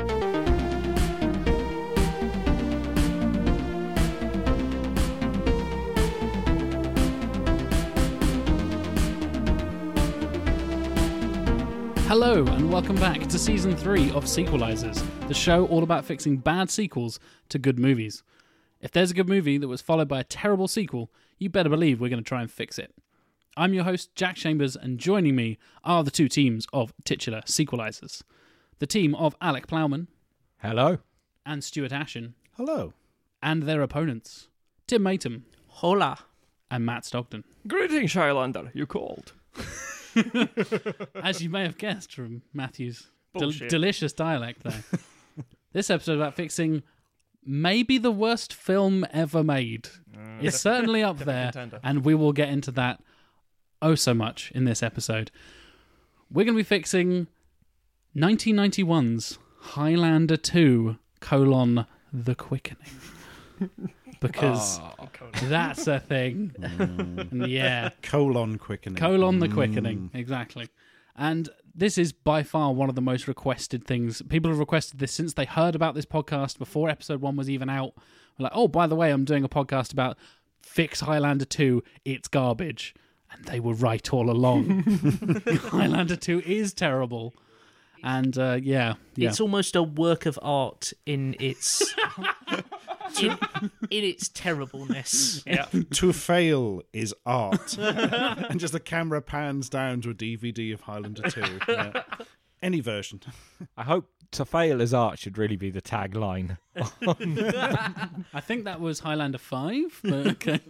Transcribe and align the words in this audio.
Hello, 0.00 0.08
and 12.46 12.72
welcome 12.72 12.96
back 12.96 13.26
to 13.26 13.38
season 13.38 13.76
three 13.76 14.10
of 14.12 14.24
Sequelizers, 14.24 15.04
the 15.28 15.34
show 15.34 15.66
all 15.66 15.82
about 15.82 16.06
fixing 16.06 16.38
bad 16.38 16.70
sequels 16.70 17.20
to 17.50 17.58
good 17.58 17.78
movies. 17.78 18.22
If 18.80 18.92
there's 18.92 19.10
a 19.10 19.14
good 19.14 19.28
movie 19.28 19.58
that 19.58 19.68
was 19.68 19.82
followed 19.82 20.08
by 20.08 20.20
a 20.20 20.24
terrible 20.24 20.66
sequel, 20.66 21.10
you 21.38 21.50
better 21.50 21.68
believe 21.68 22.00
we're 22.00 22.08
going 22.08 22.24
to 22.24 22.28
try 22.28 22.40
and 22.40 22.50
fix 22.50 22.78
it. 22.78 22.94
I'm 23.54 23.74
your 23.74 23.84
host, 23.84 24.14
Jack 24.14 24.36
Chambers, 24.36 24.76
and 24.76 24.98
joining 24.98 25.36
me 25.36 25.58
are 25.84 26.02
the 26.02 26.10
two 26.10 26.28
teams 26.28 26.66
of 26.72 26.94
titular 27.04 27.42
Sequelizers 27.42 28.22
the 28.80 28.86
team 28.86 29.14
of 29.14 29.36
Alec 29.40 29.66
Plowman 29.68 30.08
Hello. 30.58 30.98
and 31.46 31.62
Stuart 31.62 31.92
Ashen, 31.92 32.34
Hello. 32.56 32.92
and 33.42 33.62
their 33.62 33.80
opponents, 33.82 34.48
Tim 34.86 35.02
Matum 35.02 35.42
Hola. 35.68 36.18
and 36.70 36.84
Matt 36.84 37.04
Stockton. 37.04 37.44
Greetings, 37.68 38.12
Highlander. 38.14 38.70
You 38.74 38.86
called. 38.86 39.32
As 41.22 41.40
you 41.42 41.48
may 41.50 41.62
have 41.62 41.78
guessed 41.78 42.12
from 42.14 42.42
Matthew's 42.52 43.08
del- 43.34 43.42
Bullshit. 43.48 43.68
delicious 43.70 44.12
dialect 44.12 44.62
there. 44.64 44.82
this 45.72 45.88
episode 45.90 46.16
about 46.16 46.34
fixing 46.34 46.82
maybe 47.44 47.96
the 47.98 48.10
worst 48.10 48.52
film 48.52 49.06
ever 49.12 49.42
made. 49.44 49.88
Mm. 50.14 50.42
it's 50.44 50.60
certainly 50.60 51.02
up 51.02 51.18
there, 51.18 51.46
contender. 51.52 51.80
and 51.82 52.04
we 52.04 52.14
will 52.14 52.32
get 52.32 52.48
into 52.48 52.70
that 52.72 53.00
oh 53.80 53.94
so 53.94 54.12
much 54.14 54.50
in 54.54 54.64
this 54.64 54.82
episode. 54.82 55.30
We're 56.30 56.44
going 56.44 56.54
to 56.56 56.60
be 56.60 56.64
fixing 56.64 57.26
1991's 58.16 59.38
Highlander 59.58 60.36
2 60.36 60.96
colon 61.20 61.86
The 62.12 62.34
Quickening. 62.34 62.90
because 64.20 64.80
ah. 64.80 65.08
that's 65.44 65.86
a 65.86 66.00
thing. 66.00 66.52
Mm. 66.58 67.48
yeah. 67.48 67.90
Colon 68.02 68.58
quickening. 68.58 68.96
Colon 68.96 69.38
the 69.38 69.46
mm. 69.46 69.54
quickening, 69.54 70.10
exactly. 70.12 70.68
And 71.16 71.48
this 71.74 71.98
is 71.98 72.12
by 72.12 72.42
far 72.42 72.72
one 72.72 72.88
of 72.88 72.96
the 72.96 73.00
most 73.00 73.28
requested 73.28 73.86
things. 73.86 74.22
People 74.22 74.50
have 74.50 74.58
requested 74.58 74.98
this 74.98 75.12
since 75.12 75.34
they 75.34 75.44
heard 75.44 75.76
about 75.76 75.94
this 75.94 76.06
podcast 76.06 76.58
before 76.58 76.88
episode 76.88 77.20
one 77.20 77.36
was 77.36 77.48
even 77.48 77.70
out. 77.70 77.94
We're 78.38 78.44
like, 78.44 78.52
oh, 78.54 78.66
by 78.66 78.86
the 78.86 78.96
way, 78.96 79.10
I'm 79.10 79.24
doing 79.24 79.44
a 79.44 79.48
podcast 79.48 79.92
about 79.92 80.18
Fix 80.60 81.00
Highlander 81.00 81.44
2. 81.44 81.82
It's 82.04 82.26
garbage. 82.26 82.94
And 83.32 83.44
they 83.44 83.60
were 83.60 83.74
right 83.74 84.12
all 84.12 84.30
along. 84.30 84.82
Highlander 85.46 86.16
2 86.16 86.42
is 86.44 86.74
terrible. 86.74 87.34
And 88.02 88.36
uh, 88.38 88.58
yeah, 88.62 88.94
yeah. 89.16 89.28
It's 89.28 89.40
almost 89.40 89.76
a 89.76 89.82
work 89.82 90.26
of 90.26 90.38
art 90.42 90.92
in 91.06 91.36
its 91.40 91.82
in, 93.22 93.38
in 93.90 94.04
its 94.04 94.28
terribleness. 94.28 95.42
Yeah. 95.46 95.66
to 95.94 96.12
fail 96.12 96.82
is 96.92 97.14
art. 97.26 97.76
and 97.78 98.60
just 98.60 98.72
the 98.72 98.80
camera 98.80 99.20
pans 99.20 99.68
down 99.68 100.00
to 100.02 100.10
a 100.10 100.14
DVD 100.14 100.72
of 100.72 100.82
Highlander 100.82 101.28
2. 101.28 101.60
Yeah. 101.68 102.02
Any 102.62 102.80
version. 102.80 103.20
I 103.76 103.84
hope 103.84 104.10
to 104.32 104.44
fail 104.44 104.80
is 104.80 104.94
art 104.94 105.18
should 105.18 105.38
really 105.38 105.56
be 105.56 105.70
the 105.70 105.82
tagline. 105.82 106.58
I 106.76 108.40
think 108.40 108.64
that 108.64 108.80
was 108.80 109.00
Highlander 109.00 109.38
5, 109.38 110.00
but 110.04 110.26
okay. 110.26 110.60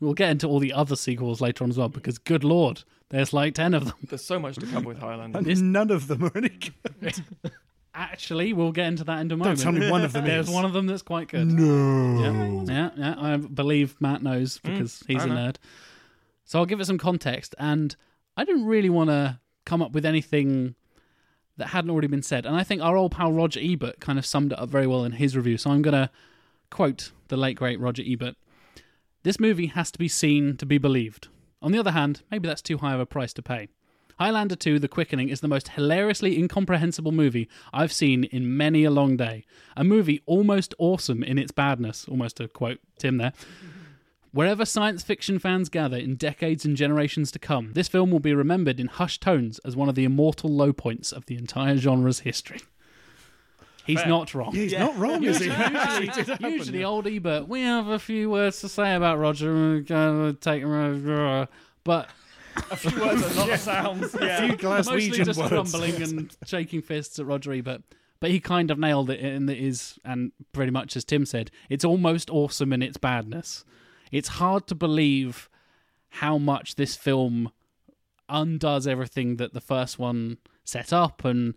We'll 0.00 0.14
get 0.14 0.30
into 0.30 0.46
all 0.46 0.58
the 0.58 0.72
other 0.72 0.96
sequels 0.96 1.40
later 1.40 1.64
on 1.64 1.70
as 1.70 1.78
well 1.78 1.88
because, 1.88 2.18
good 2.18 2.44
lord, 2.44 2.82
there's 3.08 3.32
like 3.32 3.54
10 3.54 3.74
of 3.74 3.86
them. 3.86 3.94
There's 4.02 4.24
so 4.24 4.38
much 4.38 4.56
to 4.56 4.66
cover 4.66 4.88
with 4.88 4.98
Highlander. 4.98 5.38
And 5.38 5.72
none 5.72 5.90
of 5.90 6.06
them 6.08 6.24
are 6.24 6.32
any 6.34 6.50
good. 6.50 7.14
Actually, 7.94 8.52
we'll 8.52 8.72
get 8.72 8.88
into 8.88 9.04
that 9.04 9.20
in 9.20 9.32
a 9.32 9.36
moment. 9.36 9.58
Don't 9.58 9.72
tell 9.72 9.80
me 9.80 9.90
one 9.90 10.04
of 10.04 10.12
them 10.12 10.26
There's 10.26 10.48
is. 10.48 10.54
one 10.54 10.66
of 10.66 10.74
them 10.74 10.86
that's 10.86 11.00
quite 11.00 11.28
good. 11.28 11.46
No. 11.46 12.66
Yeah, 12.66 12.90
yeah, 12.90 12.90
yeah. 12.94 13.14
I 13.18 13.36
believe 13.38 13.96
Matt 14.00 14.22
knows 14.22 14.58
hmm, 14.58 14.70
because 14.70 15.02
he's 15.06 15.22
a 15.22 15.24
I 15.24 15.28
know. 15.28 15.34
nerd. 15.34 15.56
So 16.44 16.58
I'll 16.58 16.66
give 16.66 16.78
it 16.78 16.84
some 16.84 16.98
context. 16.98 17.54
And 17.58 17.96
I 18.36 18.44
didn't 18.44 18.66
really 18.66 18.90
want 18.90 19.08
to 19.08 19.40
come 19.64 19.80
up 19.80 19.92
with 19.92 20.04
anything 20.04 20.74
that 21.56 21.68
hadn't 21.68 21.90
already 21.90 22.08
been 22.08 22.22
said. 22.22 22.44
And 22.44 22.54
I 22.54 22.64
think 22.64 22.82
our 22.82 22.96
old 22.98 23.12
pal 23.12 23.32
Roger 23.32 23.60
Ebert 23.62 24.00
kind 24.00 24.18
of 24.18 24.26
summed 24.26 24.52
it 24.52 24.58
up 24.58 24.68
very 24.68 24.86
well 24.86 25.04
in 25.04 25.12
his 25.12 25.34
review. 25.34 25.56
So 25.56 25.70
I'm 25.70 25.80
going 25.80 25.94
to 25.94 26.10
quote 26.68 27.12
the 27.28 27.36
late, 27.38 27.56
great 27.56 27.80
Roger 27.80 28.02
Ebert 28.06 28.36
This 29.26 29.40
movie 29.40 29.66
has 29.66 29.90
to 29.90 29.98
be 29.98 30.06
seen 30.06 30.56
to 30.58 30.64
be 30.64 30.78
believed. 30.78 31.26
On 31.60 31.72
the 31.72 31.80
other 31.80 31.90
hand, 31.90 32.22
maybe 32.30 32.46
that's 32.46 32.62
too 32.62 32.78
high 32.78 32.94
of 32.94 33.00
a 33.00 33.06
price 33.06 33.32
to 33.32 33.42
pay. 33.42 33.66
Highlander 34.20 34.54
2 34.54 34.78
The 34.78 34.86
Quickening 34.86 35.30
is 35.30 35.40
the 35.40 35.48
most 35.48 35.70
hilariously 35.70 36.38
incomprehensible 36.38 37.10
movie 37.10 37.48
I've 37.72 37.92
seen 37.92 38.22
in 38.22 38.56
many 38.56 38.84
a 38.84 38.90
long 38.92 39.16
day. 39.16 39.44
A 39.76 39.82
movie 39.82 40.22
almost 40.26 40.74
awesome 40.78 41.24
in 41.24 41.38
its 41.38 41.50
badness, 41.50 42.06
almost 42.08 42.36
to 42.36 42.46
quote 42.46 42.78
Tim 43.00 43.16
there. 43.16 43.32
Wherever 44.30 44.64
science 44.64 45.02
fiction 45.02 45.40
fans 45.40 45.70
gather 45.70 45.96
in 45.96 46.14
decades 46.14 46.64
and 46.64 46.76
generations 46.76 47.32
to 47.32 47.40
come, 47.40 47.72
this 47.72 47.88
film 47.88 48.12
will 48.12 48.20
be 48.20 48.32
remembered 48.32 48.78
in 48.78 48.86
hushed 48.86 49.22
tones 49.22 49.58
as 49.64 49.74
one 49.74 49.88
of 49.88 49.96
the 49.96 50.04
immortal 50.04 50.50
low 50.50 50.72
points 50.72 51.10
of 51.10 51.26
the 51.26 51.36
entire 51.36 51.76
genre's 51.78 52.20
history. 52.20 52.60
He's 53.86 54.04
not 54.06 54.34
wrong. 54.34 54.52
He's 54.54 54.72
not 54.72 54.96
wrong, 54.98 55.22
is 55.22 55.38
he? 55.38 55.46
Usually, 55.46 56.52
usually 56.52 56.84
old 56.84 57.06
Ebert, 57.06 57.48
we 57.48 57.62
have 57.62 57.88
a 57.88 57.98
few 57.98 58.30
words 58.30 58.60
to 58.60 58.68
say 58.68 58.94
about 58.94 59.18
Roger. 59.18 59.52
We're 59.54 59.80
gonna 59.80 60.32
take 60.32 60.62
him 60.62 60.72
over. 60.72 61.48
But 61.84 62.10
a 62.70 62.76
few 62.76 63.00
words 63.00 63.22
and 63.22 63.36
not 63.36 63.58
sounds. 63.60 64.14
A 64.14 64.24
Yeah. 64.24 64.38
few 64.56 64.68
mostly 64.68 65.08
Glaswegian 65.10 65.24
just 65.24 65.38
words. 65.38 65.50
grumbling 65.50 66.02
and 66.02 66.36
shaking 66.46 66.82
fists 66.82 67.18
at 67.18 67.26
Roger 67.26 67.52
Ebert. 67.52 67.82
But 68.18 68.30
he 68.30 68.40
kind 68.40 68.70
of 68.70 68.78
nailed 68.78 69.10
it 69.10 69.20
in 69.20 69.46
that 69.46 69.58
is, 69.58 69.98
and 70.04 70.32
pretty 70.52 70.70
much 70.72 70.96
as 70.96 71.04
Tim 71.04 71.26
said, 71.26 71.50
it's 71.68 71.84
almost 71.84 72.30
awesome 72.30 72.72
in 72.72 72.82
its 72.82 72.96
badness. 72.96 73.64
It's 74.10 74.28
hard 74.28 74.66
to 74.68 74.74
believe 74.74 75.48
how 76.08 76.38
much 76.38 76.76
this 76.76 76.96
film 76.96 77.50
undoes 78.28 78.86
everything 78.86 79.36
that 79.36 79.52
the 79.52 79.60
first 79.60 79.98
one 79.98 80.38
set 80.64 80.92
up, 80.92 81.24
and 81.24 81.54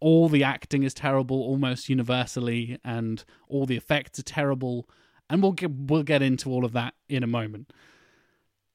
all 0.00 0.28
the 0.28 0.42
acting 0.42 0.82
is 0.82 0.94
terrible 0.94 1.40
almost 1.40 1.88
universally, 1.88 2.78
and 2.84 3.24
all 3.48 3.66
the 3.66 3.76
effects 3.76 4.18
are 4.18 4.24
terrible. 4.24 4.88
And 5.28 5.42
we'll 5.42 5.52
get, 5.52 5.70
we'll 5.70 6.02
get 6.02 6.22
into 6.22 6.50
all 6.50 6.64
of 6.64 6.72
that 6.72 6.94
in 7.08 7.22
a 7.22 7.28
moment. 7.28 7.72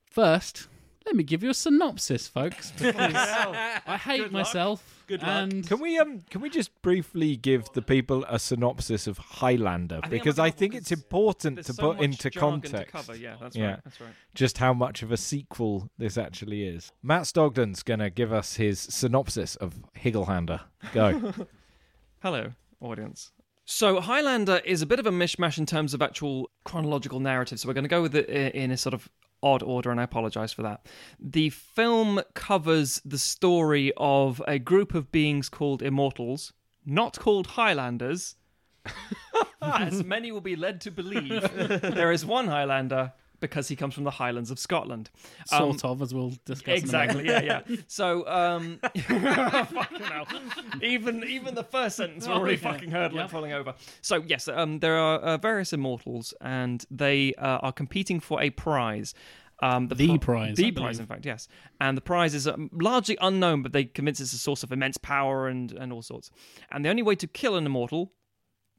First, 0.10 0.68
let 1.06 1.16
me 1.16 1.24
give 1.24 1.44
you 1.44 1.50
a 1.50 1.54
synopsis, 1.54 2.28
folks, 2.28 2.72
because 2.78 2.96
I 3.16 3.98
hate 4.02 4.32
myself. 4.32 4.92
Good 5.08 5.22
luck. 5.22 5.30
and 5.30 5.68
Can 5.68 5.80
we 5.80 6.00
um 6.00 6.22
can 6.32 6.42
we 6.42 6.50
just 6.50 6.82
briefly 6.82 7.36
give 7.36 7.72
the 7.74 7.82
people 7.84 8.26
a 8.28 8.40
synopsis 8.40 9.06
of 9.06 9.20
Highlander 9.20 10.00
because 10.10 10.40
I 10.40 10.50
think 10.50 10.74
it's 10.74 10.92
important 10.92 11.58
There's 11.58 11.68
to 11.68 11.74
so 11.74 11.82
put 11.84 11.98
much 11.98 12.06
into 12.06 12.30
jargon 12.32 12.62
context 12.62 12.86
To 12.88 12.92
cover. 12.92 13.16
Yeah, 13.16 13.36
that's 13.40 13.56
Yeah. 13.56 13.66
right. 13.72 13.80
That's 13.84 14.02
right. 14.02 14.10
just 14.34 14.58
how 14.58 14.74
much 14.74 15.04
of 15.04 15.12
a 15.12 15.18
sequel 15.18 15.92
this 16.00 16.18
actually 16.18 16.64
is. 16.64 16.92
Matt 17.04 17.24
Stogden's 17.24 17.84
gonna 17.84 18.10
give 18.10 18.34
us 18.34 18.56
his 18.56 18.80
synopsis 18.80 19.56
of 19.58 19.76
Higglelander. 19.96 20.62
Go. 20.92 21.34
Hello, 22.24 22.54
audience. 22.82 23.32
So 23.66 24.00
Highlander 24.00 24.62
is 24.66 24.82
a 24.82 24.86
bit 24.88 25.00
of 25.00 25.06
a 25.06 25.12
mishmash 25.12 25.58
in 25.60 25.66
terms 25.68 25.94
of 25.94 26.02
actual 26.02 26.50
chronological 26.64 27.20
narrative. 27.20 27.60
So 27.60 27.68
we're 27.68 27.74
going 27.74 27.84
to 27.84 27.90
go 27.90 28.02
with 28.02 28.16
it 28.16 28.28
i- 28.30 28.58
in 28.58 28.72
a 28.72 28.78
sort 28.78 28.94
of 28.94 29.10
odd 29.42 29.64
order, 29.64 29.92
and 29.92 30.00
I 30.00 30.04
apologize 30.04 30.54
for 30.54 30.64
that. 30.64 30.88
The 31.20 31.50
film 31.50 32.22
covers 32.34 33.02
the 33.06 33.18
story 33.18 33.92
of 33.98 34.42
a 34.48 34.60
group 34.60 34.94
of 34.94 35.12
beings 35.12 35.50
called 35.50 35.82
Immortals, 35.82 36.54
not 36.86 37.20
called 37.20 37.48
Highlanders, 37.48 38.36
as 39.62 40.04
many 40.04 40.32
will 40.32 40.42
be 40.42 40.56
led 40.56 40.82
to 40.82 40.92
believe. 40.92 41.42
there 41.82 42.12
is 42.12 42.26
one 42.26 42.48
Highlander 42.48 43.14
because 43.46 43.68
he 43.68 43.76
comes 43.76 43.94
from 43.94 44.04
the 44.04 44.12
Highlands 44.12 44.52
of 44.52 44.60
Scotland. 44.60 45.10
Um, 45.52 45.78
sort 45.78 45.86
of, 45.86 46.02
as 46.02 46.14
we'll 46.14 46.34
discuss. 46.46 46.78
Exactly. 46.80 47.26
Yeah, 47.26 47.42
yeah. 47.42 47.62
So, 47.88 48.28
um, 48.28 48.80
fucking 48.98 50.02
hell. 50.02 50.26
Even 50.82 51.24
even 51.24 51.56
the 51.56 51.64
first 51.64 51.98
sentence, 51.98 52.28
we're 52.28 52.34
already 52.36 52.56
yeah. 52.62 52.72
fucking 52.72 52.92
hurdling, 52.92 53.22
Yep. 53.22 53.30
falling 53.32 53.54
over. 53.54 53.74
So, 54.02 54.24
yes, 54.26 54.48
um, 54.48 54.80
there 54.80 54.98
are 54.98 55.20
uh, 55.20 55.38
various 55.38 55.74
immortals, 55.74 56.34
and 56.42 56.86
they 56.92 57.34
uh, 57.36 57.60
are 57.62 57.72
competing 57.72 58.20
for 58.20 58.42
a 58.42 58.50
prize. 58.50 59.14
Um, 59.62 59.88
The 59.88 59.96
pri- 59.96 60.18
prize, 60.18 60.58
the 60.58 60.68
I 60.68 60.72
prize, 60.72 60.98
believe. 60.98 61.00
in 61.00 61.06
fact, 61.08 61.26
yes. 61.26 61.48
And 61.80 61.96
the 61.96 62.02
prize 62.02 62.36
is 62.36 62.46
um, 62.46 62.70
largely 62.74 63.18
unknown, 63.22 63.62
but 63.64 63.72
they 63.72 63.86
convince 63.86 64.20
it's 64.20 64.34
a 64.34 64.38
source 64.38 64.64
of 64.64 64.72
immense 64.74 64.98
power 64.98 65.48
and 65.48 65.72
and 65.72 65.94
all 65.94 66.02
sorts. 66.02 66.30
And 66.72 66.84
the 66.84 66.90
only 66.90 67.04
way 67.04 67.16
to 67.16 67.28
kill 67.28 67.56
an 67.56 67.66
immortal, 67.66 68.12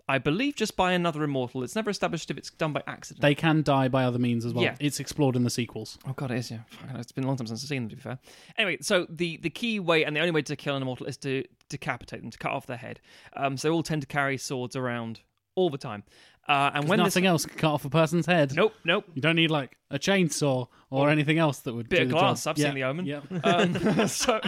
I 0.09 0.19
believe, 0.19 0.55
just 0.55 0.77
by 0.77 0.93
another 0.93 1.25
immortal. 1.25 1.65
It's 1.65 1.75
never 1.75 1.91
established 1.91 2.31
if 2.31 2.39
it's 2.39 2.51
done 2.51 2.73
by 2.73 2.83
accident. 2.87 3.23
They 3.23 3.35
can 3.35 3.63
die 3.63 3.89
by 3.89 4.05
other 4.05 4.21
means 4.21 4.45
as 4.45 4.55
well. 4.55 4.63
Yeah. 4.63 4.77
It's 4.79 5.01
explored 5.01 5.35
in 5.35 5.43
the 5.43 5.51
sequels. 5.51 5.99
Oh 6.07 6.13
god, 6.13 6.31
it 6.31 6.39
is. 6.39 6.51
Yeah, 6.51 6.61
Fucking- 6.71 6.97
it's 6.97 7.11
been 7.13 7.25
a 7.25 7.27
long 7.27 7.37
time 7.37 7.49
since 7.49 7.63
I've 7.65 7.69
seen 7.69 7.83
them. 7.83 7.91
To 7.91 7.97
be 7.97 8.03
fair. 8.03 8.19
Anyway, 8.57 8.79
so 8.81 9.07
the 9.11 9.39
the 9.39 9.51
key 9.51 9.81
way 9.81 10.05
and 10.05 10.15
the 10.15 10.21
only 10.21 10.31
way 10.33 10.43
to 10.43 10.55
kill 10.57 10.77
an 10.77 10.83
immortal 10.83 11.07
is 11.07 11.17
to 11.19 11.43
decapitate 11.69 12.21
them, 12.21 12.31
to 12.31 12.39
cut 12.39 12.53
off 12.53 12.67
their 12.67 12.77
head. 12.77 13.01
Um, 13.35 13.57
so 13.57 13.69
they 13.69 13.73
all 13.75 13.83
tend 13.83 14.03
to 14.03 14.09
carry 14.09 14.39
swords 14.39 14.77
around 14.77 15.21
all 15.57 15.71
the 15.71 15.79
time. 15.79 16.05
Uh, 16.49 16.71
and 16.75 16.89
when 16.89 16.99
Nothing 16.99 17.25
this, 17.25 17.31
else 17.31 17.47
can 17.47 17.59
cut 17.59 17.73
off 17.73 17.85
a 17.85 17.91
person's 17.91 18.27
head. 18.27 18.55
nope, 18.55 18.75
nope, 18.85 19.05
You 19.15 19.23
don't 19.23 19.35
need 19.37 19.51
like 19.51 19.77
a 19.91 19.99
chainsaw 19.99 20.69
or 20.91 21.11
anything 21.11 21.39
else 21.39 21.61
that 21.61 21.75
would 21.75 21.89
bit 21.89 22.03
of 22.03 22.11
glass. 22.11 22.45
job. 22.45 22.51
I've 22.53 22.59
yeah. 22.59 22.67
seen 22.67 22.75
the 22.75 22.85
Omen. 22.85 23.07
Yeah. 23.07 23.21
um, 23.45 24.09
so, 24.09 24.41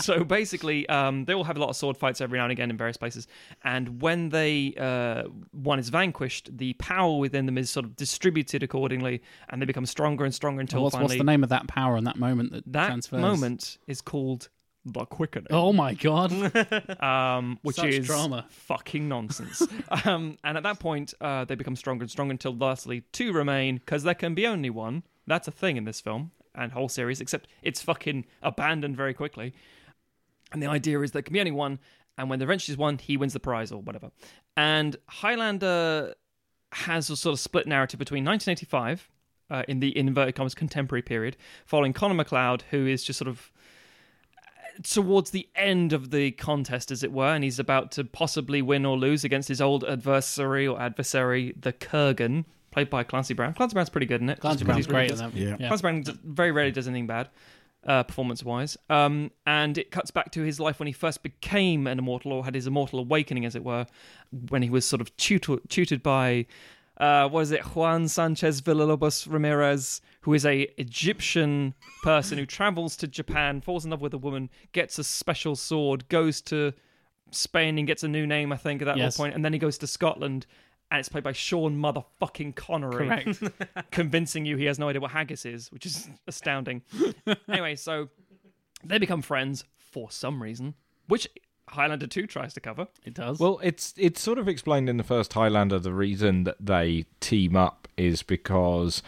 so 0.00 0.24
basically, 0.24 0.88
um, 0.88 1.24
they 1.26 1.34
all 1.34 1.44
have 1.44 1.56
a 1.56 1.60
lot 1.60 1.68
of 1.68 1.76
sword 1.76 1.96
fights 1.96 2.20
every 2.20 2.38
now 2.38 2.44
and 2.44 2.52
again 2.52 2.70
in 2.70 2.76
various 2.76 2.96
places. 2.96 3.26
And 3.64 4.00
when 4.00 4.30
they 4.30 4.74
uh, 4.78 5.24
one 5.52 5.78
is 5.78 5.90
vanquished, 5.90 6.56
the 6.56 6.72
power 6.74 7.18
within 7.18 7.46
them 7.46 7.58
is 7.58 7.70
sort 7.70 7.84
of 7.84 7.96
distributed 7.96 8.62
accordingly, 8.62 9.22
and 9.50 9.60
they 9.60 9.66
become 9.66 9.86
stronger 9.86 10.24
and 10.24 10.34
stronger 10.34 10.60
until 10.60 10.82
what's, 10.82 10.94
finally 10.94 11.14
what's 11.14 11.18
the 11.18 11.24
name 11.24 11.42
of 11.42 11.50
that 11.50 11.68
power 11.68 11.96
in 11.96 12.04
that 12.04 12.16
moment 12.16 12.52
that, 12.52 12.64
transfers? 12.64 12.72
that 12.72 12.86
transfers? 12.86 13.20
moment 13.20 13.78
is 13.86 14.00
called 14.00 14.48
the 14.84 15.04
quickening. 15.04 15.48
Oh 15.50 15.72
my 15.72 15.94
god! 15.94 16.32
um, 17.02 17.58
which 17.62 17.76
Such 17.76 17.86
is 17.86 18.06
drama. 18.06 18.46
fucking 18.48 19.08
nonsense. 19.08 19.62
um, 20.04 20.38
and 20.44 20.56
at 20.56 20.62
that 20.62 20.80
point, 20.80 21.14
uh, 21.20 21.44
they 21.44 21.54
become 21.54 21.76
stronger 21.76 22.02
and 22.02 22.10
stronger 22.10 22.32
until 22.32 22.54
lastly 22.56 23.02
two 23.12 23.32
remain 23.32 23.76
because 23.76 24.02
there 24.02 24.14
can 24.14 24.34
be 24.34 24.46
only 24.46 24.70
one. 24.70 25.04
That's 25.26 25.46
a 25.46 25.52
thing 25.52 25.76
in 25.76 25.84
this 25.84 26.00
film 26.00 26.32
and 26.54 26.72
whole 26.72 26.88
series, 26.88 27.20
except 27.20 27.48
it's 27.62 27.80
fucking 27.80 28.26
abandoned 28.42 28.96
very 28.96 29.14
quickly. 29.14 29.54
And 30.52 30.62
the 30.62 30.66
idea 30.66 31.00
is 31.00 31.12
there 31.12 31.22
can 31.22 31.32
be 31.32 31.40
only 31.40 31.52
one, 31.52 31.78
and 32.18 32.28
when 32.28 32.38
the 32.38 32.44
eventually 32.44 32.74
is 32.74 32.78
one, 32.78 32.98
he 32.98 33.16
wins 33.16 33.32
the 33.32 33.40
prize 33.40 33.72
or 33.72 33.80
whatever. 33.80 34.10
And 34.56 34.96
Highlander 35.08 36.14
has 36.72 37.08
a 37.08 37.16
sort 37.16 37.34
of 37.34 37.40
split 37.40 37.66
narrative 37.66 37.98
between 37.98 38.24
1985 38.24 39.08
uh, 39.50 39.62
in 39.68 39.80
the 39.80 39.96
inverted 39.96 40.34
commas 40.34 40.54
contemporary 40.54 41.02
period, 41.02 41.36
following 41.66 41.92
Connor 41.92 42.14
MacLeod, 42.14 42.64
who 42.70 42.86
is 42.86 43.04
just 43.04 43.18
sort 43.18 43.28
of 43.28 43.51
towards 44.82 45.30
the 45.30 45.48
end 45.54 45.92
of 45.92 46.10
the 46.10 46.30
contest, 46.32 46.90
as 46.90 47.02
it 47.02 47.12
were, 47.12 47.34
and 47.34 47.44
he's 47.44 47.58
about 47.58 47.92
to 47.92 48.04
possibly 48.04 48.62
win 48.62 48.84
or 48.84 48.96
lose 48.96 49.24
against 49.24 49.48
his 49.48 49.60
old 49.60 49.84
adversary 49.84 50.66
or 50.66 50.80
adversary, 50.80 51.54
the 51.60 51.72
Kurgan, 51.72 52.44
played 52.70 52.88
by 52.88 53.04
Clancy 53.04 53.34
Brown. 53.34 53.54
Clancy 53.54 53.74
Brown's 53.74 53.90
pretty 53.90 54.06
good 54.06 54.20
in 54.20 54.30
it. 54.30 54.40
Clancy 54.40 54.64
Brown's 54.64 54.86
great 54.86 55.14
that. 55.14 55.34
Yeah. 55.34 55.56
yeah. 55.60 55.68
Clancy 55.68 55.82
Brown 55.82 56.04
very 56.24 56.52
rarely 56.52 56.72
does 56.72 56.88
anything 56.88 57.06
bad, 57.06 57.28
uh, 57.86 58.02
performance-wise. 58.04 58.78
Um, 58.88 59.30
and 59.46 59.76
it 59.76 59.90
cuts 59.90 60.10
back 60.10 60.30
to 60.32 60.42
his 60.42 60.58
life 60.58 60.78
when 60.78 60.86
he 60.86 60.92
first 60.92 61.22
became 61.22 61.86
an 61.86 61.98
immortal, 61.98 62.32
or 62.32 62.44
had 62.44 62.54
his 62.54 62.66
immortal 62.66 62.98
awakening, 62.98 63.44
as 63.44 63.54
it 63.54 63.62
were, 63.62 63.86
when 64.48 64.62
he 64.62 64.70
was 64.70 64.86
sort 64.86 65.00
of 65.00 65.14
tutor- 65.16 65.60
tutored 65.68 66.02
by, 66.02 66.46
uh, 66.98 67.28
what 67.28 67.40
is 67.40 67.50
it, 67.50 67.60
Juan 67.74 68.06
Sanchez 68.08 68.60
Villalobos 68.60 69.30
Ramirez, 69.30 70.00
who 70.22 70.34
is 70.34 70.44
a 70.46 70.62
Egyptian 70.78 71.74
person 72.02 72.38
who 72.38 72.46
travels 72.46 72.96
to 72.98 73.06
Japan, 73.08 73.60
falls 73.60 73.84
in 73.84 73.90
love 73.90 74.00
with 74.02 74.14
a 74.14 74.18
woman, 74.18 74.50
gets 74.72 74.98
a 74.98 75.04
special 75.04 75.56
sword, 75.56 76.08
goes 76.08 76.40
to 76.42 76.72
Spain 77.30 77.78
and 77.78 77.86
gets 77.86 78.02
a 78.02 78.08
new 78.08 78.26
name, 78.26 78.52
I 78.52 78.56
think, 78.56 78.82
at 78.82 78.84
that 78.86 78.98
Yes. 78.98 79.16
point, 79.16 79.34
and 79.34 79.44
then 79.44 79.52
he 79.52 79.58
goes 79.58 79.78
to 79.78 79.86
Scotland. 79.86 80.46
And 80.90 81.00
it's 81.00 81.08
played 81.08 81.24
by 81.24 81.32
Sean 81.32 81.78
motherfucking 81.80 82.54
Connery 82.54 83.24
Correct. 83.24 83.42
convincing 83.90 84.44
you 84.44 84.58
he 84.58 84.66
has 84.66 84.78
no 84.78 84.90
idea 84.90 85.00
what 85.00 85.10
haggis 85.12 85.46
is, 85.46 85.72
which 85.72 85.86
is 85.86 86.06
astounding. 86.26 86.82
anyway, 87.48 87.76
so 87.76 88.10
they 88.84 88.98
become 88.98 89.22
friends 89.22 89.64
for 89.78 90.10
some 90.10 90.42
reason, 90.42 90.74
which 91.08 91.26
Highlander 91.72 92.06
2 92.06 92.26
tries 92.26 92.54
to 92.54 92.60
cover. 92.60 92.86
It 93.04 93.14
does. 93.14 93.38
Well, 93.40 93.58
it's 93.62 93.94
it's 93.96 94.20
sort 94.20 94.38
of 94.38 94.46
explained 94.48 94.88
in 94.88 94.96
the 94.98 95.04
first 95.04 95.32
Highlander. 95.32 95.78
The 95.78 95.92
reason 95.92 96.44
that 96.44 96.56
they 96.60 97.06
team 97.20 97.56
up 97.56 97.88
is 97.96 98.22
because 98.22 99.02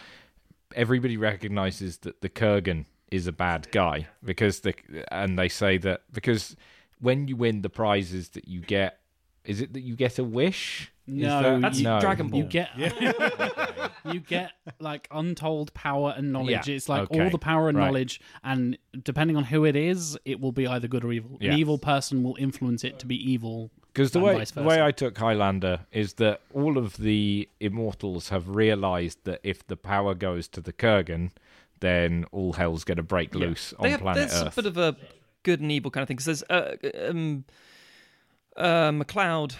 everybody 0.74 1.16
recognizes 1.16 1.98
that 1.98 2.20
the 2.20 2.28
Kurgan 2.28 2.86
is 3.10 3.26
a 3.26 3.32
bad 3.32 3.70
guy 3.70 4.08
because 4.24 4.60
the 4.60 4.74
and 5.12 5.38
they 5.38 5.48
say 5.48 5.78
that 5.78 6.02
because 6.12 6.56
when 7.00 7.28
you 7.28 7.36
win 7.36 7.62
the 7.62 7.70
prizes 7.70 8.30
that 8.30 8.48
you 8.48 8.60
get, 8.60 8.98
is 9.44 9.60
it 9.60 9.72
that 9.74 9.82
you 9.82 9.94
get 9.94 10.18
a 10.18 10.24
wish? 10.24 10.90
No, 11.06 11.42
that- 11.42 11.60
That's 11.60 11.80
no. 11.80 12.00
Dragon 12.00 12.28
Ball. 12.28 12.40
you 12.40 12.46
get 12.46 12.70
you 14.12 14.20
get 14.20 14.52
like 14.78 15.08
untold 15.10 15.72
power 15.74 16.14
and 16.16 16.32
knowledge. 16.32 16.68
Yeah, 16.68 16.74
It's 16.74 16.88
like 16.88 17.02
okay, 17.10 17.24
all 17.24 17.30
the 17.30 17.38
power 17.38 17.68
and 17.68 17.78
right. 17.78 17.86
knowledge, 17.86 18.20
and 18.42 18.76
depending 19.02 19.36
on 19.36 19.44
who 19.44 19.64
it 19.64 19.76
is, 19.76 20.16
it 20.24 20.40
will 20.40 20.52
be 20.52 20.66
either 20.66 20.88
good 20.88 21.04
or 21.04 21.12
evil. 21.12 21.38
Yeah. 21.40 21.52
An 21.52 21.58
evil 21.58 21.78
person 21.78 22.22
will 22.22 22.36
influence 22.38 22.84
it 22.84 22.98
to 23.00 23.06
be 23.06 23.16
evil. 23.16 23.70
Because 23.92 24.10
the 24.10 24.20
way 24.20 24.44
the 24.44 24.62
way 24.62 24.82
I 24.82 24.90
took 24.90 25.16
Highlander 25.16 25.80
is 25.92 26.14
that 26.14 26.40
all 26.52 26.78
of 26.78 26.96
the 26.96 27.48
immortals 27.60 28.30
have 28.30 28.48
realized 28.48 29.18
that 29.24 29.40
if 29.44 29.64
the 29.66 29.76
power 29.76 30.14
goes 30.14 30.48
to 30.48 30.60
the 30.60 30.72
Kurgan, 30.72 31.30
then 31.80 32.24
all 32.32 32.54
hell's 32.54 32.82
going 32.82 32.96
to 32.96 33.04
break 33.04 33.34
loose 33.34 33.72
on 33.74 33.84
They 33.84 33.90
have, 33.90 34.00
planet 34.00 34.28
there's 34.28 34.42
Earth. 34.42 34.58
a 34.58 34.62
bit 34.62 34.66
of 34.66 34.78
a 34.78 34.96
good 35.44 35.60
and 35.60 35.70
evil 35.70 35.92
kind 35.92 36.02
of 36.02 36.08
thing. 36.08 36.16
Because 36.16 36.40
there's 36.40 36.42
uh, 36.50 36.76
um, 37.08 37.44
uh, 38.56 38.90
MacLeod 38.92 39.54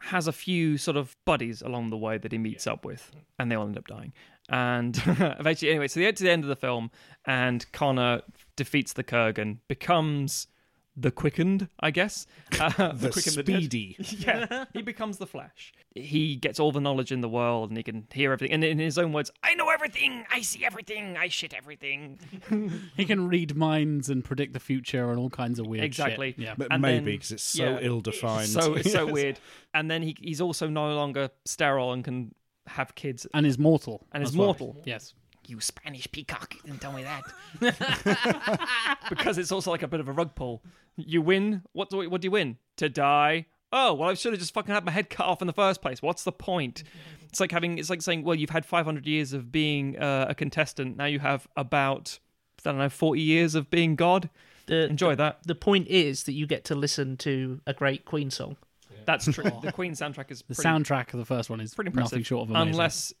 has 0.00 0.26
a 0.26 0.32
few 0.32 0.78
sort 0.78 0.96
of 0.96 1.16
buddies 1.24 1.62
along 1.62 1.90
the 1.90 1.96
way 1.96 2.18
that 2.18 2.32
he 2.32 2.38
meets 2.38 2.66
up 2.66 2.84
with, 2.84 3.10
and 3.38 3.50
they 3.50 3.56
all 3.56 3.66
end 3.66 3.78
up 3.78 3.86
dying. 3.86 4.12
And 4.48 4.96
eventually, 5.06 5.70
anyway, 5.70 5.88
so 5.88 6.00
they 6.00 6.06
get 6.06 6.16
to 6.16 6.24
the 6.24 6.30
end 6.30 6.42
of 6.42 6.48
the 6.48 6.56
film, 6.56 6.90
and 7.24 7.70
Connor 7.72 8.22
defeats 8.56 8.92
the 8.92 9.04
Kurgan, 9.04 9.58
becomes 9.68 10.46
the 10.96 11.10
quickened, 11.10 11.68
I 11.78 11.90
guess. 11.90 12.26
Uh, 12.60 12.92
The 12.92 13.10
Quick 13.10 13.26
and 13.28 13.36
Dead. 13.36 13.46
speedy. 13.46 13.96
yeah, 14.00 14.64
he 14.74 14.82
becomes 14.82 15.18
the 15.18 15.26
Flash. 15.26 15.72
He 15.94 16.36
gets 16.36 16.60
all 16.60 16.72
the 16.72 16.80
knowledge 16.80 17.10
in 17.12 17.20
the 17.20 17.28
world, 17.28 17.70
and 17.70 17.76
he 17.76 17.82
can 17.82 18.06
hear 18.12 18.32
everything. 18.32 18.52
And 18.54 18.64
in 18.64 18.78
his 18.78 18.98
own 18.98 19.12
words, 19.12 19.30
I 19.42 19.54
know 19.54 19.68
everything, 19.70 20.24
I 20.30 20.42
see 20.42 20.64
everything, 20.64 21.16
I 21.16 21.28
shit 21.28 21.54
everything. 21.54 22.18
He 22.96 23.04
can 23.04 23.28
read 23.28 23.56
minds 23.56 24.10
and 24.10 24.24
predict 24.24 24.52
the 24.52 24.60
future 24.60 25.10
and 25.10 25.18
all 25.18 25.30
kinds 25.30 25.58
of 25.58 25.66
weird 25.66 25.84
Exactly. 25.84 26.32
shit. 26.32 26.38
Yeah. 26.40 26.54
But 26.58 26.68
And 26.70 26.82
maybe 26.82 27.12
because 27.12 27.32
it's 27.32 27.42
so 27.42 27.64
yeah, 27.64 27.78
ill-defined. 27.80 28.48
So 28.48 28.74
it's 28.74 28.92
so 28.92 29.06
weird. 29.06 29.38
And 29.72 29.90
then 29.90 30.02
he 30.02 30.16
he's 30.20 30.40
also 30.40 30.68
no 30.68 30.94
longer 30.94 31.30
sterile 31.44 31.92
and 31.92 32.04
can 32.04 32.34
have 32.66 32.94
kids. 32.94 33.26
And 33.32 33.46
is 33.46 33.58
mortal. 33.58 34.06
And 34.12 34.22
is 34.22 34.30
as 34.30 34.36
well. 34.36 34.48
mortal. 34.48 34.76
Yes. 34.84 35.14
You 35.50 35.60
Spanish 35.60 36.10
peacock! 36.12 36.54
You 36.54 36.60
didn't 36.70 36.80
tell 36.80 36.92
me 36.92 37.02
that. 37.02 37.24
because 39.08 39.36
it's 39.36 39.50
also 39.50 39.70
like 39.72 39.82
a 39.82 39.88
bit 39.88 39.98
of 39.98 40.08
a 40.08 40.12
rug 40.12 40.34
pull. 40.34 40.62
You 40.96 41.22
win. 41.22 41.62
What 41.72 41.90
do 41.90 42.08
what 42.08 42.20
do 42.20 42.26
you 42.26 42.30
win? 42.30 42.56
To 42.76 42.88
die. 42.88 43.46
Oh 43.72 43.94
well, 43.94 44.10
I 44.10 44.14
should 44.14 44.32
have 44.32 44.40
just 44.40 44.54
fucking 44.54 44.72
had 44.72 44.84
my 44.84 44.92
head 44.92 45.10
cut 45.10 45.26
off 45.26 45.40
in 45.40 45.46
the 45.46 45.52
first 45.52 45.82
place. 45.82 46.00
What's 46.02 46.24
the 46.24 46.32
point? 46.32 46.84
It's 47.28 47.40
like 47.40 47.50
having. 47.52 47.78
It's 47.78 47.90
like 47.90 48.02
saying, 48.02 48.22
well, 48.24 48.34
you've 48.34 48.50
had 48.50 48.64
500 48.64 49.06
years 49.06 49.32
of 49.32 49.50
being 49.50 49.98
uh, 49.98 50.26
a 50.28 50.34
contestant. 50.34 50.96
Now 50.96 51.06
you 51.06 51.18
have 51.18 51.48
about 51.56 52.18
I 52.64 52.70
don't 52.70 52.78
know 52.78 52.88
40 52.88 53.20
years 53.20 53.54
of 53.54 53.70
being 53.70 53.96
God. 53.96 54.30
The, 54.66 54.86
Enjoy 54.88 55.16
that. 55.16 55.40
The 55.44 55.54
point 55.56 55.88
is 55.88 56.24
that 56.24 56.32
you 56.32 56.46
get 56.46 56.64
to 56.66 56.74
listen 56.76 57.16
to 57.18 57.60
a 57.66 57.74
great 57.74 58.04
Queen 58.04 58.30
song. 58.30 58.56
That's 59.04 59.24
true. 59.24 59.50
the 59.62 59.72
Queen 59.72 59.92
soundtrack 59.94 60.30
is 60.30 60.42
The 60.46 60.54
pretty, 60.54 60.68
soundtrack 60.68 61.12
of 61.12 61.18
the 61.18 61.24
first 61.24 61.50
one 61.50 61.60
is 61.60 61.74
pretty 61.74 61.88
impressive. 61.88 62.12
nothing 62.12 62.22
short 62.22 62.44
of 62.44 62.50
amazing. 62.50 62.68
unless 62.68 63.12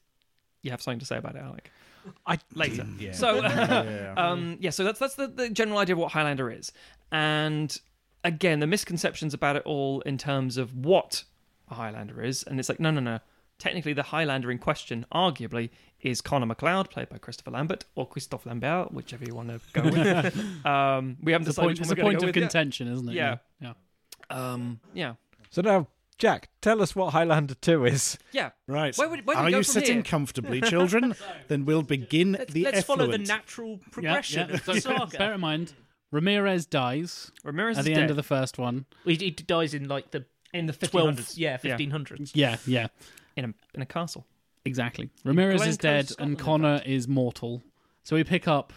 you 0.62 0.70
have 0.70 0.80
something 0.82 1.00
to 1.00 1.06
say 1.06 1.16
about 1.16 1.34
it, 1.34 1.42
Alec. 1.42 1.70
I 2.26 2.38
Later. 2.54 2.86
Yeah. 2.98 3.12
So, 3.12 3.36
Yeah. 3.42 4.14
um, 4.16 4.56
yeah, 4.60 4.70
so 4.70 4.84
that's 4.84 4.98
that's 4.98 5.14
the, 5.14 5.26
the 5.28 5.48
general 5.50 5.78
idea 5.78 5.94
of 5.94 5.98
what 5.98 6.12
Highlander 6.12 6.50
is, 6.50 6.72
and 7.12 7.76
again, 8.24 8.60
the 8.60 8.66
misconceptions 8.66 9.32
about 9.34 9.56
it 9.56 9.62
all 9.64 10.00
in 10.02 10.18
terms 10.18 10.56
of 10.56 10.74
what 10.76 11.24
a 11.70 11.74
Highlander 11.74 12.22
is, 12.22 12.42
and 12.44 12.58
it's 12.60 12.68
like, 12.68 12.80
no, 12.80 12.90
no, 12.90 13.00
no. 13.00 13.18
Technically, 13.58 13.92
the 13.92 14.02
Highlander 14.04 14.50
in 14.50 14.58
question, 14.58 15.04
arguably, 15.14 15.68
is 16.00 16.22
Connor 16.22 16.46
MacLeod, 16.46 16.88
played 16.88 17.10
by 17.10 17.18
Christopher 17.18 17.50
Lambert 17.50 17.84
or 17.94 18.06
Christophe 18.08 18.46
Lambert, 18.46 18.90
whichever 18.90 19.22
you 19.24 19.34
want 19.34 19.48
to 19.48 19.60
go 19.74 19.82
with. 19.82 20.64
um, 20.66 21.18
we 21.22 21.32
haven't 21.32 21.46
it's 21.48 21.58
a 21.58 21.60
decided 21.60 21.66
point, 21.66 21.68
which 21.68 21.80
it's 21.80 21.90
a 21.90 21.92
we're 21.92 21.96
gonna 21.96 22.02
point 22.08 22.20
go 22.20 22.24
of 22.24 22.28
with 22.28 22.36
yet. 22.36 22.42
contention, 22.42 22.88
isn't 22.92 23.08
it? 23.10 23.14
Yeah. 23.14 23.36
Yeah. 23.60 23.72
Um, 24.30 24.80
yeah, 24.94 25.14
So 25.50 25.60
now, 25.60 25.88
Jack, 26.20 26.50
tell 26.60 26.80
us 26.82 26.94
what 26.94 27.12
Highlander 27.12 27.54
2 27.54 27.86
is. 27.86 28.18
yeah. 28.30 28.50
Right. 28.68 28.96
Where 28.96 29.08
would- 29.08 29.26
where 29.26 29.36
Are 29.36 29.50
you 29.50 29.62
sitting 29.62 29.96
here? 29.96 30.02
comfortably, 30.04 30.60
children? 30.74 31.14
then 31.48 31.64
we'll 31.64 31.82
begin 31.82 32.32
Let's, 32.32 32.52
the 32.52 32.64
let's 32.64 32.82
follow 32.82 33.06
the 33.10 33.18
natural 33.18 33.80
progression 33.90 34.48
yeah. 34.48 34.54
of 34.54 34.64
the 34.64 34.80
So, 34.80 34.96
saga. 34.96 35.18
bear 35.18 35.34
in 35.34 35.40
mind, 35.40 35.72
Ramirez 36.12 36.66
dies 36.66 37.32
Ramirez 37.44 37.78
at 37.78 37.80
is 37.80 37.84
the 37.86 37.94
dead 37.94 38.00
end 38.02 38.10
of 38.10 38.16
the 38.16 38.22
first 38.22 38.58
one. 38.58 38.84
He, 39.04 39.14
he 39.16 39.30
dies 39.30 39.74
in 39.74 39.88
like 39.88 40.10
the 40.10 40.24
in 40.52 40.66
the 40.66 40.72
12, 40.72 41.16
1500s. 41.16 41.38
yeah, 41.38 41.56
1500s. 41.58 42.32
Yeah, 42.34 42.56
yeah, 42.66 42.88
in 43.36 43.44
a 43.46 43.54
in 43.74 43.82
a 43.82 43.86
castle. 43.86 44.26
exactly. 44.64 45.08
Ramirez 45.24 45.64
is 45.66 45.78
dead 45.78 46.08
Scotland, 46.08 46.32
and 46.32 46.38
Connor 46.38 46.82
is 46.84 47.08
mortal. 47.08 47.62
So 48.02 48.16
we 48.16 48.24
pick 48.24 48.46
up. 48.48 48.72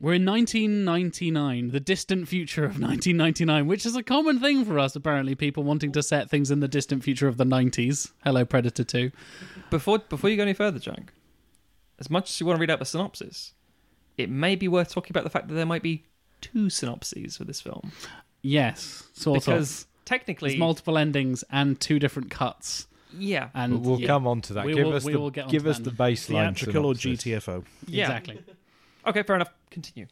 We're 0.00 0.14
in 0.14 0.24
1999, 0.26 1.70
the 1.70 1.80
distant 1.80 2.28
future 2.28 2.64
of 2.64 2.72
1999, 2.80 3.66
which 3.66 3.86
is 3.86 3.96
a 3.96 4.02
common 4.02 4.38
thing 4.40 4.64
for 4.64 4.78
us, 4.78 4.94
apparently. 4.96 5.34
People 5.34 5.62
wanting 5.62 5.92
to 5.92 6.02
set 6.02 6.28
things 6.28 6.50
in 6.50 6.60
the 6.60 6.68
distant 6.68 7.02
future 7.02 7.28
of 7.28 7.36
the 7.36 7.44
90s. 7.44 8.10
Hello, 8.24 8.44
Predator 8.44 8.84
2. 8.84 9.10
Before 9.70 9.98
before 10.00 10.28
you 10.30 10.36
go 10.36 10.42
any 10.42 10.52
further, 10.52 10.78
Jack, 10.78 11.12
as 11.98 12.10
much 12.10 12.30
as 12.30 12.40
you 12.40 12.46
want 12.46 12.58
to 12.58 12.60
read 12.60 12.70
out 12.70 12.80
the 12.80 12.84
synopsis, 12.84 13.54
it 14.18 14.28
may 14.28 14.56
be 14.56 14.68
worth 14.68 14.92
talking 14.92 15.10
about 15.12 15.24
the 15.24 15.30
fact 15.30 15.48
that 15.48 15.54
there 15.54 15.64
might 15.66 15.82
be 15.82 16.04
two 16.40 16.68
synopses 16.68 17.36
for 17.38 17.44
this 17.44 17.60
film 17.62 17.90
Yes, 18.42 19.04
sort 19.14 19.40
because 19.40 19.82
of. 19.82 19.86
technically, 20.04 20.50
There's 20.50 20.60
multiple 20.60 20.98
endings 20.98 21.42
and 21.50 21.80
two 21.80 21.98
different 21.98 22.30
cuts. 22.30 22.86
yeah, 23.16 23.48
And 23.54 23.82
we'll 23.86 24.00
yeah, 24.00 24.06
come 24.08 24.26
on 24.26 24.42
to 24.42 24.54
that. 24.54 24.66
We 24.66 24.74
give 24.74 24.86
will- 24.86 24.92
us 24.94 25.04
we 25.04 25.12
the, 25.14 25.18
will 25.20 25.30
get 25.30 25.48
give 25.48 25.66
us 25.66 25.78
the 25.78 25.90
baseline. 25.90 26.54
Theatrical 26.54 26.84
or. 26.84 26.94
GTFO? 26.94 27.64
yeah. 27.86 28.02
Exactly. 28.04 28.40
Okay, 29.06 29.22
fair 29.22 29.36
enough. 29.36 29.52
Continue. 29.70 30.06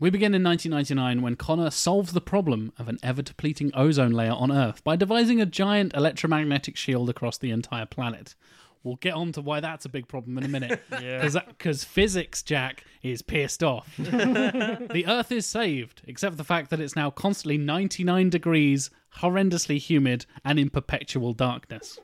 We 0.00 0.10
begin 0.10 0.32
in 0.32 0.44
1999 0.44 1.22
when 1.22 1.34
Connor 1.34 1.70
solves 1.70 2.12
the 2.12 2.20
problem 2.20 2.72
of 2.78 2.88
an 2.88 2.98
ever 3.02 3.20
depleting 3.20 3.72
ozone 3.74 4.12
layer 4.12 4.30
on 4.30 4.52
Earth 4.52 4.84
by 4.84 4.94
devising 4.94 5.40
a 5.40 5.46
giant 5.46 5.92
electromagnetic 5.94 6.76
shield 6.76 7.10
across 7.10 7.36
the 7.36 7.50
entire 7.50 7.86
planet. 7.86 8.36
We'll 8.84 8.96
get 8.96 9.14
on 9.14 9.32
to 9.32 9.40
why 9.40 9.58
that's 9.58 9.84
a 9.84 9.88
big 9.88 10.06
problem 10.06 10.38
in 10.38 10.44
a 10.44 10.48
minute. 10.48 10.80
Because 11.48 11.82
physics, 11.82 12.42
Jack, 12.44 12.84
is 13.02 13.22
pissed 13.22 13.64
off. 13.64 13.92
the 13.98 15.04
Earth 15.06 15.32
is 15.32 15.46
saved, 15.46 16.02
except 16.06 16.34
for 16.34 16.36
the 16.36 16.44
fact 16.44 16.70
that 16.70 16.80
it's 16.80 16.94
now 16.94 17.10
constantly 17.10 17.58
99 17.58 18.30
degrees, 18.30 18.90
horrendously 19.16 19.78
humid, 19.78 20.26
and 20.44 20.60
in 20.60 20.70
perpetual 20.70 21.32
darkness. 21.32 21.98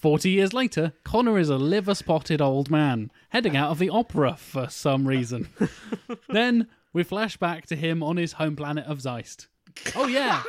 40 0.00 0.30
years 0.30 0.54
later, 0.54 0.94
Connor 1.04 1.38
is 1.38 1.50
a 1.50 1.58
liver 1.58 1.94
spotted 1.94 2.40
old 2.40 2.70
man, 2.70 3.12
heading 3.28 3.54
out 3.54 3.70
of 3.70 3.78
the 3.78 3.90
opera 3.90 4.34
for 4.34 4.68
some 4.70 5.06
reason. 5.06 5.50
then 6.28 6.68
we 6.94 7.02
flash 7.02 7.36
back 7.36 7.66
to 7.66 7.76
him 7.76 8.02
on 8.02 8.16
his 8.16 8.32
home 8.32 8.56
planet 8.56 8.86
of 8.86 9.02
Zeist. 9.02 9.46
Oh, 9.94 10.06
yeah, 10.06 10.42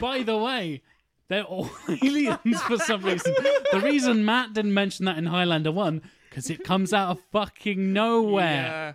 by 0.00 0.22
the 0.22 0.38
way, 0.38 0.82
they're 1.26 1.42
all 1.42 1.68
aliens 2.02 2.62
for 2.62 2.78
some 2.78 3.02
reason. 3.02 3.34
The 3.72 3.80
reason 3.80 4.24
Matt 4.24 4.52
didn't 4.52 4.72
mention 4.72 5.06
that 5.06 5.18
in 5.18 5.26
Highlander 5.26 5.72
1, 5.72 6.00
because 6.30 6.48
it 6.48 6.62
comes 6.62 6.92
out 6.92 7.10
of 7.10 7.20
fucking 7.32 7.92
nowhere. 7.92 8.44
Yeah. 8.44 8.92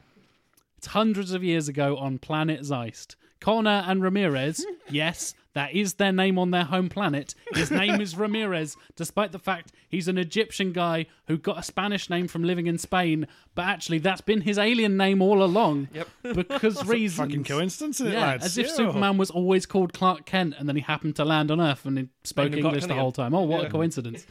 It's 0.78 0.88
hundreds 0.88 1.34
of 1.34 1.44
years 1.44 1.68
ago 1.68 1.98
on 1.98 2.18
planet 2.18 2.62
Zeist. 2.62 3.18
Connor 3.40 3.84
and 3.88 4.02
Ramirez, 4.04 4.66
yes, 4.90 5.34
that 5.54 5.74
is 5.74 5.96
their 5.96 6.12
name 6.12 6.38
on 6.38 6.52
their 6.52 6.64
home 6.66 6.90
planet. 6.90 7.34
His 7.54 7.72
name 7.72 8.00
is 8.02 8.16
Ramirez, 8.16 8.76
despite 8.96 9.32
the 9.32 9.40
fact 9.40 9.72
he's 9.90 10.08
an 10.08 10.18
Egyptian 10.18 10.72
guy 10.72 11.06
who 11.28 11.38
got 11.38 11.58
a 11.58 11.64
Spanish 11.64 12.10
name 12.10 12.28
from 12.28 12.44
living 12.44 12.68
in 12.68 12.78
Spain, 12.78 13.28
but 13.56 13.64
actually 13.66 13.98
that's 14.00 14.22
been 14.22 14.42
his 14.42 14.58
alien 14.58 14.98
name 14.98 15.22
all 15.22 15.42
along. 15.44 15.88
Yep. 15.94 16.08
Because 16.48 16.86
reasons. 16.86 17.30
Fucking 17.30 17.44
coincidence, 17.44 18.00
isn't 18.02 18.12
it, 18.14 18.16
Yeah, 18.16 18.22
lads? 18.28 18.46
as 18.46 18.58
if 18.58 18.68
Yeah. 18.68 18.74
Superman 18.74 19.18
was 19.18 19.32
always 19.32 19.66
called 19.66 19.94
Clark 19.94 20.26
Kent 20.26 20.56
and 20.58 20.68
then 20.70 20.76
he 20.76 20.82
happened 20.84 21.16
to 21.18 21.26
land 21.26 21.50
on 21.52 21.60
Earth 21.62 21.86
and 21.86 21.98
he 21.98 22.08
spoke 22.24 22.48
Only 22.48 22.62
got 22.62 22.68
English 22.70 22.84
the 22.84 22.90
Kenny. 22.90 23.00
whole 23.00 23.12
time. 23.12 23.34
Oh, 23.34 23.42
what 23.44 23.66
a 23.66 23.70
coincidence. 23.70 24.26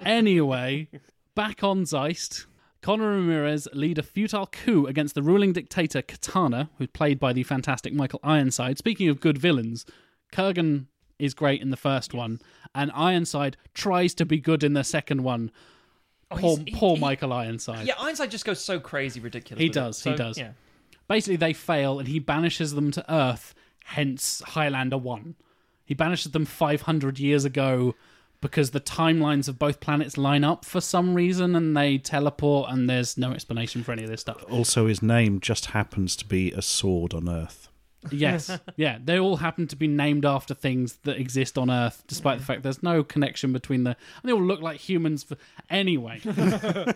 anyway, 0.00 0.88
back 1.34 1.62
on 1.64 1.84
Zeist, 1.84 2.46
Connor 2.84 3.12
Ramirez 3.12 3.66
lead 3.72 3.96
a 3.96 4.02
futile 4.02 4.46
coup 4.46 4.84
against 4.86 5.14
the 5.14 5.22
ruling 5.22 5.54
dictator 5.54 6.02
Katana, 6.02 6.68
who's 6.76 6.88
played 6.88 7.18
by 7.18 7.32
the 7.32 7.42
fantastic 7.42 7.94
Michael 7.94 8.20
Ironside. 8.22 8.76
Speaking 8.76 9.08
of 9.08 9.20
good 9.20 9.38
villains, 9.38 9.86
Kurgan 10.34 10.84
is 11.18 11.32
great 11.32 11.62
in 11.62 11.70
the 11.70 11.78
first 11.78 12.12
one, 12.12 12.42
and 12.74 12.92
Ironside 12.94 13.56
tries 13.72 14.12
to 14.16 14.26
be 14.26 14.36
good 14.38 14.62
in 14.62 14.74
the 14.74 14.84
second 14.84 15.22
one. 15.24 15.50
Oh, 16.30 16.36
poor 16.36 16.50
Oh, 16.52 16.56
he's- 16.56 16.68
he- 16.68 16.74
poor 16.74 16.96
he- 16.96 17.00
Michael 17.00 17.32
Ironside. 17.32 17.86
Yeah, 17.86 17.94
Ironside 17.98 18.30
just 18.30 18.44
goes 18.44 18.60
so 18.62 18.78
crazy 18.78 19.18
ridiculous. 19.18 19.62
He 19.62 19.70
does, 19.70 20.04
he 20.04 20.14
does. 20.14 20.36
Yeah. 20.36 20.50
basically 21.08 21.36
they 21.36 21.54
fail 21.54 21.98
and 21.98 22.08
he 22.08 22.18
banishes 22.20 22.74
them 22.74 22.90
to 22.90 23.04
earth 23.12 23.54
hence 23.84 24.40
highlander 24.48 24.96
1 24.96 25.34
he 25.84 25.94
banishes 25.94 26.32
them 26.32 26.46
500 26.46 27.18
years 27.18 27.44
ago 27.44 27.94
because 28.44 28.72
the 28.72 28.80
timelines 28.80 29.48
of 29.48 29.58
both 29.58 29.80
planets 29.80 30.18
line 30.18 30.44
up 30.44 30.66
for 30.66 30.78
some 30.78 31.14
reason 31.14 31.56
and 31.56 31.74
they 31.74 31.96
teleport 31.96 32.70
and 32.70 32.90
there's 32.90 33.16
no 33.16 33.32
explanation 33.32 33.82
for 33.82 33.92
any 33.92 34.04
of 34.04 34.10
this 34.10 34.20
stuff. 34.20 34.44
Also, 34.50 34.86
his 34.86 35.02
name 35.02 35.40
just 35.40 35.66
happens 35.66 36.14
to 36.14 36.26
be 36.26 36.52
a 36.52 36.60
sword 36.60 37.14
on 37.14 37.26
Earth. 37.26 37.68
yes. 38.10 38.50
Yeah 38.76 38.98
they 39.02 39.18
all 39.18 39.36
happen 39.38 39.66
to 39.68 39.76
be 39.76 39.88
named 39.88 40.26
after 40.26 40.52
things 40.52 40.98
that 41.04 41.16
exist 41.18 41.56
on 41.56 41.70
earth 41.70 42.04
despite 42.06 42.38
the 42.38 42.44
fact 42.44 42.62
there's 42.62 42.82
no 42.82 43.02
connection 43.02 43.50
between 43.50 43.84
the 43.84 43.96
and 44.20 44.28
they 44.28 44.32
all 44.32 44.42
look 44.42 44.60
like 44.60 44.78
humans 44.78 45.22
for 45.22 45.38
anyway. 45.70 46.20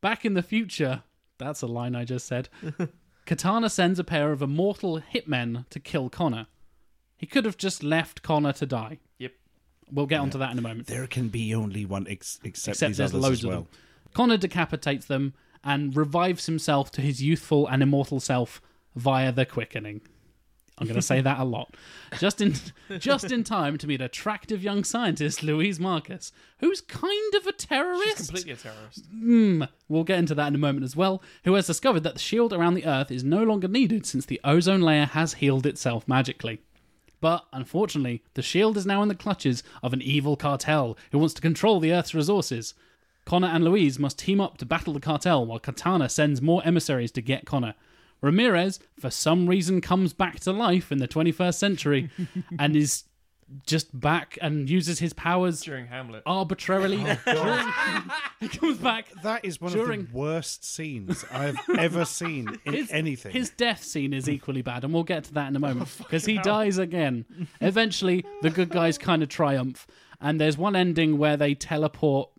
Back 0.00 0.24
in 0.24 0.32
the 0.32 0.42
future 0.42 1.02
that's 1.36 1.60
a 1.60 1.66
line 1.66 1.94
i 1.94 2.04
just 2.04 2.26
said 2.26 2.48
katana 3.26 3.68
sends 3.68 3.98
a 3.98 4.04
pair 4.04 4.32
of 4.32 4.40
immortal 4.40 5.02
hitmen 5.12 5.68
to 5.68 5.78
kill 5.80 6.08
connor. 6.08 6.46
He 7.18 7.26
could 7.26 7.44
have 7.44 7.58
just 7.58 7.82
left 7.82 8.22
connor 8.22 8.52
to 8.54 8.64
die. 8.66 8.88
Yep. 8.90 9.00
We'll 9.92 10.06
get 10.06 10.20
onto 10.20 10.38
that 10.38 10.50
in 10.52 10.58
a 10.58 10.62
moment 10.62 10.86
There 10.86 11.06
can 11.06 11.28
be 11.28 11.54
only 11.54 11.84
one, 11.84 12.06
ex- 12.08 12.40
except, 12.44 12.76
except 12.76 12.90
these 12.90 12.96
there's 12.98 13.10
others 13.12 13.22
loads 13.22 13.38
as 13.40 13.44
of 13.44 13.50
them. 13.50 13.66
Connor 14.12 14.36
decapitates 14.36 15.06
them 15.06 15.34
and 15.62 15.96
revives 15.96 16.46
himself 16.46 16.90
to 16.92 17.00
his 17.00 17.22
youthful 17.22 17.66
and 17.66 17.82
immortal 17.82 18.20
self 18.20 18.60
via 18.94 19.32
the 19.32 19.46
quickening. 19.46 20.00
I'm 20.76 20.88
going 20.88 20.96
to 20.96 21.02
say 21.02 21.20
that 21.20 21.38
a 21.38 21.44
lot. 21.44 21.76
Just 22.18 22.40
in 22.40 22.54
just 22.98 23.30
in 23.30 23.44
time 23.44 23.78
to 23.78 23.86
meet 23.86 24.00
attractive 24.00 24.62
young 24.62 24.82
scientist 24.82 25.42
Louise 25.44 25.78
Marcus, 25.78 26.32
who's 26.58 26.80
kind 26.80 27.34
of 27.34 27.46
a 27.46 27.52
terrorist. 27.52 28.16
She's 28.18 28.26
completely 28.26 28.52
a 28.52 28.56
terrorist. 28.56 29.06
Hmm, 29.08 29.62
we'll 29.88 30.02
get 30.04 30.18
into 30.18 30.34
that 30.34 30.48
in 30.48 30.54
a 30.56 30.58
moment 30.58 30.82
as 30.84 30.96
well. 30.96 31.22
Who 31.44 31.54
has 31.54 31.68
discovered 31.68 32.00
that 32.00 32.14
the 32.14 32.20
shield 32.20 32.52
around 32.52 32.74
the 32.74 32.86
Earth 32.86 33.12
is 33.12 33.22
no 33.22 33.44
longer 33.44 33.68
needed 33.68 34.04
since 34.04 34.26
the 34.26 34.40
ozone 34.42 34.80
layer 34.80 35.06
has 35.06 35.34
healed 35.34 35.64
itself 35.64 36.08
magically. 36.08 36.60
But 37.24 37.46
unfortunately, 37.54 38.22
the 38.34 38.42
shield 38.42 38.76
is 38.76 38.84
now 38.84 39.00
in 39.00 39.08
the 39.08 39.14
clutches 39.14 39.62
of 39.82 39.94
an 39.94 40.02
evil 40.02 40.36
cartel 40.36 40.98
who 41.10 41.16
wants 41.18 41.32
to 41.32 41.40
control 41.40 41.80
the 41.80 41.90
Earth's 41.90 42.14
resources. 42.14 42.74
Connor 43.24 43.48
and 43.48 43.64
Louise 43.64 43.98
must 43.98 44.18
team 44.18 44.42
up 44.42 44.58
to 44.58 44.66
battle 44.66 44.92
the 44.92 45.00
cartel 45.00 45.46
while 45.46 45.58
Katana 45.58 46.10
sends 46.10 46.42
more 46.42 46.60
emissaries 46.66 47.10
to 47.12 47.22
get 47.22 47.46
Connor. 47.46 47.76
Ramirez, 48.20 48.78
for 49.00 49.08
some 49.08 49.46
reason, 49.46 49.80
comes 49.80 50.12
back 50.12 50.38
to 50.40 50.52
life 50.52 50.92
in 50.92 50.98
the 50.98 51.08
21st 51.08 51.54
century 51.54 52.10
and 52.58 52.76
is 52.76 53.04
just 53.66 53.98
back 53.98 54.38
and 54.40 54.68
uses 54.68 54.98
his 54.98 55.12
powers 55.12 55.60
During 55.62 55.86
Hamlet. 55.86 56.22
arbitrarily. 56.26 57.04
Oh, 57.06 57.18
during- 57.26 58.10
he 58.40 58.48
comes 58.48 58.78
back. 58.78 59.06
That 59.22 59.44
is 59.44 59.60
one 59.60 59.72
During- 59.72 60.00
of 60.00 60.12
the 60.12 60.16
worst 60.18 60.64
scenes 60.64 61.24
I've 61.30 61.56
ever 61.78 62.04
seen 62.04 62.58
in 62.64 62.72
His, 62.74 62.90
anything. 62.90 63.32
his 63.32 63.50
death 63.50 63.82
scene 63.84 64.12
is 64.12 64.28
equally 64.28 64.62
bad, 64.62 64.84
and 64.84 64.92
we'll 64.92 65.02
get 65.04 65.24
to 65.24 65.34
that 65.34 65.48
in 65.48 65.56
a 65.56 65.58
moment 65.68 65.88
oh, 66.00 66.02
because 66.04 66.24
he 66.24 66.38
dies 66.38 66.78
again. 66.78 67.24
Eventually, 67.60 68.24
the 68.42 68.50
good 68.50 68.70
guys 68.70 68.98
kind 68.98 69.22
of 69.22 69.28
triumph, 69.28 69.86
and 70.20 70.40
there's 70.40 70.56
one 70.58 70.76
ending 70.76 71.18
where 71.18 71.36
they 71.36 71.54
teleport. 71.54 72.30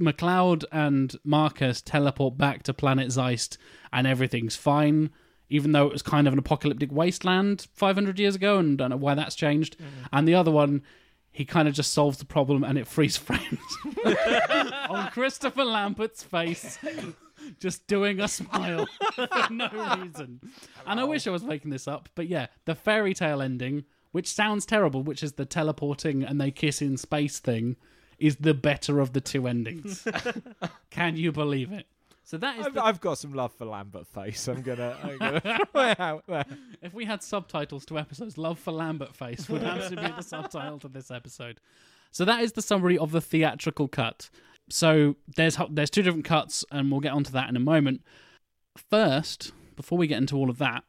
MacLeod 0.00 0.64
and 0.70 1.16
Marcus 1.24 1.82
teleport 1.82 2.38
back 2.38 2.62
to 2.64 2.72
planet 2.72 3.08
Zeist, 3.08 3.58
and 3.92 4.06
everything's 4.06 4.54
fine. 4.54 5.10
Even 5.50 5.72
though 5.72 5.86
it 5.86 5.92
was 5.92 6.02
kind 6.02 6.26
of 6.26 6.32
an 6.32 6.38
apocalyptic 6.38 6.92
wasteland 6.92 7.66
500 7.74 8.18
years 8.18 8.34
ago, 8.34 8.58
and 8.58 8.80
I 8.80 8.84
don't 8.84 8.90
know 8.90 8.96
why 8.96 9.14
that's 9.14 9.34
changed. 9.34 9.78
Mm. 9.78 10.08
And 10.12 10.28
the 10.28 10.34
other 10.34 10.50
one, 10.50 10.82
he 11.30 11.44
kind 11.44 11.68
of 11.68 11.74
just 11.74 11.92
solves 11.92 12.18
the 12.18 12.24
problem, 12.24 12.64
and 12.64 12.76
it 12.76 12.86
freeze 12.86 13.16
frames 13.16 13.78
on 14.88 15.10
Christopher 15.10 15.64
Lambert's 15.64 16.22
face 16.22 16.78
just 17.60 17.86
doing 17.86 18.20
a 18.20 18.28
smile 18.28 18.86
for 19.14 19.28
no 19.50 19.68
reason. 20.02 20.40
And 20.86 21.00
I 21.00 21.04
wish 21.04 21.26
I 21.26 21.30
was 21.30 21.44
making 21.44 21.70
this 21.70 21.88
up, 21.88 22.08
but 22.14 22.28
yeah, 22.28 22.46
the 22.64 22.74
fairy 22.74 23.14
tale 23.14 23.40
ending, 23.42 23.84
which 24.12 24.26
sounds 24.32 24.66
terrible, 24.66 25.02
which 25.02 25.22
is 25.22 25.32
the 25.32 25.44
teleporting 25.44 26.22
and 26.22 26.40
they 26.40 26.50
kiss 26.50 26.82
in 26.82 26.96
space 26.96 27.38
thing, 27.38 27.76
is 28.18 28.36
the 28.36 28.54
better 28.54 29.00
of 29.00 29.12
the 29.12 29.20
two 29.20 29.46
endings. 29.46 30.06
Can 30.90 31.16
you 31.16 31.30
believe 31.30 31.72
it? 31.72 31.86
So 32.28 32.36
that 32.36 32.58
is 32.58 32.66
I've, 32.66 32.74
the, 32.74 32.84
I've 32.84 33.00
got 33.00 33.16
some 33.16 33.32
love 33.32 33.54
for 33.54 33.64
Lambert 33.64 34.06
face. 34.06 34.48
I'm 34.48 34.60
gonna, 34.60 34.98
I'm 35.02 35.16
gonna 35.16 35.40
throw 35.72 35.82
it 35.82 35.98
out 35.98 36.24
there. 36.28 36.44
if 36.82 36.92
we 36.92 37.06
had 37.06 37.22
subtitles 37.22 37.86
to 37.86 37.98
episodes, 37.98 38.36
Love 38.36 38.58
for 38.58 38.70
Lambert 38.70 39.16
Face 39.16 39.48
would 39.48 39.62
absolutely 39.64 40.10
be 40.10 40.14
the 40.14 40.22
subtitle 40.22 40.78
to 40.80 40.88
this 40.88 41.10
episode. 41.10 41.58
So 42.10 42.26
that 42.26 42.42
is 42.42 42.52
the 42.52 42.60
summary 42.60 42.98
of 42.98 43.12
the 43.12 43.22
theatrical 43.22 43.88
cut. 43.88 44.28
So 44.68 45.16
there's 45.36 45.56
there's 45.70 45.88
two 45.88 46.02
different 46.02 46.26
cuts, 46.26 46.66
and 46.70 46.90
we'll 46.90 47.00
get 47.00 47.12
onto 47.14 47.32
that 47.32 47.48
in 47.48 47.56
a 47.56 47.60
moment. 47.60 48.02
First, 48.90 49.52
before 49.74 49.96
we 49.96 50.06
get 50.06 50.18
into 50.18 50.36
all 50.36 50.50
of 50.50 50.58
that, 50.58 50.84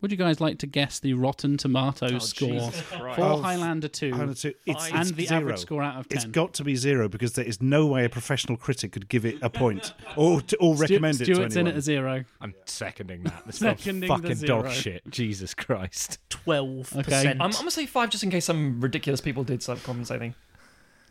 would 0.00 0.10
you 0.12 0.16
guys 0.16 0.40
like 0.40 0.58
to 0.58 0.66
guess 0.66 1.00
the 1.00 1.14
Rotten 1.14 1.56
Tomatoes 1.56 2.12
Oh, 2.14 2.18
score 2.18 2.70
for 2.70 3.10
Oh, 3.20 3.42
Highlander 3.42 3.88
Two 3.88 4.12
And 4.14 4.30
it's, 4.30 4.44
it's, 4.44 4.56
and 4.66 5.00
it's 5.00 5.10
the 5.12 5.26
zero. 5.26 5.40
average 5.40 5.58
score 5.58 5.82
out 5.82 5.96
of 5.98 6.06
It's 6.10 6.22
ten? 6.24 6.32
got 6.32 6.54
to 6.54 6.64
be 6.64 6.76
zero 6.76 7.08
because 7.08 7.32
there 7.32 7.44
is 7.44 7.60
no 7.60 7.86
way 7.86 8.04
a 8.04 8.08
professional 8.08 8.56
critic 8.56 8.92
could 8.92 9.08
give 9.08 9.24
it 9.24 9.36
a 9.42 9.50
point 9.50 9.92
or 10.16 10.40
to, 10.42 10.56
or 10.58 10.74
Stu- 10.76 10.82
recommend 10.82 11.20
it 11.20 11.24
to 11.26 11.34
Stuart's 11.34 11.56
in 11.56 11.66
at 11.66 11.76
a 11.76 11.80
zero. 11.80 12.24
I'm 12.40 12.54
seconding 12.64 13.24
that. 13.24 13.42
This 13.46 13.56
Seconding 13.58 14.00
the 14.00 14.06
fucking 14.08 14.34
zero. 14.36 14.62
dog 14.62 14.72
shit. 14.72 15.02
Jesus 15.10 15.54
Christ. 15.54 16.18
Twelve 16.30 16.92
Okay. 16.92 17.02
percent. 17.02 17.40
I'm, 17.40 17.46
I'm 17.46 17.52
gonna 17.52 17.70
say 17.70 17.86
five 17.86 18.10
just 18.10 18.22
in 18.24 18.30
case 18.30 18.44
some 18.44 18.80
ridiculous 18.80 19.20
people 19.20 19.42
did 19.44 19.62
start 19.62 19.82
compensating. 19.82 20.34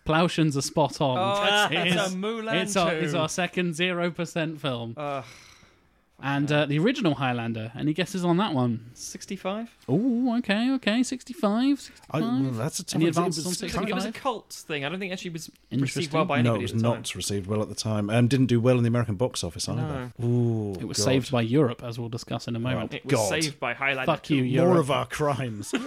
Plowshans 0.05 0.55
are 0.55 0.61
spot 0.61 1.01
on. 1.01 1.17
Oh, 1.17 1.65
It 1.75 1.87
it's, 1.87 2.13
a 2.13 2.15
Mulan 2.15 2.61
it's 2.61 2.77
our, 2.77 2.93
it's 2.93 3.13
our 3.13 3.27
second 3.27 3.75
zero 3.75 4.09
percent 4.09 4.61
film, 4.61 4.93
Uh, 4.95 5.21
and 6.21 6.51
uh, 6.51 6.65
the 6.65 6.79
original 6.79 7.13
Highlander. 7.15 7.71
Any 7.77 7.93
guesses 7.93 8.25
on 8.25 8.37
that 8.37 8.53
one? 8.53 8.89
65? 8.95 9.69
Oh, 9.87 10.37
okay, 10.39 10.71
okay, 10.71 11.03
65, 11.03 11.79
65. 11.79 12.01
I, 12.11 12.19
well, 12.19 12.51
that's 12.53 12.79
a 12.79 12.83
tough 12.85 12.95
Any 12.95 13.07
advances 13.07 13.45
It 13.45 13.49
was 13.49 13.61
on 13.63 13.69
kind 13.69 13.89
It 13.89 13.93
was 13.93 14.03
a 14.05 14.07
65? 14.07 14.21
cult 14.23 14.53
thing. 14.67 14.83
I 14.83 14.89
don't 14.89 14.99
think 14.99 15.11
it 15.11 15.13
actually 15.13 15.31
was 15.31 15.51
received 15.71 16.13
well 16.13 16.25
by 16.25 16.41
no, 16.41 16.51
anybody 16.55 16.59
it 16.59 16.63
was 16.63 16.71
at 16.71 16.77
the 16.77 16.83
time. 16.83 16.91
not 16.97 17.15
received 17.15 17.47
well 17.47 17.61
at 17.61 17.69
the 17.69 17.75
time, 17.75 18.09
and 18.09 18.29
didn't 18.29 18.47
do 18.47 18.59
well 18.59 18.77
in 18.77 18.83
the 18.83 18.87
American 18.87 19.15
box 19.15 19.43
office 19.43 19.69
either. 19.69 20.11
Ooh, 20.23 20.73
It 20.79 20.85
was 20.87 20.97
God. 20.97 21.03
saved 21.03 21.31
by 21.31 21.41
Europe, 21.41 21.83
as 21.83 21.99
we'll 21.99 22.09
discuss 22.09 22.47
in 22.47 22.55
a 22.55 22.59
moment. 22.59 22.93
It 22.95 23.05
was 23.05 23.13
God. 23.13 23.29
saved 23.29 23.59
by 23.59 23.73
Highlander 23.75 24.11
Fuck 24.11 24.29
you, 24.31 24.39
2. 24.41 24.45
Europe. 24.45 24.69
more 24.69 24.79
of 24.79 24.89
our 24.91 25.05
crimes. 25.05 25.71
um, 25.73 25.83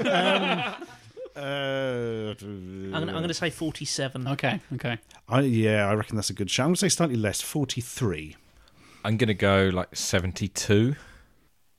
uh, 1.37 1.41
I'm 1.41 2.91
gonna, 2.91 3.13
I'm 3.13 3.21
gonna 3.23 3.33
say 3.35 3.51
forty-seven. 3.51 4.27
Okay, 4.29 4.61
okay. 4.75 4.99
I, 5.29 5.41
yeah, 5.43 5.89
I 5.89 5.95
reckon 5.95 6.17
that's 6.17 6.31
a 6.31 6.35
good 6.35 6.51
shout. 6.51 6.65
I'm 6.65 6.69
going 6.71 6.75
to 6.75 6.81
say 6.81 6.89
slightly 6.89 7.15
less, 7.17 7.41
43. 7.41 8.37
I'm 9.05 9.17
gonna 9.17 9.35
go 9.35 9.71
like 9.73 9.95
72. 9.97 10.95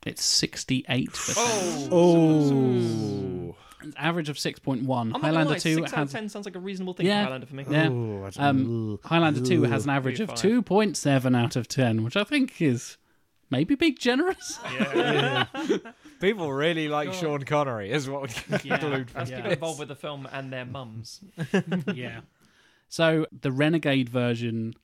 It's 0.06 0.24
68. 0.24 1.10
Oh! 1.36 1.88
Oh. 1.92 3.56
It's 3.84 3.96
average 3.96 4.28
of 4.28 4.36
6.1. 4.36 4.78
I'm 4.78 5.08
not 5.08 5.12
gonna 5.20 5.26
Highlander 5.26 5.52
lie, 5.54 5.58
2 5.58 5.74
six 5.74 5.92
out 5.92 5.98
of 5.98 5.98
has 5.98 6.12
ten 6.12 6.28
sounds 6.28 6.46
like 6.46 6.54
a 6.56 6.60
reasonable 6.60 6.94
thing 6.94 7.06
Yeah. 7.06 7.20
for 7.22 7.24
Highlander 7.24 7.46
for 7.46 7.54
me. 7.54 7.64
Yeah. 7.68 7.88
Ooh, 7.88 8.24
I 8.36 8.48
um, 8.48 8.98
Highlander 9.04 9.40
2 9.40 9.62
has 9.64 9.84
an 9.84 9.90
average 9.90 10.20
of 10.20 10.30
2.7 10.30 11.36
out 11.36 11.56
of 11.56 11.68
10, 11.68 12.04
which 12.04 12.16
I 12.16 12.24
think 12.24 12.60
is 12.62 12.96
maybe 13.50 13.74
big 13.74 13.98
generous. 13.98 14.58
People 16.20 16.52
really 16.52 16.88
like 16.88 17.12
Sean 17.12 17.42
Connery, 17.42 17.90
is 17.90 18.08
what 18.08 18.22
we 18.22 18.28
can 18.28 18.60
Yeah. 18.64 18.78
conclude 18.78 19.10
from 19.10 19.26
Yeah. 19.28 19.36
People 19.36 19.52
involved 19.52 19.78
with 19.80 19.88
the 19.88 19.96
film 19.96 20.28
and 20.32 20.52
their 20.52 20.64
mums. 20.64 21.20
yeah. 21.94 22.20
So 22.88 23.26
the 23.40 23.50
Renegade 23.50 24.08
version 24.08 24.74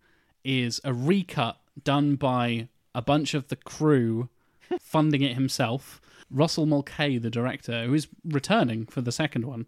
is 0.44 0.80
a 0.84 0.92
recut 0.92 1.56
done 1.84 2.16
by 2.16 2.68
a 2.94 3.02
bunch 3.02 3.34
of 3.34 3.48
the 3.48 3.56
crew 3.56 4.28
funding 4.80 5.22
it 5.22 5.34
himself. 5.34 6.00
Russell 6.30 6.66
Mulcahy, 6.66 7.18
the 7.18 7.30
director, 7.30 7.86
who 7.86 7.94
is 7.94 8.08
returning 8.24 8.86
for 8.86 9.00
the 9.00 9.12
second 9.12 9.44
one. 9.46 9.66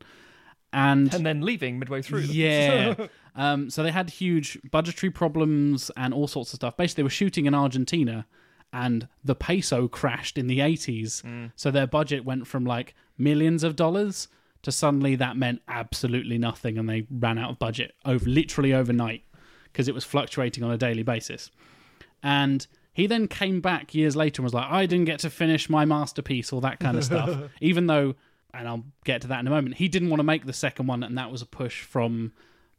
And, 0.72 1.12
and 1.12 1.26
then 1.26 1.40
leaving 1.40 1.78
midway 1.78 2.02
through. 2.02 2.22
them. 2.22 2.30
yeah. 2.36 3.06
um, 3.34 3.70
so 3.70 3.82
they 3.82 3.90
had 3.90 4.10
huge 4.10 4.58
budgetary 4.70 5.10
problems 5.10 5.90
and 5.96 6.14
all 6.14 6.28
sorts 6.28 6.52
of 6.52 6.58
stuff. 6.58 6.76
Basically, 6.76 7.02
they 7.02 7.04
were 7.04 7.10
shooting 7.10 7.46
in 7.46 7.54
Argentina 7.54 8.26
and 8.72 9.08
the 9.24 9.34
peso 9.34 9.88
crashed 9.88 10.38
in 10.38 10.46
the 10.46 10.60
80s. 10.60 11.50
So 11.56 11.70
their 11.70 11.86
budget 11.86 12.24
went 12.24 12.46
from 12.46 12.64
like 12.64 12.94
millions 13.18 13.64
of 13.64 13.74
dollars 13.74 14.28
to 14.62 14.70
suddenly 14.70 15.16
that 15.16 15.36
meant 15.36 15.62
absolutely 15.66 16.38
nothing 16.38 16.78
and 16.78 16.88
they 16.88 17.06
ran 17.10 17.38
out 17.38 17.50
of 17.50 17.58
budget 17.58 17.94
over 18.04 18.28
literally 18.28 18.74
overnight 18.74 19.24
because 19.64 19.88
it 19.88 19.94
was 19.94 20.04
fluctuating 20.04 20.62
on 20.62 20.70
a 20.70 20.76
daily 20.76 21.02
basis. 21.02 21.50
And 22.22 22.66
he 22.92 23.06
then 23.06 23.28
came 23.28 23.60
back 23.60 23.94
years 23.94 24.16
later 24.16 24.40
and 24.40 24.44
was 24.44 24.54
like, 24.54 24.70
I 24.70 24.86
didn't 24.86 25.06
get 25.06 25.20
to 25.20 25.30
finish 25.30 25.70
my 25.70 25.84
masterpiece, 25.84 26.52
all 26.52 26.60
that 26.60 26.80
kind 26.80 26.96
of 26.96 27.04
stuff. 27.04 27.50
Even 27.60 27.86
though, 27.86 28.14
and 28.52 28.68
I'll 28.68 28.84
get 29.04 29.22
to 29.22 29.28
that 29.28 29.40
in 29.40 29.46
a 29.46 29.50
moment, 29.50 29.76
he 29.76 29.88
didn't 29.88 30.10
want 30.10 30.20
to 30.20 30.24
make 30.24 30.46
the 30.46 30.52
second 30.52 30.86
one, 30.86 31.02
and 31.02 31.16
that 31.16 31.30
was 31.30 31.42
a 31.42 31.46
push 31.46 31.82
from 31.82 32.32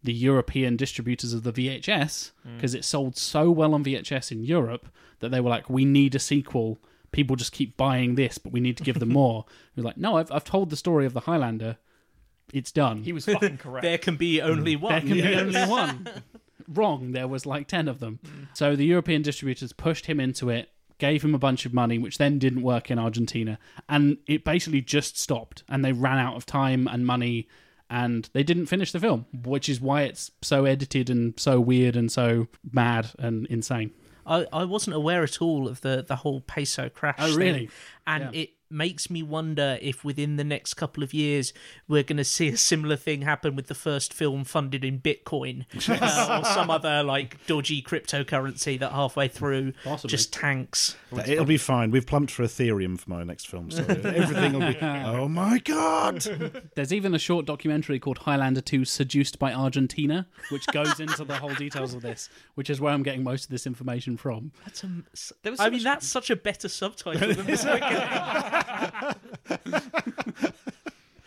the 0.04 0.14
European 0.14 0.76
distributors 0.76 1.34
of 1.34 1.44
the 1.44 1.54
VHS 1.54 2.32
because 2.56 2.74
mm. 2.74 2.80
it 2.80 2.86
sold 2.86 3.16
so 3.18 3.52
well 3.52 3.74
on 3.74 3.84
VHS 3.84 4.32
in 4.32 4.44
Europe 4.44 4.88
that 5.20 5.30
they 5.30 5.40
were 5.40 5.50
like, 5.50 5.70
we 5.70 5.86
need 5.86 6.16
a 6.16 6.20
sequel. 6.20 6.80
People 7.12 7.36
just 7.36 7.52
keep 7.52 7.78
buying 7.78 8.16
this, 8.16 8.38
but 8.38 8.52
we 8.52 8.60
need 8.60 8.78
to 8.78 8.84
give 8.84 9.00
them 9.00 9.10
more. 9.10 9.46
He 9.76 9.82
was 9.82 9.86
like, 9.86 9.98
no, 9.98 10.18
I've, 10.18 10.32
I've 10.32 10.44
told 10.44 10.70
the 10.70 10.76
story 10.76 11.06
of 11.06 11.14
the 11.14 11.22
Highlander. 11.22 11.78
It's 12.54 12.72
done. 12.72 13.04
He 13.04 13.14
was 13.14 13.26
fucking 13.26 13.58
correct. 13.60 13.84
There 13.84 13.98
can 13.98 14.18
be 14.18 14.42
only 14.42 14.76
mm. 14.76 14.82
one. 14.82 14.92
There 14.92 15.02
can 15.02 15.14
be 15.14 15.36
only 15.36 15.66
one. 15.66 16.10
Wrong. 16.68 17.12
There 17.12 17.28
was 17.28 17.46
like 17.46 17.68
10 17.68 17.88
of 17.88 18.00
them. 18.00 18.20
Mm. 18.26 18.48
So 18.54 18.76
the 18.76 18.86
European 18.86 19.22
distributors 19.22 19.74
pushed 19.74 20.06
him 20.06 20.20
into 20.20 20.50
it, 20.50 20.70
gave 20.98 21.24
him 21.24 21.34
a 21.36 21.40
bunch 21.40 21.66
of 21.66 21.74
money, 21.74 21.98
which 21.98 22.18
then 22.18 22.40
didn't 22.40 22.62
work 22.62 22.92
in 22.92 23.00
Argentina. 23.00 23.58
And 23.90 24.18
it 24.28 24.44
basically 24.44 24.82
just 24.82 25.18
stopped. 25.20 25.64
And 25.70 25.84
they 25.84 25.92
ran 25.94 26.18
out 26.20 26.36
of 26.36 26.46
time 26.46 26.88
and 26.88 27.06
money 27.06 27.48
and 27.90 28.30
they 28.34 28.44
didn't 28.44 28.68
finish 28.68 28.92
the 28.94 29.00
film, 29.00 29.26
which 29.44 29.68
is 29.68 29.82
why 29.82 30.04
it's 30.04 30.32
so 30.42 30.64
edited 30.66 31.10
and 31.10 31.34
so 31.38 31.60
weird 31.60 31.96
and 31.98 32.10
so 32.12 32.48
mad 32.72 33.10
and 33.20 33.46
insane. 33.48 33.92
I, 34.26 34.46
I 34.54 34.64
wasn't 34.64 34.96
aware 34.96 35.24
at 35.24 35.42
all 35.42 35.68
of 35.68 35.82
the, 35.82 36.06
the 36.08 36.16
whole 36.18 36.40
peso 36.42 36.88
crash. 36.90 37.16
Oh, 37.20 37.28
thing. 37.28 37.38
really? 37.38 37.70
And 38.08 38.34
Yeah. 38.34 38.42
it 38.44 38.50
makes 38.72 39.10
me 39.10 39.22
wonder 39.24 39.78
if 39.82 40.04
within 40.04 40.36
the 40.38 40.44
next 40.44 40.74
couple 40.76 41.04
of 41.04 41.14
years 41.14 41.54
we're 41.88 42.04
going 42.04 42.18
to 42.18 42.24
see 42.24 42.48
a 42.50 42.58
similar 42.58 42.96
thing 42.96 43.22
happen 43.22 43.56
with 43.56 43.68
the 43.68 43.76
first 43.76 44.14
film 44.14 44.44
funded 44.44 44.84
in 44.84 45.00
Bitcoin 45.00 45.66
uh, 45.90 46.40
or 46.42 46.46
some 46.46 46.70
other 46.70 47.04
like 47.04 47.46
dodgy 47.48 47.82
cryptocurrency 47.82 48.80
that 48.80 48.92
halfway 48.92 49.28
through 49.28 49.74
Possibly. 49.84 50.10
just 50.10 50.32
tanks. 50.34 50.96
It'll 51.26 51.46
be 51.46 51.58
fine. 51.58 51.92
We've 51.92 52.06
plumped 52.06 52.32
for 52.32 52.44
Ethereum 52.44 53.00
for 53.00 53.10
my 53.10 53.24
next 53.24 53.48
film, 53.48 53.72
so 53.72 53.84
everything 53.88 54.54
will 54.54 54.72
be. 54.72 54.78
Oh 54.82 55.28
my 55.28 55.60
god! 55.60 56.22
There's 56.76 56.94
even 56.94 57.14
a 57.14 57.20
short 57.20 57.46
documentary 57.46 58.00
called 58.00 58.20
Highlander 58.20 58.62
2 58.62 58.86
Seduced 58.86 59.40
by 59.40 59.54
Argentina, 59.54 60.28
which 60.50 60.66
goes 60.68 61.00
into 61.00 61.24
the 61.26 61.36
whole 61.36 61.54
details 61.56 61.94
of 61.94 62.02
this, 62.02 62.30
which 62.56 62.70
is 62.70 62.80
where 62.80 62.94
I'm 62.94 63.04
getting 63.04 63.24
most 63.24 63.46
of 63.46 63.50
this 63.50 63.66
information 63.68 64.18
from. 64.18 64.52
That's 64.66 64.84
a, 64.84 64.90
There 65.44 65.52
was 65.52 65.60
I 65.60 65.66
so 65.66 65.70
mean, 65.70 65.80
much- 65.80 65.84
that's 65.84 66.08
such 66.08 66.30
a 66.30 66.36
better 66.36 66.70
subtitle 66.70 67.34
than 67.34 67.46
this. 67.46 67.66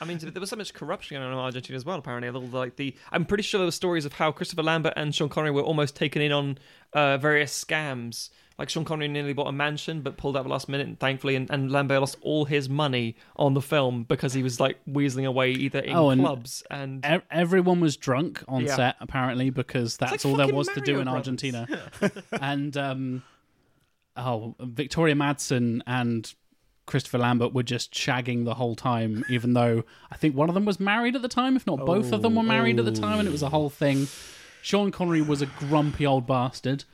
I 0.00 0.06
mean, 0.06 0.18
there 0.18 0.40
was 0.40 0.50
so 0.50 0.56
much 0.56 0.74
corruption 0.74 1.14
going 1.14 1.24
on 1.26 1.32
in 1.32 1.38
Argentina 1.38 1.76
as 1.76 1.84
well. 1.84 1.98
Apparently, 1.98 2.28
like 2.30 2.76
the, 2.76 2.94
I'm 3.12 3.24
pretty 3.24 3.42
sure 3.42 3.58
there 3.58 3.66
were 3.66 3.70
stories 3.72 4.04
of 4.04 4.12
how 4.12 4.32
Christopher 4.32 4.62
Lambert 4.62 4.92
and 4.96 5.14
Sean 5.14 5.28
Connery 5.28 5.50
were 5.52 5.62
almost 5.62 5.96
taken 5.96 6.20
in 6.20 6.32
on 6.32 6.58
uh, 6.92 7.16
various 7.16 7.64
scams. 7.64 8.28
Like 8.58 8.68
Sean 8.68 8.84
Connery 8.84 9.08
nearly 9.08 9.32
bought 9.32 9.46
a 9.48 9.52
mansion, 9.52 10.02
but 10.02 10.16
pulled 10.16 10.36
out 10.36 10.40
at 10.40 10.42
the 10.44 10.48
last 10.50 10.68
minute, 10.68 10.86
and 10.86 10.98
thankfully, 11.00 11.36
and, 11.36 11.50
and 11.50 11.72
Lambert 11.72 12.00
lost 12.00 12.18
all 12.20 12.44
his 12.44 12.68
money 12.68 13.16
on 13.36 13.54
the 13.54 13.62
film 13.62 14.02
because 14.04 14.32
he 14.34 14.42
was 14.42 14.60
like 14.60 14.78
weaseling 14.88 15.26
away 15.26 15.52
either 15.52 15.78
in 15.80 15.94
Oh, 15.96 16.10
and- 16.10 16.20
clubs 16.20 16.62
and 16.70 17.04
E- 17.04 17.18
everyone 17.30 17.80
was 17.80 17.96
drunk 17.96 18.44
on 18.46 18.64
Yeah. 18.66 18.76
set 18.76 18.96
apparently 19.00 19.50
because 19.50 19.96
that's 19.96 20.24
like 20.24 20.30
all 20.30 20.36
there 20.36 20.54
was 20.54 20.68
to 20.68 20.80
do 20.80 20.98
in 20.98 21.04
Brothers. 21.04 21.16
Argentina. 21.16 21.66
and 22.32 22.76
um, 22.76 23.22
oh, 24.16 24.54
Victoria 24.60 25.14
Madsen 25.16 25.80
and 25.86 26.32
Christopher 26.86 27.18
Lambert 27.18 27.52
were 27.54 27.62
just 27.62 27.92
shagging 27.92 28.44
the 28.44 28.54
whole 28.54 28.74
time, 28.74 29.24
even 29.28 29.54
though 29.54 29.84
I 30.10 30.16
think 30.16 30.34
one 30.36 30.48
of 30.48 30.54
them 30.54 30.64
was 30.64 30.78
married 30.78 31.16
at 31.16 31.22
the 31.22 31.28
time, 31.28 31.56
if 31.56 31.66
not 31.66 31.78
both 31.86 32.12
of 32.12 32.22
them 32.22 32.34
were 32.34 32.42
married 32.42 32.78
at 32.78 32.84
the 32.84 32.92
time, 32.92 33.18
and 33.18 33.26
it 33.28 33.32
was 33.32 33.42
a 33.42 33.48
whole 33.48 33.70
thing. 33.70 34.06
Sean 34.62 34.90
Connery 34.90 35.22
was 35.22 35.42
a 35.42 35.46
grumpy 35.46 36.06
old 36.06 36.26
bastard. 36.26 36.84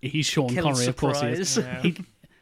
He's 0.00 0.26
Sean 0.26 0.48
Kill 0.50 0.64
Connery, 0.64 0.86
of 0.86 0.96
course 0.96 1.20
he 1.20 1.28
is. 1.28 1.48
surprise. 1.50 1.82
He 1.82 1.96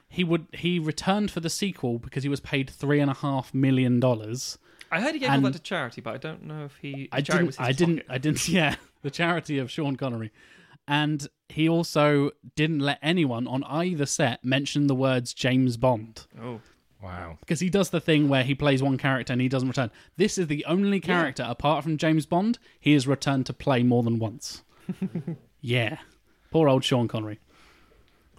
he 0.08 0.24
would 0.24 0.46
he 0.52 0.78
returned 0.78 1.30
for 1.30 1.40
the 1.40 1.50
sequel 1.50 1.98
because 1.98 2.22
he 2.22 2.28
was 2.28 2.40
paid 2.40 2.70
three 2.70 3.00
and 3.00 3.10
a 3.10 3.14
half 3.14 3.52
million 3.54 4.00
dollars. 4.00 4.58
I 4.90 5.00
heard 5.00 5.14
he 5.14 5.18
gave 5.20 5.30
all 5.30 5.40
that 5.40 5.52
to 5.54 5.58
charity, 5.58 6.00
but 6.00 6.14
I 6.14 6.18
don't 6.18 6.44
know 6.44 6.64
if 6.66 6.76
he. 6.76 7.08
I 7.12 7.20
didn't. 7.20 7.46
was 7.46 7.56
his 7.56 7.66
I 7.66 7.72
didn't. 7.72 7.96
pocket. 8.06 8.12
I 8.12 8.18
didn't. 8.18 8.48
Yeah, 8.48 8.76
the 9.02 9.10
charity 9.10 9.58
of 9.58 9.70
Sean 9.70 9.96
Connery, 9.96 10.30
and 10.86 11.26
he 11.48 11.68
also 11.68 12.30
didn't 12.54 12.80
let 12.80 12.98
anyone 13.02 13.46
on 13.46 13.64
either 13.64 14.06
set 14.06 14.44
mention 14.44 14.86
the 14.86 14.94
words 14.94 15.32
James 15.34 15.76
Bond 15.76 16.26
Oh, 16.40 16.60
Wow. 17.02 17.36
because 17.40 17.60
he 17.60 17.68
does 17.70 17.90
the 17.90 18.00
thing 18.00 18.28
where 18.28 18.42
he 18.42 18.54
plays 18.54 18.82
one 18.82 18.96
character 18.98 19.32
and 19.32 19.40
he 19.42 19.48
doesn't 19.48 19.68
return. 19.68 19.90
This 20.16 20.38
is 20.38 20.46
the 20.46 20.64
only 20.64 20.98
character 21.00 21.44
apart 21.46 21.84
from 21.84 21.98
James 21.98 22.26
Bond 22.26 22.58
he 22.80 22.94
has 22.94 23.06
returned 23.06 23.46
to 23.46 23.52
play 23.52 23.82
more 23.82 24.02
than 24.02 24.18
once. 24.18 24.62
yeah, 25.60 25.98
poor 26.50 26.68
old 26.68 26.84
Sean 26.84 27.06
Connery. 27.06 27.38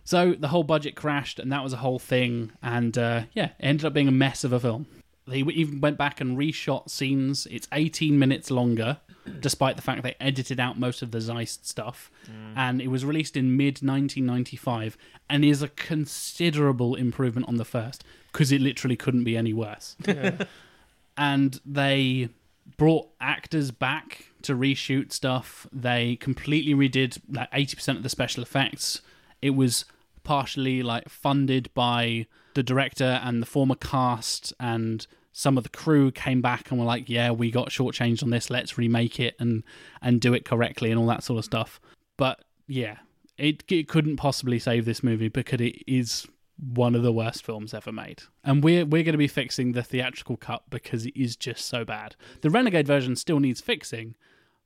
So 0.04 0.36
the 0.40 0.48
whole 0.48 0.64
budget 0.64 0.96
crashed, 0.96 1.38
and 1.38 1.52
that 1.52 1.64
was 1.64 1.74
a 1.74 1.78
whole 1.78 2.00
thing. 2.00 2.52
And 2.64 2.98
uh, 2.98 3.24
yeah, 3.34 3.48
it 3.60 3.66
ended 3.66 3.86
up 3.86 3.94
being 3.94 4.08
a 4.08 4.12
mess 4.12 4.44
of 4.44 4.54
a 4.54 4.60
film. 4.60 4.88
They 5.28 5.40
even 5.40 5.82
went 5.82 5.98
back 5.98 6.22
and 6.22 6.38
reshot 6.38 6.90
scenes. 6.90 7.46
It's 7.52 7.68
18 7.74 8.18
minutes 8.18 8.50
longer, 8.50 9.00
despite 9.42 9.76
the 9.76 9.82
fact 9.82 10.04
they 10.04 10.16
edited 10.22 10.58
out 10.62 10.80
most 10.80 11.02
of 11.02 11.12
the 11.12 11.20
Zeist 11.20 11.66
stuff. 11.66 12.10
And 12.56 12.82
it 12.82 12.88
was 12.88 13.04
released 13.04 13.36
in 13.36 13.58
mid 13.58 13.82
1995 13.82 14.98
and 15.30 15.44
is 15.44 15.62
a 15.62 15.68
considerable 15.68 16.96
improvement 16.96 17.50
on 17.50 17.58
the 17.58 17.66
first 17.66 18.06
because 18.38 18.52
it 18.52 18.62
literally 18.62 18.96
couldn't 18.96 19.24
be 19.24 19.36
any 19.36 19.52
worse. 19.52 19.96
and 21.18 21.60
they 21.66 22.30
brought 22.78 23.10
actors 23.20 23.72
back 23.72 24.28
to 24.44 24.54
reshoot 24.56 25.12
stuff. 25.12 25.66
They 25.74 26.18
completely 26.18 26.76
redid 26.76 27.20
like 27.32 27.50
80% 27.52 27.98
of 27.98 28.04
the 28.04 28.10
special 28.10 28.44
effects. 28.44 29.02
It 29.42 29.56
was 29.56 29.86
partially 30.24 30.84
like 30.84 31.10
funded 31.10 31.74
by 31.74 32.28
the 32.54 32.62
director 32.62 33.20
and 33.24 33.42
the 33.42 33.48
former 33.48 33.74
cast 33.74 34.54
and 34.60 35.08
some 35.32 35.58
of 35.58 35.64
the 35.64 35.70
crew 35.72 36.12
came 36.12 36.40
back 36.40 36.70
and 36.70 36.80
were 36.80 36.86
like, 36.86 37.10
"Yeah, 37.10 37.32
we 37.32 37.50
got 37.50 37.70
shortchanged 37.70 38.22
on 38.22 38.30
this. 38.30 38.52
Let's 38.52 38.78
remake 38.78 39.20
it 39.20 39.36
and 39.40 39.64
and 40.00 40.22
do 40.22 40.34
it 40.36 40.46
correctly 40.46 40.92
and 40.92 41.00
all 41.00 41.08
that 41.08 41.24
sort 41.24 41.40
of 41.40 41.46
stuff." 41.46 41.80
But 42.18 42.44
yeah, 42.68 42.98
it 43.38 43.64
it 43.68 43.88
couldn't 43.88 44.18
possibly 44.18 44.58
save 44.58 44.86
this 44.86 45.04
movie 45.04 45.28
because 45.28 45.62
it 45.62 45.84
is 45.86 46.28
one 46.58 46.96
of 46.96 47.04
the 47.04 47.12
worst 47.12 47.44
films 47.44 47.74
ever 47.74 47.92
made. 47.92 48.24
And 48.44 48.64
we're 48.64 48.86
we're 48.86 49.04
going 49.04 49.14
to 49.14 49.18
be 49.18 49.28
fixing 49.28 49.74
the 49.74 49.84
theatrical 49.84 50.38
cut 50.38 50.64
because 50.70 51.06
it 51.06 51.16
is 51.16 51.36
just 51.36 51.66
so 51.66 51.86
bad. 51.86 52.16
The 52.42 52.50
Renegade 52.50 52.88
version 52.88 53.16
still 53.16 53.40
needs 53.40 53.62
fixing, 53.62 54.16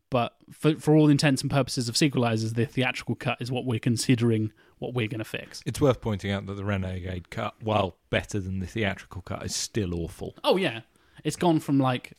but 0.09 0.35
for 0.51 0.75
for 0.75 0.95
all 0.95 1.09
intents 1.09 1.41
and 1.41 1.51
purposes 1.51 1.89
of 1.89 1.95
sequelizers, 1.95 2.55
the 2.55 2.65
theatrical 2.65 3.15
cut 3.15 3.37
is 3.41 3.51
what 3.51 3.65
we're 3.65 3.79
considering 3.79 4.51
what 4.79 4.93
we're 4.93 5.07
going 5.07 5.19
to 5.19 5.25
fix. 5.25 5.61
It's 5.65 5.79
worth 5.79 6.01
pointing 6.01 6.31
out 6.31 6.47
that 6.47 6.55
the 6.55 6.65
Renegade 6.65 7.29
cut, 7.29 7.55
while 7.61 7.97
better 8.09 8.39
than 8.39 8.59
the 8.59 8.65
theatrical 8.65 9.21
cut, 9.21 9.45
is 9.45 9.55
still 9.55 9.93
awful. 9.93 10.35
Oh 10.43 10.57
yeah, 10.57 10.81
it's 11.23 11.35
gone 11.35 11.59
from 11.59 11.79
like 11.79 12.13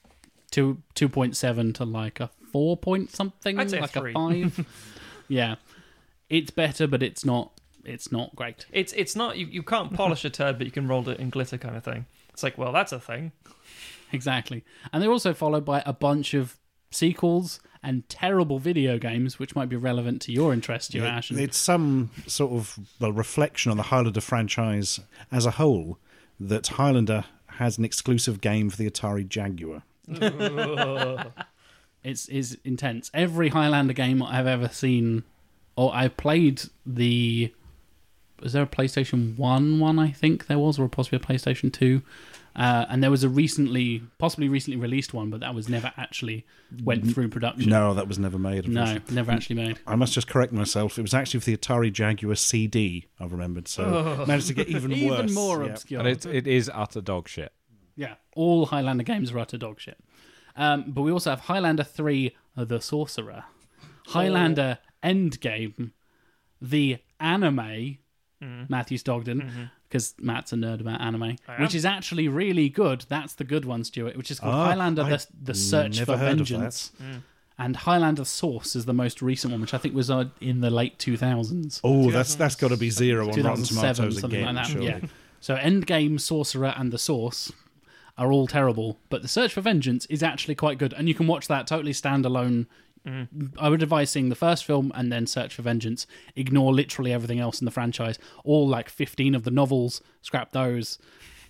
two 0.50 0.82
two 0.94 1.08
point 1.08 1.36
seven 1.36 1.72
to 1.72 1.84
like 1.84 2.20
a 2.20 2.30
four 2.52 2.76
point 2.76 3.10
something, 3.10 3.58
I'd 3.58 3.70
say 3.70 3.80
like 3.80 3.90
three. 3.90 4.12
a 4.12 4.14
five. 4.14 4.66
yeah, 5.28 5.56
it's 6.28 6.50
better, 6.50 6.86
but 6.86 7.02
it's 7.02 7.24
not. 7.24 7.52
It's 7.84 8.12
not 8.12 8.34
great. 8.36 8.66
it's 8.72 8.92
it's 8.92 9.16
not 9.16 9.36
you, 9.36 9.46
you 9.46 9.62
can't 9.62 9.92
polish 9.92 10.24
a 10.24 10.30
turd, 10.30 10.58
but 10.58 10.66
you 10.66 10.70
can 10.72 10.86
roll 10.88 11.08
it 11.08 11.18
in 11.18 11.30
glitter, 11.30 11.58
kind 11.58 11.76
of 11.76 11.84
thing. 11.84 12.06
It's 12.30 12.42
like, 12.42 12.56
well, 12.58 12.72
that's 12.72 12.92
a 12.92 13.00
thing. 13.00 13.32
Exactly, 14.12 14.64
and 14.92 15.02
they're 15.02 15.10
also 15.10 15.32
followed 15.34 15.64
by 15.64 15.82
a 15.86 15.92
bunch 15.92 16.34
of 16.34 16.56
sequels 16.90 17.60
and 17.82 18.08
terrible 18.08 18.58
video 18.58 18.98
games, 18.98 19.38
which 19.38 19.56
might 19.56 19.68
be 19.68 19.74
relevant 19.76 20.22
to 20.22 20.30
your 20.32 20.52
interest, 20.52 20.94
you 20.94 21.04
Ash. 21.04 21.30
and- 21.30 21.40
It's 21.40 21.56
some 21.58 22.10
sort 22.26 22.52
of 22.52 22.78
well, 23.00 23.10
reflection 23.12 23.70
on 23.70 23.76
the 23.78 23.84
Highlander 23.84 24.20
franchise 24.20 25.00
as 25.32 25.46
a 25.46 25.52
whole 25.52 25.98
that 26.38 26.66
Highlander 26.68 27.24
has 27.56 27.78
an 27.78 27.84
exclusive 27.84 28.40
game 28.40 28.70
for 28.70 28.76
the 28.76 28.88
Atari 28.88 29.28
Jaguar. 29.28 29.82
it's 32.04 32.28
is 32.28 32.58
intense. 32.64 33.10
Every 33.14 33.48
Highlander 33.48 33.92
game 33.94 34.22
I've 34.22 34.46
ever 34.46 34.68
seen, 34.68 35.24
or 35.76 35.94
I've 35.94 36.16
played 36.16 36.62
the. 36.86 37.52
Was 38.42 38.52
there 38.52 38.62
a 38.62 38.66
PlayStation 38.66 39.36
One 39.38 39.78
one? 39.80 39.98
I 39.98 40.10
think 40.10 40.46
there 40.46 40.58
was, 40.58 40.78
or 40.78 40.88
possibly 40.88 41.16
a 41.16 41.20
PlayStation 41.20 41.72
Two. 41.72 42.02
Uh, 42.54 42.84
and 42.90 43.02
there 43.02 43.10
was 43.10 43.24
a 43.24 43.30
recently, 43.30 44.02
possibly 44.18 44.46
recently 44.46 44.78
released 44.78 45.14
one, 45.14 45.30
but 45.30 45.40
that 45.40 45.54
was 45.54 45.70
never 45.70 45.90
actually 45.96 46.44
went 46.84 47.10
through 47.10 47.28
production. 47.30 47.70
No, 47.70 47.94
that 47.94 48.06
was 48.06 48.18
never 48.18 48.38
made. 48.38 48.68
no, 48.68 48.82
unfortunately. 48.82 49.14
never 49.14 49.32
actually 49.32 49.56
made. 49.56 49.78
I 49.86 49.96
must 49.96 50.12
just 50.12 50.28
correct 50.28 50.52
myself. 50.52 50.98
It 50.98 51.02
was 51.02 51.14
actually 51.14 51.40
for 51.40 51.46
the 51.46 51.56
Atari 51.56 51.90
Jaguar 51.90 52.34
CD. 52.34 53.06
I 53.18 53.24
remembered, 53.24 53.68
so 53.68 54.22
managed 54.28 54.48
to 54.48 54.54
get 54.54 54.68
even, 54.68 54.92
Even 54.92 55.08
worse. 55.08 55.32
more 55.32 55.64
Yeah. 55.64 55.70
obscure. 55.70 56.00
And 56.00 56.08
it, 56.10 56.26
it 56.26 56.46
is 56.46 56.70
utter 56.74 57.00
dog 57.00 57.26
shit. 57.26 57.52
Yeah, 57.96 58.16
all 58.36 58.66
Highlander 58.66 59.04
games 59.04 59.32
are 59.32 59.38
utter 59.38 59.56
dog 59.56 59.80
shit. 59.80 59.98
Um, 60.54 60.84
but 60.88 61.00
we 61.02 61.10
also 61.10 61.30
have 61.30 61.40
Highlander 61.40 61.84
3 61.84 62.36
The 62.54 62.80
Sorcerer, 62.80 63.44
Highlander 64.08 64.76
Endgame, 65.02 65.92
the 66.60 66.98
anime, 67.18 67.96
Matthew 68.68 68.98
Stogden, 68.98 69.70
because 69.88 70.14
Matt's 70.20 70.52
a 70.52 70.56
nerd 70.56 70.80
about 70.80 71.00
anime, 71.00 71.36
which 71.58 71.74
is 71.74 71.84
actually 71.84 72.28
really 72.28 72.68
good. 72.68 73.04
That's 73.08 73.34
the 73.34 73.44
good 73.44 73.64
one, 73.64 73.84
Stuart, 73.84 74.16
which 74.16 74.30
is 74.30 74.40
called 74.40 74.54
Ah, 74.54 74.64
Highlander 74.66 75.02
I 75.02 75.10
the, 75.10 75.26
the 75.42 75.54
Search 75.54 76.00
for 76.00 76.16
heard 76.16 76.40
of 76.40 76.48
that. 76.48 76.58
Vengeance. 76.58 76.92
And 77.58 77.76
Highlander 77.76 78.24
Source 78.24 78.74
is 78.74 78.86
the 78.86 78.94
most 78.94 79.22
recent 79.22 79.52
one, 79.52 79.60
which 79.60 79.74
I 79.74 79.78
think 79.78 79.94
was 79.94 80.10
uh, 80.10 80.24
in 80.40 80.60
the 80.62 80.70
late 80.70 80.98
2000s. 80.98 81.80
Oh, 81.84 82.10
that's 82.10 82.34
that's 82.34 82.56
got 82.56 82.68
to 82.68 82.76
be 82.76 82.90
zero 82.90 83.28
on 83.30 83.40
Rotten 83.42 83.62
Tomatoes 83.64 84.20
something 84.20 84.40
again. 84.40 84.54
like 84.56 84.64
that. 84.66 84.72
surely. 84.72 84.86
Yeah. 84.86 85.00
So 85.40 85.56
Endgame, 85.56 86.20
Sorcerer, 86.20 86.74
and 86.76 86.92
The 86.92 86.98
Source 86.98 87.52
are 88.18 88.32
all 88.32 88.46
terrible, 88.46 88.98
but 89.10 89.22
The 89.22 89.28
Search 89.28 89.52
for 89.52 89.60
Vengeance 89.60 90.06
is 90.06 90.22
actually 90.22 90.54
quite 90.54 90.78
good, 90.78 90.92
and 90.94 91.08
you 91.08 91.14
can 91.14 91.26
watch 91.26 91.46
that 91.48 91.66
totally 91.66 91.92
standalone. 91.92 92.66
I 93.58 93.68
would 93.68 93.82
advise 93.82 94.10
seeing 94.10 94.28
the 94.28 94.34
first 94.34 94.64
film 94.64 94.92
and 94.94 95.12
then 95.12 95.26
Search 95.26 95.54
for 95.54 95.62
Vengeance. 95.62 96.06
Ignore 96.36 96.72
literally 96.72 97.12
everything 97.12 97.40
else 97.40 97.60
in 97.60 97.64
the 97.64 97.70
franchise. 97.70 98.18
All 98.44 98.68
like 98.68 98.88
fifteen 98.88 99.34
of 99.34 99.42
the 99.44 99.50
novels, 99.50 100.00
scrap 100.20 100.52
those, 100.52 100.98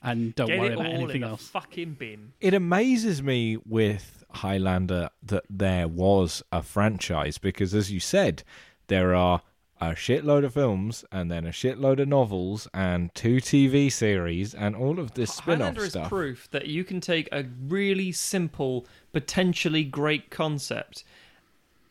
and 0.02 0.34
don't 0.34 0.48
Get 0.48 0.58
worry 0.58 0.68
it 0.68 0.74
about 0.74 0.86
all 0.86 0.92
in 0.94 1.00
anything 1.02 1.20
the 1.22 1.28
else. 1.28 1.48
fucking 1.48 1.94
bin. 1.94 2.32
It 2.40 2.54
amazes 2.54 3.22
me 3.22 3.58
with 3.66 4.24
Highlander 4.30 5.10
that 5.22 5.44
there 5.50 5.88
was 5.88 6.42
a 6.50 6.62
franchise 6.62 7.38
because, 7.38 7.74
as 7.74 7.90
you 7.92 8.00
said, 8.00 8.42
there 8.86 9.14
are 9.14 9.42
a 9.80 9.94
shitload 9.94 10.44
of 10.44 10.54
films 10.54 11.04
and 11.10 11.28
then 11.30 11.44
a 11.44 11.50
shitload 11.50 11.98
of 11.98 12.06
novels 12.06 12.68
and 12.72 13.12
two 13.16 13.36
TV 13.38 13.90
series 13.90 14.54
and 14.54 14.76
all 14.76 15.00
of 15.00 15.14
this 15.14 15.34
spin 15.34 15.60
off 15.60 15.74
Highlander 15.76 15.84
is 15.84 15.96
proof 16.08 16.48
that 16.52 16.66
you 16.66 16.84
can 16.84 17.00
take 17.00 17.28
a 17.32 17.44
really 17.66 18.12
simple, 18.12 18.86
potentially 19.12 19.82
great 19.82 20.30
concept 20.30 21.02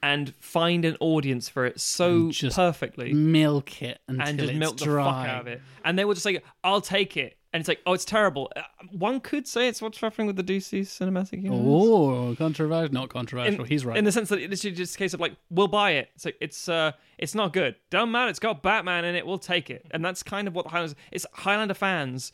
and 0.04 0.34
find 0.36 0.84
an 0.86 0.98
audience 1.00 1.48
for 1.48 1.66
it 1.66 1.80
so 1.80 2.32
perfectly 2.54 3.14
Milk 3.14 3.82
it 3.82 4.00
until 4.08 4.28
and 4.28 4.40
just 4.40 4.52
it's 4.52 4.60
milk 4.60 4.78
the 4.78 4.86
fuck 4.86 5.28
out 5.28 5.42
of 5.42 5.48
it. 5.48 5.62
And 5.84 5.98
they 5.98 6.06
will 6.06 6.14
just 6.14 6.26
like, 6.26 6.44
I'll 6.64 6.82
take 6.82 7.18
it. 7.18 7.38
And 7.54 7.60
it's 7.60 7.68
like, 7.68 7.82
oh, 7.86 7.92
it's 7.92 8.06
terrible. 8.06 8.50
Uh, 8.56 8.62
One 8.92 9.20
could 9.20 9.46
say 9.46 9.68
it's 9.68 9.82
what's 9.82 10.00
happening 10.00 10.26
with 10.26 10.38
the 10.38 10.44
DC 10.44 10.82
cinematic 10.82 11.44
universe. 11.44 11.66
Oh, 11.68 12.34
controversial! 12.38 12.94
Not 12.94 13.10
controversial. 13.10 13.66
He's 13.66 13.84
right. 13.86 13.98
In 13.98 14.06
the 14.06 14.12
sense 14.14 14.30
that 14.30 14.40
it's 14.40 14.62
just 14.62 14.96
a 14.96 14.98
case 14.98 15.14
of 15.14 15.20
like, 15.20 15.36
we'll 15.50 15.68
buy 15.68 15.92
it. 15.92 16.10
It's 16.16 16.24
like, 16.24 16.38
it's 16.40 16.70
uh, 16.70 16.94
it's 17.18 17.36
not 17.36 17.52
good. 17.52 17.76
Don't 17.90 18.10
matter. 18.10 18.30
It's 18.30 18.40
got 18.40 18.64
Batman 18.64 19.04
in 19.04 19.16
it. 19.16 19.28
We'll 19.28 19.38
take 19.38 19.70
it. 19.70 19.86
And 19.92 20.04
that's 20.04 20.24
kind 20.24 20.48
of 20.48 20.56
what 20.56 20.64
the 20.64 20.70
Highlanders. 20.70 20.96
It's 21.12 21.26
Highlander 21.34 21.74
fans. 21.74 22.32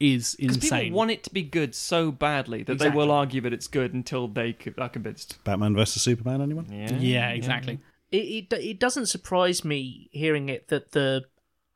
is 0.00 0.34
insane. 0.38 0.84
people 0.84 0.98
want 0.98 1.10
it 1.10 1.22
to 1.24 1.30
be 1.30 1.42
good 1.42 1.74
so 1.74 2.10
badly 2.10 2.62
that 2.64 2.78
they 2.78 2.90
will 2.90 3.10
argue 3.10 3.40
that 3.42 3.52
it's 3.52 3.66
good 3.66 3.94
until 3.94 4.28
they 4.28 4.56
c- 4.62 4.72
are 4.78 4.88
convinced. 4.88 5.42
Batman 5.44 5.74
versus 5.74 6.02
Superman, 6.02 6.42
anyone? 6.42 6.66
yeah, 6.70 7.30
exactly. 7.30 7.80
It, 8.10 8.50
it 8.52 8.52
it 8.52 8.78
doesn't 8.78 9.06
surprise 9.06 9.64
me 9.64 10.10
hearing 10.12 10.48
it 10.50 10.68
that 10.68 10.92
the 10.92 11.24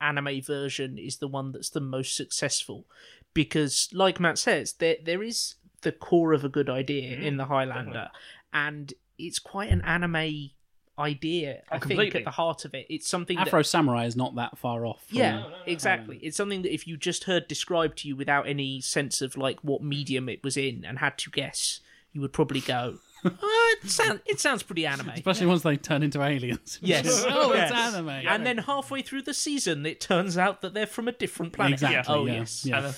anime 0.00 0.42
version 0.42 0.98
is 0.98 1.16
the 1.16 1.28
one 1.28 1.52
that's 1.52 1.70
the 1.70 1.80
most 1.80 2.14
successful 2.14 2.86
because, 3.32 3.88
like 3.92 4.20
Matt 4.20 4.38
says, 4.38 4.74
there 4.74 4.96
there 5.02 5.22
is 5.22 5.56
the 5.82 5.92
core 5.92 6.32
of 6.32 6.44
a 6.44 6.48
good 6.48 6.68
idea 6.68 7.14
mm-hmm. 7.14 7.22
in 7.24 7.36
the 7.36 7.46
Highlander, 7.46 8.10
and 8.52 8.92
it's 9.18 9.38
quite 9.38 9.70
an 9.70 9.82
anime 9.82 10.50
idea. 10.98 11.62
I 11.70 11.78
think 11.78 12.14
at 12.14 12.24
the 12.24 12.30
heart 12.30 12.64
of 12.64 12.74
it, 12.74 12.86
it's 12.88 13.08
something 13.08 13.36
that 13.36 13.48
Afro 13.48 13.62
Samurai 13.62 14.06
is 14.06 14.16
not 14.16 14.34
that 14.36 14.56
far 14.58 14.86
off. 14.86 15.04
from- 15.06 15.18
yeah, 15.18 15.44
exactly. 15.66 16.18
It's 16.22 16.36
something 16.36 16.62
that 16.62 16.72
if 16.72 16.86
you 16.86 16.96
just 16.96 17.24
heard 17.24 17.48
described 17.48 17.98
to 17.98 18.08
you 18.08 18.16
without 18.16 18.46
any 18.48 18.80
sense 18.80 19.20
of 19.22 19.36
like 19.36 19.60
what 19.62 19.82
medium 19.82 20.28
it 20.28 20.42
was 20.42 20.56
in 20.56 20.84
and 20.84 20.98
had 20.98 21.18
to 21.18 21.30
guess, 21.30 21.80
you 22.12 22.20
would 22.20 22.32
probably 22.32 22.60
go, 22.60 22.98
oh, 23.24 23.76
it, 23.82 23.90
sound, 23.90 24.20
it 24.26 24.40
sounds 24.40 24.62
pretty 24.62 24.86
anime. 24.86 25.08
Especially 25.10 25.46
once 25.46 25.62
they 25.62 25.76
turn 25.76 26.02
into 26.02 26.22
aliens. 26.22 26.78
Yes. 26.82 27.24
oh, 27.28 27.52
Yes. 27.52 27.70
it's 27.70 27.78
anime. 27.78 28.08
And 28.08 28.46
then 28.46 28.58
halfway 28.58 29.02
through 29.02 29.22
the 29.22 29.34
season, 29.34 29.84
it 29.86 30.00
turns 30.00 30.38
out 30.38 30.60
that 30.62 30.74
they're 30.74 30.86
from 30.86 31.08
a 31.08 31.12
different 31.12 31.52
planet. 31.52 31.74
Exactly. 31.74 32.14
Oh, 32.14 32.26
yeah, 32.26 32.32
yes. 32.34 32.64
yeah. 32.64 32.78
Uh, 32.78 32.92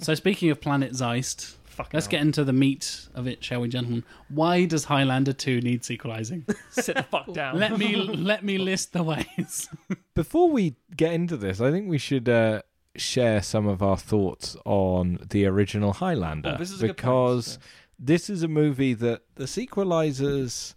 So 0.00 0.14
speaking 0.14 0.50
of 0.50 0.60
Planet 0.60 0.92
Zeist, 0.92 1.56
Fucking 1.74 1.90
let's 1.92 2.06
hell. 2.06 2.12
get 2.12 2.20
into 2.22 2.44
the 2.44 2.52
meat 2.52 3.08
of 3.14 3.26
it, 3.26 3.42
shall 3.42 3.60
we, 3.60 3.68
gentlemen? 3.68 4.04
Why 4.28 4.64
does 4.64 4.84
Highlander 4.84 5.32
2 5.32 5.60
need 5.60 5.84
sequelizing? 5.84 6.46
sit 6.70 6.96
the 6.96 7.02
fuck 7.02 7.32
down. 7.32 7.58
let 7.58 7.76
me 7.76 7.96
let 7.96 8.44
me 8.44 8.58
list 8.58 8.92
the 8.92 9.02
ways. 9.02 9.68
Before 10.14 10.48
we 10.50 10.76
get 10.96 11.12
into 11.12 11.36
this, 11.36 11.60
I 11.60 11.70
think 11.70 11.88
we 11.88 11.98
should 11.98 12.28
uh, 12.28 12.62
share 12.96 13.42
some 13.42 13.66
of 13.66 13.82
our 13.82 13.96
thoughts 13.96 14.56
on 14.64 15.18
the 15.30 15.46
original 15.46 15.92
Highlander 15.94 16.54
Oh, 16.54 16.58
this 16.58 16.70
is 16.70 16.82
a 16.82 16.88
good 16.88 16.96
point, 16.96 16.98
because 16.98 17.58
this 17.98 18.30
is 18.30 18.42
a 18.42 18.48
movie 18.48 18.94
that 18.94 19.22
the 19.34 19.44
sequelizers 19.44 20.74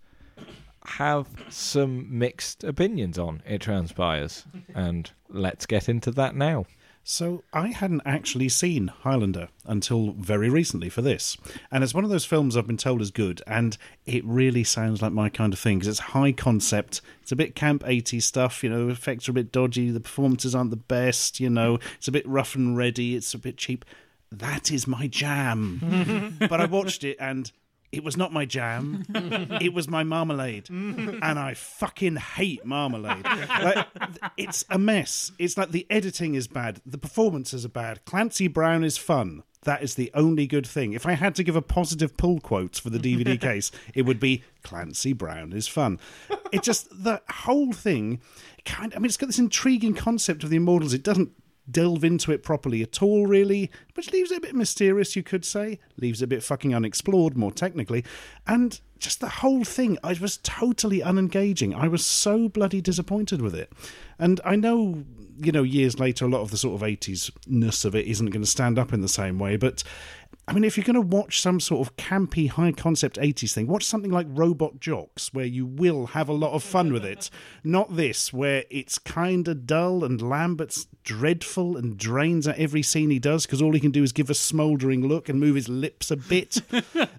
have 0.86 1.28
some 1.50 2.18
mixed 2.18 2.64
opinions 2.64 3.20
on. 3.20 3.44
It 3.46 3.62
transpires, 3.62 4.46
and 4.74 5.12
let's 5.30 5.66
get 5.66 5.90
into 5.90 6.12
that 6.12 6.36
now. 6.36 6.66
So 7.10 7.46
I 7.54 7.70
hadn't 7.70 8.02
actually 8.04 8.50
seen 8.50 8.90
Highlander 8.90 9.48
until 9.66 10.12
very 10.12 10.50
recently 10.50 10.90
for 10.90 11.02
this, 11.02 11.38
and 11.72 11.82
it's 11.82 11.94
one 11.94 12.04
of 12.04 12.10
those 12.10 12.26
films 12.26 12.58
I've 12.58 12.68
been 12.68 12.76
told 12.76 13.02
is 13.02 13.12
good, 13.12 13.42
and 13.48 13.78
it 14.06 14.26
really 14.26 14.66
sounds 14.66 15.02
like 15.02 15.14
my 15.14 15.30
kind 15.30 15.54
of 15.54 15.58
thing 15.58 15.80
because 15.80 15.88
it's 15.88 16.00
high 16.00 16.34
concept. 16.34 17.00
It's 17.22 17.32
a 17.32 17.38
bit 17.38 17.56
camp 17.56 17.84
80s 17.84 18.24
stuff, 18.24 18.62
you 18.62 18.70
know. 18.70 18.90
Effects 18.90 19.30
are 19.30 19.32
a 19.32 19.36
bit 19.36 19.54
dodgy, 19.54 19.90
the 19.90 20.02
performances 20.02 20.54
aren't 20.54 20.70
the 20.70 20.76
best, 20.76 21.40
you 21.40 21.50
know. 21.50 21.80
It's 21.96 22.10
a 22.10 22.12
bit 22.12 22.28
rough 22.28 22.56
and 22.56 22.76
ready. 22.76 23.16
It's 23.16 23.34
a 23.34 23.40
bit 23.40 23.56
cheap. 23.56 23.86
That 24.30 24.70
is 24.70 24.86
my 24.86 25.08
jam. 25.08 26.36
but 26.50 26.60
I 26.60 26.66
watched 26.66 27.06
it 27.06 27.16
and 27.22 27.50
It 27.92 28.04
was 28.04 28.18
not 28.18 28.34
my 28.34 28.46
jam. 28.46 29.06
it 29.62 29.74
was 29.74 29.88
my 29.88 30.04
marmalade, 30.04 30.70
and 30.70 31.24
I 31.24 31.54
fucking 31.54 32.18
hate 32.18 32.66
marmalade. 32.66 33.24
Like, 33.24 33.88
it's 34.36 34.66
a 34.70 34.78
mess. 34.78 35.32
It's 35.40 35.58
like 35.58 35.72
the 35.72 35.88
editing 35.90 36.36
is 36.36 36.48
bad, 36.48 36.82
the 36.86 36.98
performances 36.98 37.66
are 37.66 37.70
bad. 37.70 38.04
Clancy 38.06 38.48
Brown 38.48 38.84
is 38.84 38.98
fun. 38.98 39.44
That 39.64 39.84
is 39.84 39.96
the 39.96 40.12
only 40.14 40.48
good 40.48 40.68
thing. 40.68 40.94
If 40.94 41.06
I 41.06 41.14
had 41.14 41.36
to 41.36 41.44
give 41.44 41.56
a 41.56 41.62
positive 41.62 42.16
pull 42.16 42.40
quote 42.40 42.78
for 42.78 42.90
the 42.90 43.00
DVD 43.00 43.40
case, 43.42 43.72
it 43.94 44.04
would 44.04 44.20
be 44.20 44.44
Clancy 44.64 45.14
Brown 45.14 45.52
is 45.54 45.68
fun. 45.68 46.00
It 46.52 46.64
just 46.64 46.88
the 47.04 47.22
whole 47.30 47.74
thing 47.74 48.22
kind. 48.66 48.94
Of, 48.94 48.98
I 48.98 49.00
mean, 49.00 49.08
it's 49.08 49.18
got 49.18 49.28
this 49.28 49.40
intriguing 49.40 49.94
concept 49.94 50.44
of 50.44 50.50
the 50.50 50.58
Immortals. 50.58 50.94
It 50.94 51.04
doesn't 51.04 51.32
delve 51.70 52.04
into 52.04 52.32
it 52.32 52.44
properly 52.44 52.82
at 52.82 53.02
all, 53.02 53.28
really, 53.28 53.72
which 53.96 54.12
leaves 54.12 54.32
it 54.32 54.38
a 54.38 54.42
bit 54.42 54.56
mysterious, 54.56 55.16
you 55.16 55.24
could 55.24 55.46
say. 55.46 55.80
Leaves 55.98 56.22
it 56.22 56.26
a 56.26 56.28
bit 56.28 56.44
fucking 56.44 56.74
unexplored, 56.74 57.38
more 57.38 57.52
technically. 57.52 58.04
And 58.46 58.80
just 59.00 59.20
the 59.20 59.30
whole 59.30 59.64
thing, 59.64 59.98
I 60.04 60.18
was 60.20 60.38
totally 60.38 61.02
unengaging. 61.02 61.74
I 61.76 61.88
was 61.88 62.06
so 62.06 62.50
bloody 62.50 62.82
disappointed 62.82 63.42
with 63.42 63.56
it. 63.56 63.72
And 64.18 64.40
I 64.46 64.56
know, 64.56 65.04
you 65.40 65.52
know, 65.52 65.64
years 65.64 66.00
later, 66.00 66.26
a 66.26 66.30
lot 66.30 66.42
of 66.42 66.52
the 66.52 66.58
sort 66.58 66.82
of 66.82 66.88
80s 66.88 67.32
ness 67.48 67.86
of 67.86 67.96
it 67.96 68.08
isn't 68.08 68.30
going 68.30 68.44
to 68.44 68.50
stand 68.50 68.80
up 68.80 68.94
in 68.94 69.02
the 69.02 69.10
same 69.10 69.40
way, 69.40 69.58
but. 69.58 69.84
I 70.50 70.54
mean, 70.54 70.64
if 70.64 70.78
you're 70.78 70.86
going 70.86 70.94
to 70.94 71.02
watch 71.02 71.42
some 71.42 71.60
sort 71.60 71.86
of 71.86 71.98
campy, 71.98 72.50
high 72.50 72.72
concept 72.72 73.18
80s 73.18 73.52
thing, 73.52 73.68
watch 73.68 73.84
something 73.84 74.12
like 74.12 74.28
Robot 74.30 74.80
Jox, 74.80 75.34
where 75.34 75.46
you 75.46 75.66
will 75.66 76.08
have 76.08 76.30
a 76.30 76.34
lot 76.34 76.54
of 76.54 76.64
fun 76.64 76.94
with 76.94 77.04
it. 77.04 77.30
Not 77.66 77.98
this, 77.98 78.32
where 78.32 78.64
it's 78.70 78.98
kind 78.98 79.46
of 79.50 79.68
dull 79.68 80.06
and 80.06 80.22
Lambert's 80.22 80.88
dreadful 81.04 81.76
and 81.76 81.98
drains 81.98 82.48
at 82.48 82.58
every 82.58 82.82
scene 82.82 83.10
he 83.10 83.20
does 83.20 83.46
because 83.46 83.62
all 83.62 83.74
he 83.74 83.82
can 83.82 83.92
do 83.92 84.04
is 84.04 84.14
give 84.14 84.30
a 84.30 84.34
smouldering 84.34 85.06
look 85.06 85.28
and 85.28 85.38
move 85.38 85.56
his 85.56 85.68
lips 85.68 86.12
a 86.12 86.16
bit. 86.16 86.62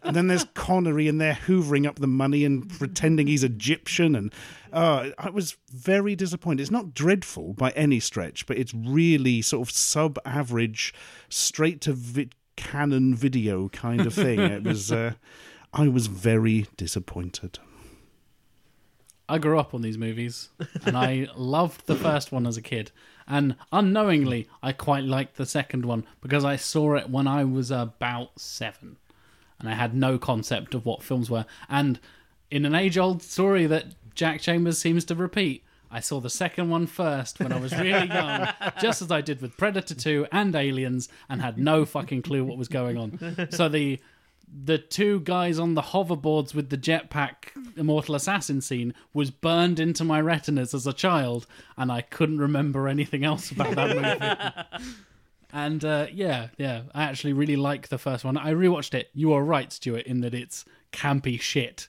and 0.03 0.17
then 0.17 0.29
there's 0.29 0.47
Connery 0.55 1.07
in 1.07 1.19
there 1.19 1.39
hoovering 1.47 1.87
up 1.87 1.99
the 1.99 2.07
money 2.07 2.47
and 2.47 2.71
pretending 2.79 3.27
he's 3.27 3.45
Egyptian. 3.45 4.15
And 4.15 4.33
uh, 4.73 5.11
I 5.19 5.29
was 5.29 5.55
very 5.71 6.17
disappointed. 6.17 6.63
It's 6.63 6.71
not 6.71 6.95
dreadful 6.95 7.53
by 7.53 7.73
any 7.73 8.01
stretch, 8.01 8.47
but 8.47 8.57
it's 8.57 8.73
really 8.73 9.43
sort 9.43 9.69
of 9.69 9.75
sub 9.75 10.19
average, 10.25 10.95
straight 11.29 11.83
to 11.83 11.93
vi- 11.93 12.31
canon 12.59 13.15
video 13.15 13.69
kind 13.69 14.05
of 14.05 14.13
thing. 14.13 14.41
it 14.41 14.65
was. 14.65 14.93
Uh, 14.99 15.13
I 15.73 15.87
was 15.87 16.07
very 16.07 16.67
disappointed. 16.79 17.59
I 19.29 19.37
grew 19.37 19.59
up 19.59 19.75
on 19.75 19.83
these 19.83 19.99
movies, 19.99 20.49
and 20.87 20.97
I 20.97 21.29
loved 21.37 21.87
the 21.87 21.95
first 21.95 22.33
one 22.33 22.47
as 22.47 22.57
a 22.57 22.63
kid. 22.63 22.91
And 23.27 23.55
unknowingly, 23.71 24.49
I 24.63 24.73
quite 24.73 25.05
liked 25.05 25.37
the 25.37 25.45
second 25.45 25.85
one 25.85 26.07
because 26.23 26.43
I 26.43 26.57
saw 26.57 26.95
it 26.97 27.11
when 27.11 27.27
I 27.27 27.45
was 27.45 27.71
about 27.71 28.41
seven, 28.41 28.97
and 29.61 29.69
I 29.69 29.75
had 29.75 29.95
no 29.95 30.17
concept 30.19 30.75
of 30.75 30.87
what 30.87 31.03
films 31.03 31.29
were. 31.29 31.45
And 31.69 32.01
in 32.51 32.65
an 32.65 32.75
age-old 32.75 33.23
story 33.23 33.67
that 33.67 33.89
Jack 34.15 34.41
Chambers 34.41 34.79
seems 34.79 35.05
to 35.05 35.15
repeat, 35.15 35.63
I 35.91 36.01
saw 36.01 36.21
the 36.21 36.31
second 36.31 36.69
one 36.69 36.87
first 36.87 37.41
when 37.41 37.53
I 37.53 37.59
was 37.59 37.73
really 37.79 38.09
young, 38.09 38.49
just 38.81 39.01
as 39.03 39.11
I 39.11 39.21
did 39.21 39.41
with 39.41 39.57
Predator 39.57 39.95
2 39.95 40.27
and 40.31 40.55
Aliens, 40.55 41.09
and 41.29 41.41
had 41.41 41.59
no 41.59 41.85
fucking 41.85 42.23
clue 42.23 42.45
what 42.45 42.59
was 42.59 42.69
going 42.69 42.97
on. 42.97 43.49
So 43.51 43.69
the 43.69 44.01
the 44.51 44.79
two 44.79 45.21
guys 45.21 45.59
on 45.59 45.75
the 45.75 45.83
hoverboards 45.83 46.55
with 46.55 46.71
the 46.71 46.79
jetpack 46.79 47.51
immortal 47.77 48.15
assassin 48.15 48.61
scene 48.61 48.95
was 49.13 49.31
burned 49.31 49.79
into 49.79 50.05
my 50.05 50.21
retinas 50.21 50.75
as 50.75 50.87
a 50.87 50.93
child, 50.93 51.47
and 51.77 51.93
I 51.93 52.01
couldn't 52.01 52.39
remember 52.39 52.89
anything 52.89 53.25
else 53.25 53.51
about 53.51 53.75
that 53.75 54.71
movie. 54.79 54.89
and 55.53 55.85
uh, 55.85 56.07
yeah, 56.13 56.49
yeah, 56.57 56.83
I 56.95 57.05
actually 57.05 57.33
really 57.33 57.57
like 57.57 57.89
the 57.89 57.99
first 57.99 58.25
one. 58.25 58.37
I 58.37 58.53
rewatched 58.53 58.95
it. 58.95 59.11
You 59.13 59.33
are 59.33 59.45
right, 59.45 59.73
Stuart, 59.73 60.07
in 60.07 60.21
that 60.23 60.35
it's 60.35 60.65
campy 60.93 61.41
shit, 61.41 61.89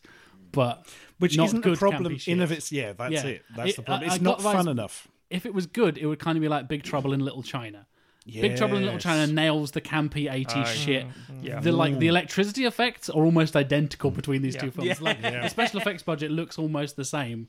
but 0.51 0.85
Which 1.19 1.37
not 1.37 1.47
isn't 1.47 1.61
good 1.61 1.73
a 1.73 1.77
problem 1.77 2.17
in 2.27 2.41
of 2.41 2.51
its. 2.51 2.71
Yeah, 2.71 2.93
that's 2.93 3.13
Yeah. 3.13 3.25
it. 3.25 3.45
That's 3.55 3.69
It- 3.71 3.75
the 3.77 3.81
problem. 3.83 4.09
I- 4.09 4.13
It's 4.13 4.21
I 4.21 4.23
not 4.23 4.41
fun 4.41 4.67
enough. 4.67 5.07
If 5.29 5.45
it 5.45 5.53
was 5.53 5.67
good, 5.67 5.97
it 5.97 6.05
would 6.07 6.19
kind 6.19 6.37
of 6.37 6.41
be 6.41 6.47
like 6.47 6.67
Big 6.67 6.81
Trouble 6.83 7.13
in 7.13 7.19
Little 7.19 7.43
China. 7.43 7.85
Big 8.25 8.57
Trouble 8.57 8.77
in 8.77 8.83
Little 8.83 8.99
China 8.99 9.31
nails 9.31 9.71
the 9.71 9.81
campy 9.81 10.31
80s 10.31 10.67
shit. 10.67 11.05
yeah. 11.41 11.59
The 11.59 11.71
like 11.71 11.99
the 11.99 12.07
electricity 12.07 12.65
effects 12.65 13.09
are 13.09 13.23
almost 13.23 13.55
identical 13.55 14.11
between 14.11 14.41
these 14.41 14.55
two 14.55 14.67
Yeah. 14.67 14.93
films. 14.93 15.01
Like 15.01 15.21
the 15.21 15.47
special 15.49 15.79
effects 15.79 16.03
budget 16.03 16.31
looks 16.31 16.57
almost 16.59 16.95
the 16.95 17.05
same, 17.05 17.47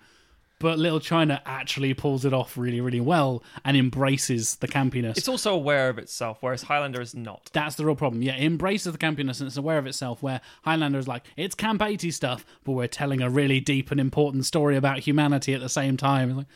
but 0.61 0.79
Little 0.79 1.01
China 1.01 1.43
actually 1.47 1.93
pulls 1.95 2.25
it 2.25 2.33
off 2.33 2.57
really, 2.57 2.81
really 2.81 3.01
well 3.01 3.43
and 3.65 3.77
embraces 3.77 4.57
the 4.57 4.69
campiness. 4.69 5.17
It's 5.17 5.27
also 5.29 5.55
aware 5.55 5.89
of 5.89 5.99
itself, 5.99 6.39
whereas 6.41 6.63
Highlander 6.63 7.01
is 7.01 7.15
not. 7.15 7.51
That's 7.53 7.75
the 7.75 7.85
real 7.85 7.97
problem. 7.97 8.23
Yeah, 8.23 8.37
it 8.37 8.45
embraces 8.45 8.93
the 8.93 8.99
campiness 8.99 9.41
and 9.41 9.49
it's 9.49 9.57
aware 9.57 9.79
of 9.79 9.87
itself. 9.87 10.23
Where 10.23 10.41
Highlander 10.63 10.99
is 10.99 11.09
like, 11.09 11.25
it's 11.37 11.55
Camp 11.55 11.83
80 11.83 12.11
stuff, 12.11 12.45
but 12.63 12.73
we're 12.73 12.87
telling 12.87 13.23
a 13.23 13.31
really 13.31 13.59
deep 13.59 13.91
and 13.91 13.99
important 13.99 14.45
story 14.45 14.77
about 14.77 15.01
humanity 15.01 15.55
at 15.55 15.61
the 15.61 15.69
same 15.71 15.97
time. 15.97 16.29
It's 16.29 16.37
like, 16.39 16.47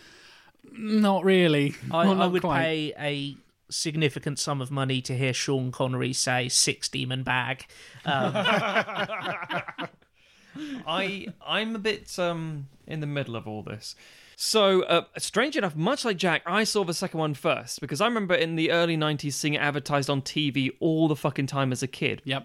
not 0.79 1.25
really. 1.25 1.75
I, 1.90 2.07
Well, 2.07 2.23
I 2.23 2.27
would 2.27 2.43
quite. 2.43 2.61
pay 2.61 2.93
a 2.99 3.37
significant 3.71 4.38
sum 4.38 4.61
of 4.61 4.71
money 4.71 5.01
to 5.01 5.17
hear 5.17 5.33
Sean 5.33 5.73
Connery 5.73 6.12
say 6.12 6.49
six 6.51 6.88
demon 6.90 7.23
bag. 7.23 7.64
Um, 8.05 8.35
I 10.87 11.29
I'm 11.47 11.75
a 11.75 11.79
bit 11.79 12.19
um 12.19 12.69
in 12.87 13.01
the 13.01 13.07
middle 13.07 13.37
of 13.37 13.47
all 13.49 13.62
this. 13.62 13.95
So, 14.37 14.83
uh, 14.83 15.05
strange 15.19 15.57
enough, 15.57 15.77
much 15.77 16.05
like 16.05 16.17
Jack, 16.17 16.43
I 16.45 16.64
saw 16.64 16.83
the 16.83 16.93
second 16.93 17.21
one 17.21 17.35
first 17.35 17.81
because 17.81 18.01
I 18.01 18.07
remember 18.07 18.35
in 18.35 18.57
the 18.57 18.73
early 18.73 18.97
'90s 18.97 19.33
seeing 19.35 19.55
it 19.55 19.59
advertised 19.59 20.11
on 20.11 20.23
TV 20.23 20.71
all 20.81 21.07
the 21.07 21.14
fucking 21.17 21.47
time 21.47 21.71
as 21.71 21.83
a 21.85 21.87
kid, 21.87 22.21
Yep. 22.25 22.45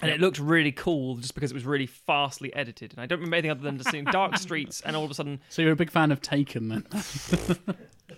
and 0.00 0.10
it 0.12 0.20
looked 0.20 0.38
really 0.38 0.70
cool 0.70 1.16
just 1.16 1.34
because 1.34 1.50
it 1.50 1.54
was 1.54 1.64
really 1.66 1.86
fastly 1.86 2.54
edited. 2.54 2.92
And 2.92 3.00
I 3.00 3.06
don't 3.06 3.18
remember 3.18 3.34
anything 3.36 3.50
other 3.50 3.62
than 3.62 3.78
just 3.78 3.90
seeing 3.90 4.04
dark 4.04 4.36
streets, 4.46 4.80
and 4.82 4.94
all 4.94 5.04
of 5.04 5.10
a 5.10 5.14
sudden, 5.14 5.40
So 5.48 5.60
you're 5.60 5.72
a 5.72 5.76
big 5.76 5.90
fan 5.90 6.12
of 6.12 6.22
Taken 6.22 6.68
then? 6.68 6.86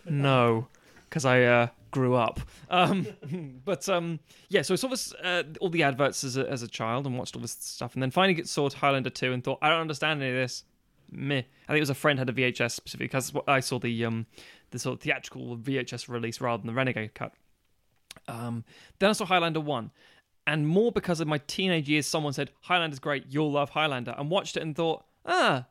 no, 0.05 0.68
because 1.08 1.24
I 1.24 1.42
uh, 1.42 1.68
grew 1.90 2.14
up. 2.14 2.40
Um, 2.70 3.06
but 3.64 3.88
um, 3.88 4.20
yeah, 4.48 4.62
so 4.62 4.74
I 4.74 4.76
saw 4.76 4.88
this, 4.88 5.12
uh, 5.14 5.44
all 5.60 5.70
the 5.70 5.82
adverts 5.82 6.24
as 6.24 6.36
a, 6.36 6.48
as 6.48 6.62
a 6.62 6.68
child 6.68 7.06
and 7.06 7.18
watched 7.18 7.36
all 7.36 7.42
this 7.42 7.56
stuff, 7.58 7.94
and 7.94 8.02
then 8.02 8.10
finally 8.10 8.44
saw 8.44 8.68
Highlander 8.70 9.10
two 9.10 9.32
and 9.32 9.42
thought 9.42 9.58
I 9.62 9.68
don't 9.68 9.80
understand 9.80 10.22
any 10.22 10.30
of 10.30 10.36
this. 10.36 10.64
Meh. 11.10 11.38
I 11.38 11.42
think 11.68 11.76
it 11.76 11.80
was 11.80 11.90
a 11.90 11.94
friend 11.94 12.18
had 12.18 12.28
a 12.28 12.32
VHS 12.32 12.72
specifically 12.72 13.06
because 13.06 13.32
I 13.46 13.60
saw 13.60 13.78
the 13.78 14.04
um 14.04 14.26
the 14.70 14.78
sort 14.78 14.94
of 14.94 15.00
theatrical 15.00 15.56
VHS 15.56 16.08
release 16.08 16.40
rather 16.40 16.60
than 16.60 16.66
the 16.66 16.74
Renegade 16.74 17.14
cut. 17.14 17.32
Um, 18.28 18.64
then 18.98 19.10
I 19.10 19.12
saw 19.12 19.24
Highlander 19.24 19.60
one, 19.60 19.92
and 20.46 20.66
more 20.66 20.92
because 20.92 21.20
of 21.20 21.28
my 21.28 21.38
teenage 21.46 21.88
years, 21.88 22.06
someone 22.06 22.32
said 22.32 22.50
Highlander's 22.62 22.98
great, 22.98 23.24
you'll 23.28 23.52
love 23.52 23.70
Highlander, 23.70 24.14
and 24.16 24.30
watched 24.30 24.56
it 24.56 24.62
and 24.62 24.74
thought, 24.74 25.04
ah, 25.24 25.66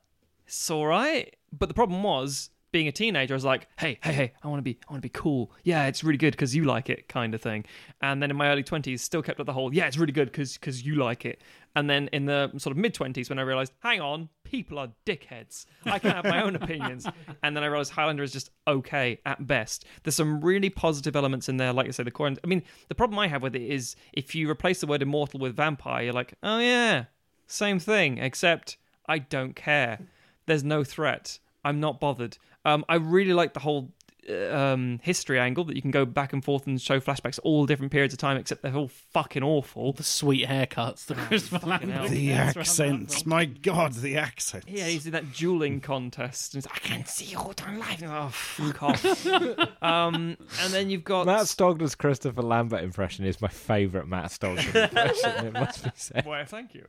it's 0.46 0.70
all 0.70 0.86
right. 0.86 1.36
But 1.52 1.68
the 1.68 1.76
problem 1.76 2.04
was 2.04 2.50
being 2.76 2.90
a 2.90 2.92
teenager, 2.92 3.34
I 3.34 3.38
was 3.38 3.46
like, 3.46 3.70
hey, 3.80 3.98
hey, 4.04 4.12
hey, 4.12 4.34
I 4.44 4.50
want 4.50 4.58
to 4.58 4.62
be, 4.62 4.78
I 4.90 4.92
want 4.92 5.02
to 5.02 5.06
be 5.06 5.18
cool. 5.18 5.50
Yeah, 5.64 5.86
it's 5.86 6.04
really 6.04 6.18
good 6.18 6.32
because 6.32 6.54
you 6.54 6.66
like 6.66 6.90
it, 6.90 7.08
kind 7.08 7.34
of 7.34 7.42
thing. 7.42 7.64
And 8.02 8.22
then 8.22 8.30
in 8.30 8.36
my 8.36 8.50
early 8.50 8.64
twenties, 8.64 9.02
still 9.02 9.22
kept 9.22 9.40
up 9.40 9.46
the 9.46 9.54
whole, 9.54 9.74
yeah, 9.74 9.88
it's 9.88 9.98
really 9.98 10.12
good 10.12 10.26
because 10.26 10.58
because 10.58 10.86
you 10.86 10.96
like 10.96 11.24
it. 11.24 11.42
And 11.78 11.90
then 11.90 12.10
in 12.12 12.26
the 12.26 12.52
sort 12.58 12.76
of 12.76 12.78
mid 12.78 12.94
twenties, 12.94 13.30
when 13.30 13.40
I 13.40 13.44
realized, 13.44 13.72
hang 13.80 14.02
on, 14.02 14.28
people 14.44 14.78
are 14.78 14.90
dickheads. 15.06 15.68
I 15.86 16.00
can 16.00 16.12
have 16.12 16.26
my 16.26 16.44
own 16.44 16.58
opinions. 16.58 17.08
And 17.44 17.56
then 17.56 17.64
I 17.64 17.68
realized 17.68 17.92
Highlander 17.92 18.24
is 18.24 18.34
just 18.34 18.50
okay 18.68 19.20
at 19.26 19.48
best. 19.48 19.86
There's 20.04 20.16
some 20.16 20.42
really 20.42 20.70
positive 20.70 21.16
elements 21.16 21.48
in 21.48 21.56
there, 21.56 21.72
like 21.72 21.88
I 21.88 21.92
say, 21.92 22.04
the 22.04 22.12
core. 22.12 22.28
I 22.28 22.48
mean, 22.48 22.64
the 22.90 22.96
problem 22.96 23.18
I 23.20 23.28
have 23.28 23.42
with 23.42 23.56
it 23.56 23.62
is 23.62 23.96
if 24.12 24.36
you 24.36 24.50
replace 24.50 24.82
the 24.82 24.88
word 24.88 25.02
immortal 25.02 25.40
with 25.40 25.56
vampire, 25.56 26.04
you're 26.04 26.14
like, 26.14 26.34
oh 26.44 26.60
yeah, 26.60 27.06
same 27.48 27.80
thing, 27.80 28.18
except 28.18 28.76
I 29.08 29.20
don't 29.20 29.56
care. 29.56 30.00
There's 30.46 30.64
no 30.64 30.84
threat. 30.84 31.40
I'm 31.64 31.80
not 31.80 32.00
bothered. 32.00 32.38
Um, 32.66 32.84
I 32.90 32.96
really 32.96 33.34
like 33.34 33.54
the 33.54 33.60
whole 33.60 33.94
uh, 34.28 34.56
um, 34.56 35.00
history 35.04 35.40
angle 35.40 35.64
that 35.66 35.76
you 35.76 35.82
can 35.84 35.92
go 35.92 36.04
back 36.04 36.34
and 36.34 36.44
forth 36.44 36.66
and 36.66 36.82
show 36.82 37.00
flashbacks 37.00 37.40
all 37.44 37.68
different 37.68 37.92
periods 37.92 38.14
of 38.14 38.20
time, 38.20 38.38
except 38.38 38.64
they're 38.64 38.76
all 38.76 38.88
fucking 38.88 39.44
awful. 39.44 39.94
the 39.94 40.04
sweet 40.04 40.48
haircuts, 40.48 41.06
the 41.06 41.14
Christopher 41.14 41.68
Lambert. 41.68 42.10
The 42.10 42.30
That's 42.30 42.58
accents. 42.58 43.26
My 43.26 43.46
God, 43.46 43.94
the 43.94 44.18
accents. 44.18 44.66
Yeah, 44.68 44.88
he's 44.88 45.06
in 45.06 45.12
that 45.12 45.34
dueling 45.34 45.80
contest. 45.80 46.56
And 46.56 46.64
he's 46.64 46.70
like, 46.72 46.84
I 46.84 46.88
can't 46.88 47.08
see 47.08 47.26
you 47.26 47.38
all 47.38 47.54
on 47.68 47.78
live. 47.78 48.04
Oh, 48.04 48.30
fuck 48.30 48.82
off. 48.84 49.26
um, 49.84 50.38
and 50.62 50.74
then 50.74 50.90
you've 50.90 51.04
got 51.04 51.28
Matt 51.28 51.42
Stogner's 51.42 51.94
Christopher 51.94 52.42
Lambert 52.42 52.84
impression 52.84 53.26
is 53.26 53.40
my 53.42 53.48
favourite 53.48 54.08
Matt 54.08 54.32
Stogner 54.32 54.86
impression. 54.86 55.46
it 55.46 55.54
must 55.54 55.84
be 55.84 55.92
said. 55.96 56.26
Why, 56.26 56.44
thank 56.46 56.74
you. 56.74 56.88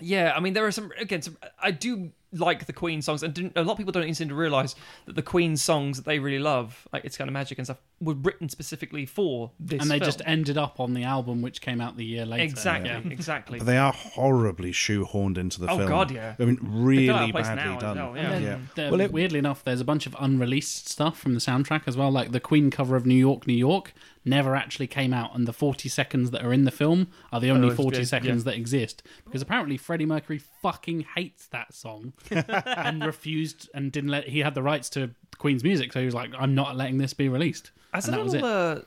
Yeah, 0.00 0.32
I 0.34 0.40
mean, 0.40 0.54
there 0.54 0.66
are 0.66 0.72
some 0.72 0.90
again. 0.98 1.22
Some, 1.22 1.36
I 1.62 1.70
do 1.70 2.12
like 2.32 2.66
the 2.66 2.72
Queen 2.72 3.02
songs, 3.02 3.22
and 3.22 3.34
didn't, 3.34 3.52
a 3.56 3.62
lot 3.62 3.72
of 3.72 3.78
people 3.78 3.92
don't 3.92 4.02
even 4.04 4.14
seem 4.14 4.28
to 4.28 4.34
realize 4.34 4.74
that 5.06 5.14
the 5.16 5.22
Queen 5.22 5.56
songs 5.56 5.96
that 5.98 6.04
they 6.04 6.18
really 6.18 6.38
love, 6.38 6.86
like 6.92 7.04
"It's 7.04 7.16
Kind 7.16 7.28
of 7.28 7.32
Magic" 7.32 7.58
and 7.58 7.66
stuff, 7.66 7.78
were 8.00 8.14
written 8.14 8.48
specifically 8.48 9.06
for 9.06 9.50
this. 9.60 9.80
and 9.82 9.90
they 9.90 9.98
film. 9.98 10.06
just 10.08 10.22
ended 10.24 10.56
up 10.58 10.80
on 10.80 10.94
the 10.94 11.04
album 11.04 11.42
which 11.42 11.60
came 11.60 11.80
out 11.80 11.96
the 11.96 12.04
year 12.04 12.24
later. 12.26 12.42
exactly, 12.44 12.88
Yeah. 12.90 13.00
exactly. 13.10 13.58
But 13.58 13.66
they 13.66 13.78
are 13.78 13.92
horribly 13.92 14.72
shoehorned 14.72 15.38
into 15.38 15.60
the 15.60 15.66
Oh, 15.70 15.76
film. 15.76 15.82
Oh 15.82 15.88
God, 15.88 16.10
yeah. 16.10 16.34
I 16.38 16.44
mean, 16.44 16.56
They 16.56 16.60
feel 16.62 16.70
out 16.70 17.20
really 17.20 17.30
of 17.30 17.32
badly 17.34 17.64
now, 17.64 17.78
done. 17.78 17.96
no, 17.96 18.14
yeah. 18.14 18.32
And 18.32 18.44
Yeah. 18.76 18.90
Well, 18.90 19.00
it- 19.00 19.12
weirdly 19.12 19.38
enough, 19.38 19.62
there's 19.64 19.80
a 19.80 19.84
bunch 19.84 20.06
of 20.06 20.16
unreleased 20.18 20.88
stuff 20.88 21.18
from 21.18 21.34
the 21.34 21.40
soundtrack 21.40 21.82
as 21.86 21.96
well. 21.96 22.10
Like 22.10 22.32
the 22.32 22.40
Queen 22.40 22.70
cover 22.70 22.96
of 22.96 23.06
"New 23.06 23.14
York, 23.14 23.46
New 23.46 23.52
York" 23.52 23.92
never 24.24 24.54
actually 24.54 24.86
came 24.86 25.12
out, 25.12 25.34
and 25.34 25.48
the 25.48 25.52
40 25.52 25.88
seconds 25.88 26.30
that 26.30 26.44
are 26.44 26.52
in 26.52 26.64
the 26.64 26.70
film 26.70 27.08
are 27.32 27.40
the 27.40 27.50
oh, 27.50 27.54
only 27.54 27.68
it's 27.68 27.76
40 27.76 27.98
good, 27.98 28.06
seconds 28.06 28.44
that 28.44 28.54
exist 28.54 29.02
because 29.24 29.42
apparently 29.42 29.76
Freddie 29.76 30.06
Mercury 30.06 30.38
fucking 30.38 31.06
hates 31.16 31.46
that 31.48 31.74
song 31.74 32.12
and 32.30 33.04
refused 33.04 33.68
and 33.74 33.90
didn't 33.92 34.10
let. 34.10 34.28
He 34.28 34.40
had 34.40 34.54
the 34.54 34.62
rights 34.62 34.88
to 34.90 35.10
Queen's 35.38 35.64
music, 35.64 35.92
so 35.92 36.00
he 36.00 36.06
was 36.06 36.14
like, 36.14 36.30
"I'm 36.38 36.54
not 36.54 36.76
letting 36.76 36.98
this 36.98 37.14
be 37.14 37.28
released." 37.28 37.70
As 37.92 38.06
and 38.06 38.14
a 38.14 38.18
that 38.18 38.24
was 38.24 38.32
little, 38.32 38.48
it. 38.48 38.78
uh, 38.78 38.80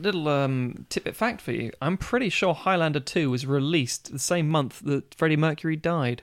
little 0.00 0.28
um, 0.28 0.86
tidbit 0.88 1.16
fact 1.16 1.40
for 1.40 1.52
you, 1.52 1.72
I'm 1.80 1.96
pretty 1.96 2.28
sure 2.28 2.54
Highlander 2.54 3.00
2 3.00 3.30
was 3.30 3.46
released 3.46 4.12
the 4.12 4.18
same 4.18 4.48
month 4.48 4.80
that 4.80 5.14
Freddie 5.14 5.36
Mercury 5.36 5.76
died. 5.76 6.22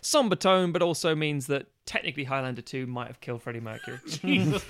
Somber 0.00 0.34
tone, 0.34 0.72
but 0.72 0.82
also 0.82 1.14
means 1.14 1.46
that 1.46 1.66
technically 1.84 2.24
Highlander 2.24 2.62
2 2.62 2.86
might 2.86 3.06
have 3.06 3.20
killed 3.20 3.42
Freddie 3.42 3.60
Mercury. 3.60 3.98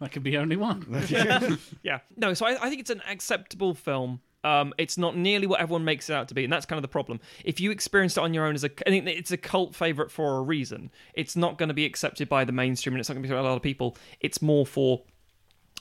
that 0.00 0.12
could 0.12 0.22
be 0.22 0.38
only 0.38 0.56
one. 0.56 1.04
yeah. 1.82 1.98
No, 2.16 2.32
so 2.32 2.46
I, 2.46 2.52
I 2.64 2.68
think 2.70 2.80
it's 2.80 2.90
an 2.90 3.02
acceptable 3.08 3.74
film. 3.74 4.20
Um, 4.44 4.74
it's 4.76 4.98
not 4.98 5.16
nearly 5.16 5.46
what 5.46 5.60
everyone 5.60 5.84
makes 5.84 6.10
it 6.10 6.14
out 6.14 6.28
to 6.28 6.34
be, 6.34 6.44
and 6.44 6.52
that's 6.52 6.66
kind 6.66 6.78
of 6.78 6.82
the 6.82 6.88
problem. 6.88 7.20
If 7.44 7.60
you 7.60 7.70
experienced 7.70 8.16
it 8.16 8.22
on 8.22 8.34
your 8.34 8.44
own 8.44 8.54
as 8.54 8.64
a, 8.64 8.70
I 8.86 8.90
think 8.90 9.06
it's 9.06 9.30
a 9.30 9.36
cult 9.36 9.74
favorite 9.74 10.10
for 10.10 10.38
a 10.38 10.42
reason. 10.42 10.90
It's 11.14 11.36
not 11.36 11.58
going 11.58 11.68
to 11.68 11.74
be 11.74 11.84
accepted 11.84 12.28
by 12.28 12.44
the 12.44 12.52
mainstream, 12.52 12.94
and 12.94 13.00
it's 13.00 13.08
not 13.08 13.14
going 13.14 13.22
to 13.22 13.28
be 13.28 13.34
a 13.34 13.42
lot 13.42 13.56
of 13.56 13.62
people. 13.62 13.96
It's 14.20 14.42
more 14.42 14.66
for 14.66 15.02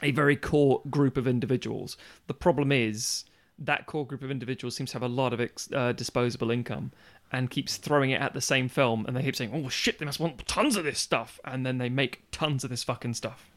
a 0.03 0.11
very 0.11 0.35
core 0.35 0.81
group 0.89 1.17
of 1.17 1.27
individuals. 1.27 1.97
The 2.27 2.33
problem 2.33 2.71
is 2.71 3.25
that 3.59 3.85
core 3.85 4.05
group 4.05 4.23
of 4.23 4.31
individuals 4.31 4.75
seems 4.75 4.91
to 4.91 4.95
have 4.95 5.03
a 5.03 5.07
lot 5.07 5.33
of 5.33 5.41
ex- 5.41 5.69
uh, 5.71 5.91
disposable 5.91 6.49
income 6.49 6.91
and 7.31 7.49
keeps 7.49 7.77
throwing 7.77 8.09
it 8.11 8.21
at 8.21 8.33
the 8.33 8.41
same 8.41 8.67
film, 8.67 9.05
and 9.05 9.15
they 9.15 9.23
keep 9.23 9.35
saying, 9.35 9.51
"Oh 9.53 9.69
shit, 9.69 9.99
they 9.99 10.05
must 10.05 10.19
want 10.19 10.45
tons 10.47 10.75
of 10.75 10.83
this 10.83 10.99
stuff," 10.99 11.39
and 11.45 11.65
then 11.65 11.77
they 11.77 11.89
make 11.89 12.23
tons 12.31 12.63
of 12.63 12.69
this 12.69 12.83
fucking 12.83 13.13
stuff. 13.13 13.50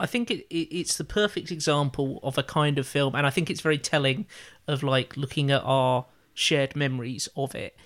I 0.00 0.06
think 0.06 0.30
it, 0.30 0.46
it, 0.50 0.74
it's 0.74 0.96
the 0.96 1.04
perfect 1.04 1.50
example 1.50 2.18
of 2.22 2.38
a 2.38 2.42
kind 2.42 2.78
of 2.78 2.86
film, 2.86 3.14
and 3.14 3.26
I 3.26 3.30
think 3.30 3.50
it's 3.50 3.60
very 3.60 3.78
telling 3.78 4.26
of 4.66 4.82
like 4.82 5.16
looking 5.16 5.50
at 5.50 5.62
our 5.62 6.06
shared 6.34 6.74
memories 6.74 7.28
of 7.36 7.54
it. 7.54 7.76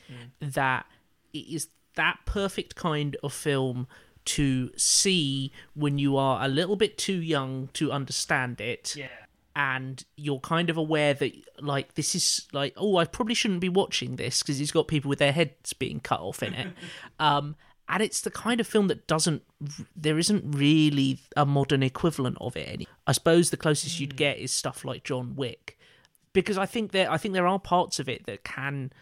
That 0.41 0.87
it 1.33 1.39
is 1.39 1.69
that 1.97 2.19
perfect 2.25 2.77
kind 2.77 3.17
of 3.23 3.33
film 3.33 3.87
to 4.25 4.71
see 4.77 5.53
when 5.75 5.99
you 5.99 6.17
are 6.17 6.45
a 6.45 6.49
little 6.49 6.77
bit 6.77 6.97
too 6.97 7.21
young 7.21 7.69
to 7.75 7.93
understand 7.93 8.61
it. 8.61 8.95
Yeah. 8.97 9.09
And 9.57 10.05
you're 10.17 10.41
kind 10.41 10.69
of 10.69 10.77
aware 10.77 11.15
that, 11.15 11.33
like, 11.61 11.95
this 11.95 12.17
is 12.17 12.47
like, 12.53 12.75
oh, 12.77 12.97
I 12.97 13.05
probably 13.05 13.35
shouldn't 13.35 13.61
be 13.61 13.69
watching 13.69 14.17
this 14.17 14.43
because 14.43 14.61
it's 14.61 14.73
got 14.73 14.89
people 14.89 15.09
with 15.09 15.21
their 15.21 15.31
heads 15.31 15.73
being 15.73 16.01
cut 16.01 16.19
off 16.19 16.43
in 16.43 16.55
it. 16.55 16.69
um, 17.21 17.55
and 17.89 18.03
it's 18.03 18.21
the 18.21 18.31
kind 18.31 18.61
of 18.61 18.67
film 18.67 18.89
that 18.89 19.07
doesn't 19.07 19.43
there 19.95 20.19
isn't 20.19 20.45
really 20.55 21.19
a 21.37 21.45
modern 21.45 21.83
equivalent 21.83 22.37
of 22.41 22.57
it 22.57 22.69
any 22.69 22.89
i 23.07 23.13
suppose 23.13 23.51
the 23.51 23.57
closest 23.57 24.01
you'd 24.01 24.17
get 24.17 24.39
is 24.39 24.53
stuff 24.53 24.85
like 24.85 25.05
john 25.05 25.35
wick. 25.37 25.79
Because 26.33 26.59
i 26.59 26.67
think 26.67 26.93
there 26.93 27.11
i 27.11 27.17
think 27.17 27.35
there 27.35 27.47
are 27.47 27.59
parts 27.59 27.99
of 27.99 28.09
it 28.09 28.27
that 28.27 28.45
can 28.45 28.93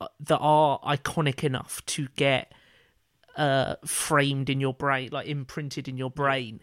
uh, 0.00 0.08
that 0.20 0.38
are 0.38 0.78
iconic 0.80 1.42
enough 1.44 1.84
to 1.86 2.08
get 2.16 2.52
uh 3.36 3.76
framed 3.84 4.50
in 4.50 4.60
your 4.60 4.74
brain 4.74 5.08
like 5.12 5.26
imprinted 5.26 5.88
in 5.88 5.96
your 5.96 6.10
brain 6.10 6.60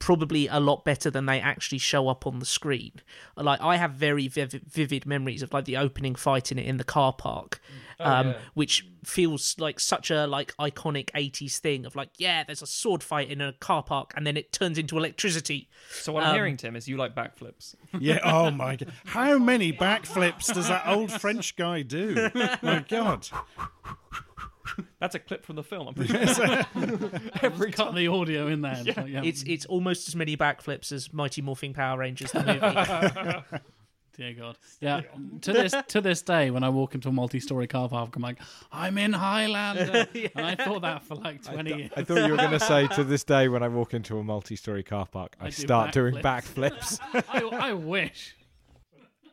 probably 0.00 0.48
a 0.48 0.58
lot 0.58 0.84
better 0.84 1.10
than 1.10 1.26
they 1.26 1.38
actually 1.40 1.78
show 1.78 2.08
up 2.08 2.26
on 2.26 2.38
the 2.40 2.46
screen 2.46 2.90
like 3.36 3.60
i 3.60 3.76
have 3.76 3.92
very 3.92 4.26
vivid, 4.26 4.62
vivid 4.66 5.06
memories 5.06 5.42
of 5.42 5.52
like 5.52 5.66
the 5.66 5.76
opening 5.76 6.14
fight 6.16 6.50
in 6.50 6.58
it 6.58 6.66
in 6.66 6.76
the 6.78 6.84
car 6.84 7.12
park 7.12 7.60
um, 8.00 8.34
which 8.54 8.86
feels 9.04 9.54
like 9.58 9.78
such 9.78 10.10
a 10.10 10.26
like 10.26 10.56
iconic 10.56 11.10
80s 11.10 11.58
thing 11.58 11.84
of 11.84 11.94
like 11.94 12.08
yeah 12.16 12.42
there's 12.44 12.62
a 12.62 12.66
sword 12.66 13.02
fight 13.02 13.30
in 13.30 13.42
a 13.42 13.52
car 13.52 13.82
park 13.82 14.14
and 14.16 14.26
then 14.26 14.38
it 14.38 14.52
turns 14.54 14.78
into 14.78 14.96
electricity 14.96 15.68
So 16.00 16.12
what 16.14 16.24
I'm 16.24 16.34
hearing, 16.34 16.56
Tim, 16.56 16.76
is 16.76 16.88
you 16.88 16.96
like 16.96 17.14
backflips. 17.14 17.74
Yeah. 18.00 18.20
Oh 18.24 18.50
my 18.50 18.76
god. 18.76 18.92
How 19.04 19.36
many 19.38 19.70
backflips 19.72 20.54
does 20.54 20.68
that 20.68 20.86
old 20.86 21.12
French 21.12 21.56
guy 21.56 21.82
do? 21.82 22.30
My 22.62 22.84
god. 22.88 23.28
That's 25.00 25.14
a 25.14 25.18
clip 25.18 25.44
from 25.44 25.56
the 25.56 25.62
film. 25.62 25.88
I'm 25.88 25.94
pretty 25.94 26.26
sure. 26.34 26.62
Every 27.42 27.72
cut 27.72 27.94
the 27.94 28.08
audio 28.08 28.46
in 28.48 28.62
there. 28.62 28.82
It's 28.84 28.96
like, 28.96 29.08
yeah. 29.08 29.22
it's 29.24 29.42
it's 29.44 29.66
almost 29.66 30.08
as 30.08 30.16
many 30.16 30.36
backflips 30.36 30.92
as 30.92 31.12
mighty 31.12 31.42
morphing 31.42 31.74
power 31.74 31.98
rangers 31.98 32.32
the 32.32 32.42
movie 33.50 33.60
Dear 34.16 34.34
God. 34.34 34.58
Yeah. 34.80 35.02
to 35.42 35.52
this 35.52 35.74
to 35.88 36.00
this 36.02 36.20
day, 36.20 36.50
when 36.50 36.62
I 36.62 36.68
walk 36.68 36.94
into 36.94 37.08
a 37.08 37.12
multi-story 37.12 37.66
car 37.66 37.88
park, 37.88 38.14
I'm 38.16 38.22
like, 38.22 38.38
I'm 38.70 38.98
in 38.98 39.14
Highlander, 39.14 40.06
and 40.34 40.46
I 40.46 40.56
thought 40.56 40.82
that 40.82 41.04
for 41.04 41.14
like 41.14 41.42
20 41.42 41.74
years. 41.74 41.90
I 41.96 42.04
thought 42.04 42.26
you 42.26 42.32
were 42.32 42.36
going 42.36 42.50
to 42.50 42.60
say 42.60 42.86
to 42.88 43.04
this 43.04 43.24
day 43.24 43.48
when 43.48 43.62
I 43.62 43.68
walk 43.68 43.94
into 43.94 44.18
a 44.18 44.24
multi-story 44.24 44.82
car 44.82 45.06
park, 45.06 45.36
I, 45.40 45.46
do 45.46 45.52
start 45.52 45.92
doing 45.92 46.16
backflips." 46.16 46.98
backflips. 46.98 47.24
I, 47.30 47.70
I 47.70 47.72
wish. 47.72 48.34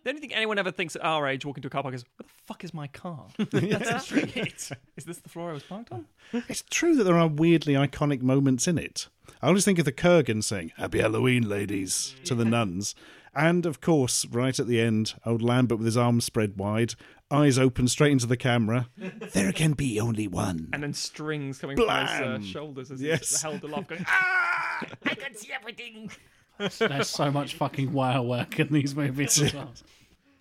The 0.08 0.12
only 0.12 0.22
thing 0.22 0.34
anyone 0.34 0.58
ever 0.58 0.72
thinks 0.72 0.96
at 0.96 1.04
our 1.04 1.28
age 1.28 1.44
walking 1.46 1.62
to 1.64 1.68
a 1.68 1.70
car 1.70 1.84
park 1.84 1.94
is, 1.94 2.06
where 2.16 2.26
the 2.26 2.34
fuck 2.46 2.64
is 2.64 2.74
my 2.74 2.88
car? 2.88 3.26
That's 3.52 4.10
literally 4.10 4.32
it. 4.38 4.70
Is 4.96 5.04
this 5.04 5.18
the 5.18 5.28
floor 5.28 5.50
I 5.50 5.54
was 5.54 5.64
parked 5.64 5.92
on? 5.92 6.06
It's 6.32 6.64
true 6.70 6.96
that 6.96 7.04
there 7.04 7.18
are 7.18 7.28
weirdly 7.28 7.74
iconic 7.74 8.22
moments 8.22 8.70
in 8.70 8.78
it. 8.78 9.10
I 9.42 9.48
always 9.48 9.66
think 9.66 9.80
of 9.80 9.84
the 9.84 9.92
Kurgan 9.92 10.46
saying, 10.46 10.72
Happy 10.78 11.00
Halloween, 11.00 11.50
ladies, 11.50 12.16
to 12.24 12.36
the 12.36 12.46
nuns. 12.46 12.96
And 13.36 13.66
of 13.66 13.82
course, 13.82 14.26
right 14.28 14.58
at 14.58 14.68
the 14.68 14.80
end, 14.80 15.14
old 15.26 15.42
Lambert 15.42 15.80
with 15.80 15.86
his 15.88 15.98
arms 15.98 16.24
spread 16.24 16.56
wide, 16.58 16.94
eyes 17.30 17.60
open 17.60 17.90
straight 17.90 18.14
into 18.14 18.28
the 18.28 18.38
camera. 18.38 18.88
There 19.34 19.52
can 19.52 19.74
be 19.74 20.00
only 20.00 20.30
one. 20.30 20.70
And 20.72 20.82
then 20.84 20.94
strings 20.94 21.58
coming 21.58 21.76
from 21.76 21.90
his 21.90 22.10
uh, 22.12 22.18
Blam! 22.24 22.44
shoulders 22.44 22.92
as 22.92 23.02
Yes. 23.02 23.30
he's 23.30 23.42
held 23.42 23.62
aloft 23.62 23.90
going, 23.90 24.06
ah, 24.08 24.86
I 25.06 25.16
can 25.16 25.36
see 25.36 25.52
everything. 25.52 26.10
There's 26.58 27.10
so 27.10 27.32
much 27.32 27.56
fucking 27.56 27.94
wire 27.94 28.22
work 28.22 28.60
in 28.60 28.72
these 28.72 28.96
movies 28.96 29.42
as 29.42 29.54
well. 29.54 29.74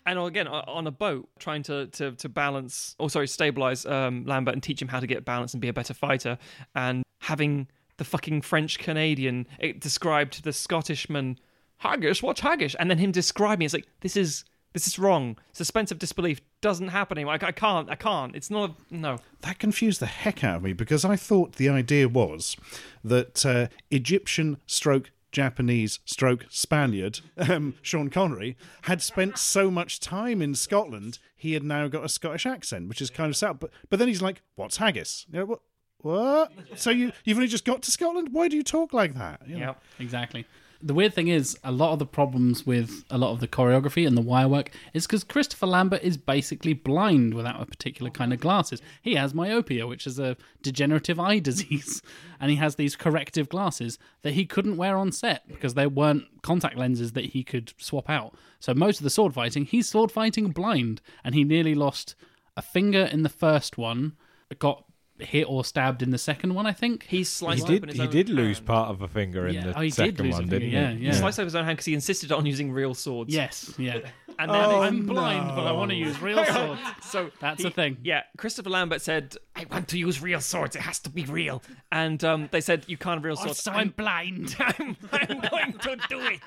And 0.06 0.18
again, 0.20 0.46
on 0.46 0.86
a 0.86 0.90
boat, 0.90 1.28
trying 1.38 1.64
to, 1.64 1.86
to, 1.88 2.12
to 2.12 2.28
balance, 2.28 2.94
or 2.98 3.10
sorry, 3.10 3.26
stabilize 3.26 3.84
um, 3.86 4.24
Lambert 4.24 4.54
and 4.54 4.62
teach 4.62 4.80
him 4.80 4.88
how 4.88 5.00
to 5.00 5.06
get 5.06 5.24
balance 5.24 5.52
and 5.52 5.60
be 5.60 5.68
a 5.68 5.72
better 5.72 5.94
fighter. 5.94 6.38
And 6.74 7.02
having 7.20 7.66
the 7.96 8.04
fucking 8.04 8.42
French 8.42 8.78
Canadian 8.78 9.46
it 9.58 9.80
described 9.80 10.34
to 10.34 10.42
the 10.42 10.52
Scottishman, 10.52 11.38
haggish, 11.82 12.22
what's 12.22 12.40
haggish? 12.40 12.76
And 12.78 12.88
then 12.88 12.98
him 12.98 13.10
describing 13.10 13.64
it's 13.64 13.74
like, 13.74 13.88
this 14.00 14.16
is. 14.16 14.44
This 14.72 14.86
is 14.86 14.98
wrong. 14.98 15.38
Suspense 15.54 15.90
of 15.90 15.98
disbelief 15.98 16.42
doesn't 16.60 16.88
happen 16.88 17.16
anymore. 17.16 17.38
I, 17.40 17.46
I 17.46 17.52
can't. 17.52 17.88
I 17.88 17.94
can't. 17.94 18.36
It's 18.36 18.50
not. 18.50 18.68
A, 18.68 18.94
no. 18.94 19.16
That 19.40 19.58
confused 19.58 20.00
the 20.00 20.06
heck 20.06 20.44
out 20.44 20.56
of 20.56 20.62
me 20.64 20.74
because 20.74 21.02
I 21.02 21.16
thought 21.16 21.54
the 21.54 21.70
idea 21.70 22.10
was 22.10 22.58
that 23.02 23.46
uh, 23.46 23.68
Egyptian 23.90 24.58
stroke 24.66 25.12
Japanese 25.36 25.98
stroke 26.06 26.46
Spaniard, 26.48 27.20
um, 27.36 27.74
Sean 27.82 28.08
Connery, 28.08 28.56
had 28.84 29.02
spent 29.02 29.36
so 29.36 29.70
much 29.70 30.00
time 30.00 30.40
in 30.40 30.54
Scotland, 30.54 31.18
he 31.36 31.52
had 31.52 31.62
now 31.62 31.88
got 31.88 32.06
a 32.06 32.08
Scottish 32.08 32.46
accent, 32.46 32.88
which 32.88 33.02
is 33.02 33.10
kind 33.10 33.28
of 33.28 33.36
sad. 33.36 33.58
But, 33.60 33.68
but 33.90 33.98
then 33.98 34.08
he's 34.08 34.22
like, 34.22 34.40
What's 34.54 34.78
haggis? 34.78 35.26
You 35.30 35.40
know, 35.40 35.44
what? 35.44 35.60
What? 35.98 36.52
So 36.76 36.88
you, 36.88 37.12
you've 37.24 37.36
only 37.36 37.48
just 37.48 37.66
got 37.66 37.82
to 37.82 37.90
Scotland? 37.90 38.30
Why 38.32 38.48
do 38.48 38.56
you 38.56 38.62
talk 38.62 38.94
like 38.94 39.12
that? 39.12 39.42
You 39.46 39.58
know? 39.58 39.60
Yeah. 39.60 39.74
Exactly. 39.98 40.46
The 40.82 40.94
weird 40.94 41.14
thing 41.14 41.28
is, 41.28 41.58
a 41.64 41.72
lot 41.72 41.92
of 41.92 41.98
the 41.98 42.06
problems 42.06 42.66
with 42.66 43.04
a 43.10 43.16
lot 43.16 43.32
of 43.32 43.40
the 43.40 43.48
choreography 43.48 44.06
and 44.06 44.16
the 44.16 44.22
wire 44.22 44.48
work 44.48 44.70
is 44.92 45.06
because 45.06 45.24
Christopher 45.24 45.66
Lambert 45.66 46.02
is 46.02 46.16
basically 46.16 46.74
blind 46.74 47.34
without 47.34 47.60
a 47.60 47.66
particular 47.66 48.10
kind 48.10 48.32
of 48.32 48.40
glasses. 48.40 48.82
He 49.00 49.14
has 49.14 49.32
myopia, 49.32 49.86
which 49.86 50.06
is 50.06 50.18
a 50.18 50.36
degenerative 50.62 51.18
eye 51.18 51.38
disease, 51.40 52.02
and 52.38 52.50
he 52.50 52.56
has 52.56 52.76
these 52.76 52.94
corrective 52.94 53.48
glasses 53.48 53.98
that 54.22 54.34
he 54.34 54.44
couldn't 54.44 54.76
wear 54.76 54.96
on 54.96 55.12
set 55.12 55.48
because 55.48 55.74
there 55.74 55.88
weren't 55.88 56.42
contact 56.42 56.76
lenses 56.76 57.12
that 57.12 57.26
he 57.26 57.42
could 57.42 57.72
swap 57.78 58.10
out. 58.10 58.34
So 58.60 58.74
most 58.74 59.00
of 59.00 59.04
the 59.04 59.10
sword 59.10 59.34
fighting, 59.34 59.64
he's 59.64 59.88
sword 59.88 60.12
fighting 60.12 60.50
blind, 60.50 61.00
and 61.24 61.34
he 61.34 61.44
nearly 61.44 61.74
lost 61.74 62.14
a 62.56 62.62
finger 62.62 63.04
in 63.04 63.22
the 63.22 63.28
first 63.28 63.78
one, 63.78 64.16
got 64.58 64.85
hit 65.18 65.44
or 65.48 65.64
stabbed 65.64 66.02
in 66.02 66.10
the 66.10 66.18
second 66.18 66.54
one, 66.54 66.66
I 66.66 66.72
think. 66.72 67.04
He 67.04 67.18
he 67.18 67.24
sliced 67.24 67.64
open 67.64 67.80
did. 67.80 67.88
his 67.90 67.96
He 67.96 68.02
own 68.02 68.10
did 68.10 68.28
lose 68.28 68.58
hand. 68.58 68.66
part 68.66 68.90
of 68.90 69.02
a 69.02 69.08
finger 69.08 69.46
in 69.46 69.54
Yeah. 69.54 69.64
the 69.66 69.78
Oh, 69.78 69.80
he 69.80 69.88
did 69.88 69.94
second 69.94 70.20
lose 70.26 70.34
one, 70.34 70.48
didn't 70.48 70.70
yeah, 70.70 70.90
he? 70.92 71.04
yeah. 71.06 71.12
He 71.12 71.16
sliced 71.18 71.38
open 71.38 71.46
his 71.46 71.54
own 71.54 71.64
hand 71.64 71.76
because 71.76 71.86
he 71.86 71.94
insisted 71.94 72.32
on 72.32 72.44
using 72.46 72.70
real 72.72 72.94
swords. 72.94 73.32
Yes, 73.32 73.72
yeah. 73.78 73.98
And 74.38 74.50
then 74.50 74.64
Oh, 74.64 74.82
I'm 74.82 75.06
blind, 75.06 75.48
but 75.56 75.66
I 75.66 75.72
want 75.72 75.90
to 75.90 75.96
use 75.96 76.20
real 76.20 76.44
swords. 76.44 76.80
So 77.02 77.30
That's 77.40 77.62
he- 77.62 77.68
the 77.68 77.74
thing. 77.74 77.96
Yeah, 78.02 78.24
Christopher 78.36 78.68
Lambert 78.70 79.00
said, 79.00 79.36
"I 79.54 79.64
want 79.70 79.88
to 79.88 79.98
use 79.98 80.20
real 80.20 80.40
swords. 80.40 80.76
It 80.76 80.82
has 80.82 80.98
to 81.00 81.10
be 81.10 81.24
real." 81.24 81.62
And 81.90 82.22
um, 82.24 82.48
they 82.52 82.60
said, 82.60 82.84
"You 82.86 82.96
can't 82.98 83.16
have 83.18 83.24
real 83.24 83.36
swords." 83.36 83.62
so 83.62 83.72
I'm 83.72 83.90
blind. 83.90 84.54
I'm, 84.60 84.96
I'm 85.12 85.40
going 85.40 85.72
to 85.72 85.98
do 86.10 86.20
it. 86.20 86.40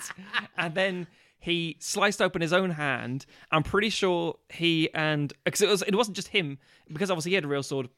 And 0.58 0.76
then 0.76 1.08
he 1.42 1.78
sliced 1.80 2.22
open 2.22 2.42
his 2.42 2.52
own 2.54 2.72
hand. 2.72 3.26
I'm 3.52 3.64
pretty 3.64 3.90
sure 3.90 4.38
he 4.50 4.90
and 4.94 5.34
because 5.46 5.62
it 5.62 5.70
was 5.70 5.82
it 5.84 5.96
wasn't 5.96 6.16
just 6.18 6.28
him 6.28 6.58
because 6.92 7.10
obviously 7.10 7.32
he 7.32 7.36
had 7.36 7.46
a 7.46 7.48
real 7.48 7.64
sword. 7.64 7.90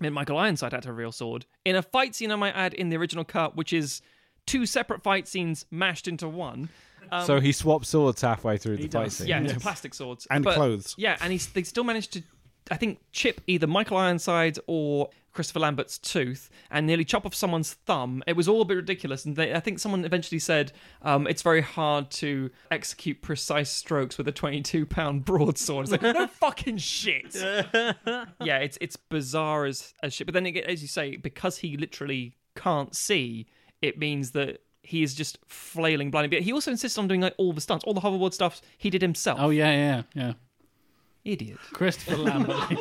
Meant 0.00 0.14
Michael 0.14 0.36
Ironside 0.38 0.72
had 0.72 0.82
to 0.82 0.88
have 0.88 0.94
a 0.94 0.98
real 0.98 1.12
sword. 1.12 1.46
In 1.64 1.76
a 1.76 1.82
fight 1.82 2.14
scene, 2.14 2.30
I 2.32 2.36
might 2.36 2.54
add, 2.54 2.74
in 2.74 2.88
the 2.88 2.96
original 2.96 3.24
cut, 3.24 3.56
which 3.56 3.72
is 3.72 4.02
two 4.46 4.66
separate 4.66 5.02
fight 5.02 5.28
scenes 5.28 5.66
mashed 5.70 6.08
into 6.08 6.28
one. 6.28 6.68
Um, 7.10 7.24
so 7.26 7.40
he 7.40 7.52
swaps 7.52 7.88
swords 7.88 8.20
halfway 8.20 8.58
through 8.58 8.76
the 8.78 8.88
fight 8.88 9.12
scene. 9.12 9.28
Yeah, 9.28 9.46
two 9.46 9.60
plastic 9.60 9.94
swords 9.94 10.26
And 10.30 10.44
But- 10.44 10.54
clothes. 10.54 10.94
Yeah, 10.98 11.16
and 11.20 11.32
he's, 11.32 11.46
they 11.48 11.62
still 11.62 11.84
managed 11.84 12.12
to, 12.14 12.22
I 12.70 12.76
think, 12.76 12.98
chip 13.12 13.40
either 13.46 13.66
Michael 13.66 13.96
Ironside 13.96 14.58
or 14.66 15.08
Christopher 15.38 15.60
Lambert's 15.60 15.98
tooth 15.98 16.50
and 16.68 16.84
nearly 16.84 17.04
chop 17.04 17.24
off 17.24 17.32
someone's 17.32 17.74
thumb. 17.74 18.24
It 18.26 18.34
was 18.34 18.48
all 18.48 18.60
a 18.60 18.64
bit 18.64 18.74
ridiculous, 18.74 19.24
and 19.24 19.36
they, 19.36 19.54
I 19.54 19.60
think 19.60 19.78
someone 19.78 20.04
eventually 20.04 20.40
said 20.40 20.72
um, 21.02 21.28
it's 21.28 21.42
very 21.42 21.60
hard 21.60 22.10
to 22.10 22.50
execute 22.72 23.22
precise 23.22 23.70
strokes 23.70 24.18
with 24.18 24.26
a 24.26 24.32
22 24.32 24.84
pound 24.84 25.24
broadsword. 25.24 25.84
It's 25.84 25.92
like 25.92 26.02
no 26.02 26.26
fucking 26.40 26.78
shit. 26.78 27.36
yeah, 27.36 28.58
it's 28.58 28.78
it's 28.80 28.96
bizarre 28.96 29.64
as 29.64 29.94
as 30.02 30.12
shit. 30.12 30.26
But 30.26 30.34
then 30.34 30.44
again, 30.44 30.64
as 30.66 30.82
you 30.82 30.88
say, 30.88 31.14
because 31.14 31.58
he 31.58 31.76
literally 31.76 32.34
can't 32.56 32.96
see, 32.96 33.46
it 33.80 33.96
means 33.96 34.32
that. 34.32 34.62
He 34.80 35.02
is 35.02 35.12
just 35.14 35.36
flailing 35.46 36.10
blindly. 36.10 36.34
But 36.34 36.44
he 36.44 36.52
also 36.52 36.70
insists 36.70 36.96
on 36.96 37.08
doing 37.08 37.20
like 37.20 37.34
all 37.36 37.52
the 37.52 37.60
stunts, 37.60 37.84
all 37.84 37.92
the 37.92 38.00
hoverboard 38.00 38.32
stuff 38.32 38.62
he 38.78 38.88
did 38.88 39.02
himself. 39.02 39.38
Oh 39.38 39.50
yeah, 39.50 39.70
yeah, 39.70 40.02
yeah. 40.14 40.32
Idiot. 41.24 41.58
Christopher 41.72 42.16
Lambert. 42.16 42.80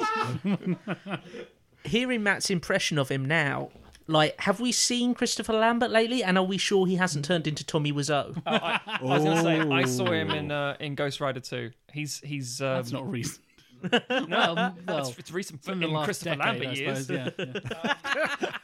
Hearing 1.87 2.23
Matt's 2.23 2.49
impression 2.49 2.97
of 2.97 3.09
him 3.09 3.25
now, 3.25 3.69
like, 4.07 4.39
have 4.41 4.59
we 4.59 4.71
seen 4.71 5.13
Christopher 5.13 5.53
Lambert 5.53 5.91
lately? 5.91 6.23
And 6.23 6.37
are 6.37 6.43
we 6.43 6.57
sure 6.57 6.87
he 6.87 6.95
hasn't 6.95 7.25
turned 7.25 7.47
into 7.47 7.65
Tommy 7.65 7.91
Wiseau? 7.91 8.41
I, 8.45 8.79
I 8.85 9.03
was 9.03 9.23
going 9.23 9.37
to 9.37 9.43
say 9.43 9.59
I 9.59 9.83
saw 9.85 10.11
him 10.11 10.31
in 10.31 10.51
uh, 10.51 10.77
in 10.79 10.95
Ghost 10.95 11.19
Rider 11.19 11.39
2. 11.39 11.71
He's 11.91 12.19
he's 12.21 12.61
um, 12.61 12.75
That's 12.75 12.91
not 12.91 13.09
recent. 13.09 13.43
no, 14.09 14.73
well, 14.87 15.07
it's, 15.07 15.19
it's 15.19 15.31
recent 15.31 15.63
From 15.63 15.73
in 15.73 15.79
the 15.81 15.87
last 15.95 16.05
Christopher 16.05 16.35
decade, 16.35 16.61
Lambert 16.61 16.67
I 16.67 16.71
years. 16.73 17.05
suppose, 17.05 17.33
yeah. 17.37 17.59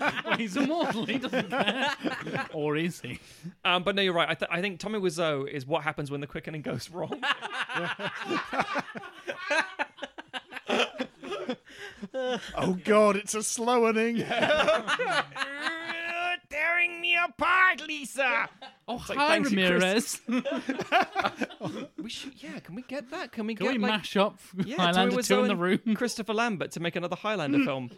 yeah. 0.01 0.21
well, 0.25 0.37
he's 0.37 0.57
immortal. 0.57 1.05
He 1.05 1.19
doesn't 1.19 1.49
care. 1.51 1.95
or 2.51 2.75
is 2.77 2.99
he? 2.99 3.19
Um, 3.63 3.83
but 3.83 3.93
no, 3.93 4.01
you're 4.01 4.13
right. 4.13 4.27
I, 4.27 4.33
th- 4.33 4.49
I 4.51 4.59
think 4.59 4.79
Tommy 4.79 4.99
Wiseau 4.99 5.47
is 5.47 5.67
what 5.67 5.83
happens 5.83 6.09
when 6.09 6.19
the 6.19 6.25
quickening 6.25 6.63
goes 6.63 6.89
wrong. 6.89 7.21
Oh 12.55 12.77
God, 12.83 13.15
it's 13.15 13.35
a 13.35 13.43
slowening. 13.43 14.17
Tearing 16.49 17.01
me 17.01 17.15
apart, 17.15 17.87
Lisa. 17.87 18.49
Oh, 18.87 19.03
like, 19.09 19.17
hi, 19.17 19.27
thanks, 19.29 19.49
Ramirez. 19.49 20.21
We 21.97 22.09
should, 22.09 22.43
yeah. 22.43 22.59
Can 22.59 22.75
we 22.75 22.83
get 22.83 23.09
that? 23.11 23.31
Can 23.31 23.47
we 23.47 23.55
Can 23.55 23.65
get 23.65 23.73
we 23.73 23.79
like 23.79 23.91
mash 23.91 24.17
up 24.17 24.39
yeah, 24.63 24.77
Highlander 24.77 25.11
Tommy 25.11 25.23
2 25.23 25.41
in 25.41 25.47
the 25.47 25.55
room? 25.55 25.79
Christopher 25.95 26.33
Lambert 26.33 26.71
to 26.71 26.79
make 26.79 26.95
another 26.95 27.15
Highlander 27.15 27.59
hmm. 27.59 27.65
film? 27.65 27.91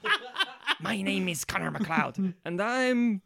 My 0.80 1.02
name 1.02 1.28
is 1.28 1.44
Connor 1.44 1.72
MacLeod, 1.72 2.34
and 2.46 2.62
I'm 2.62 3.22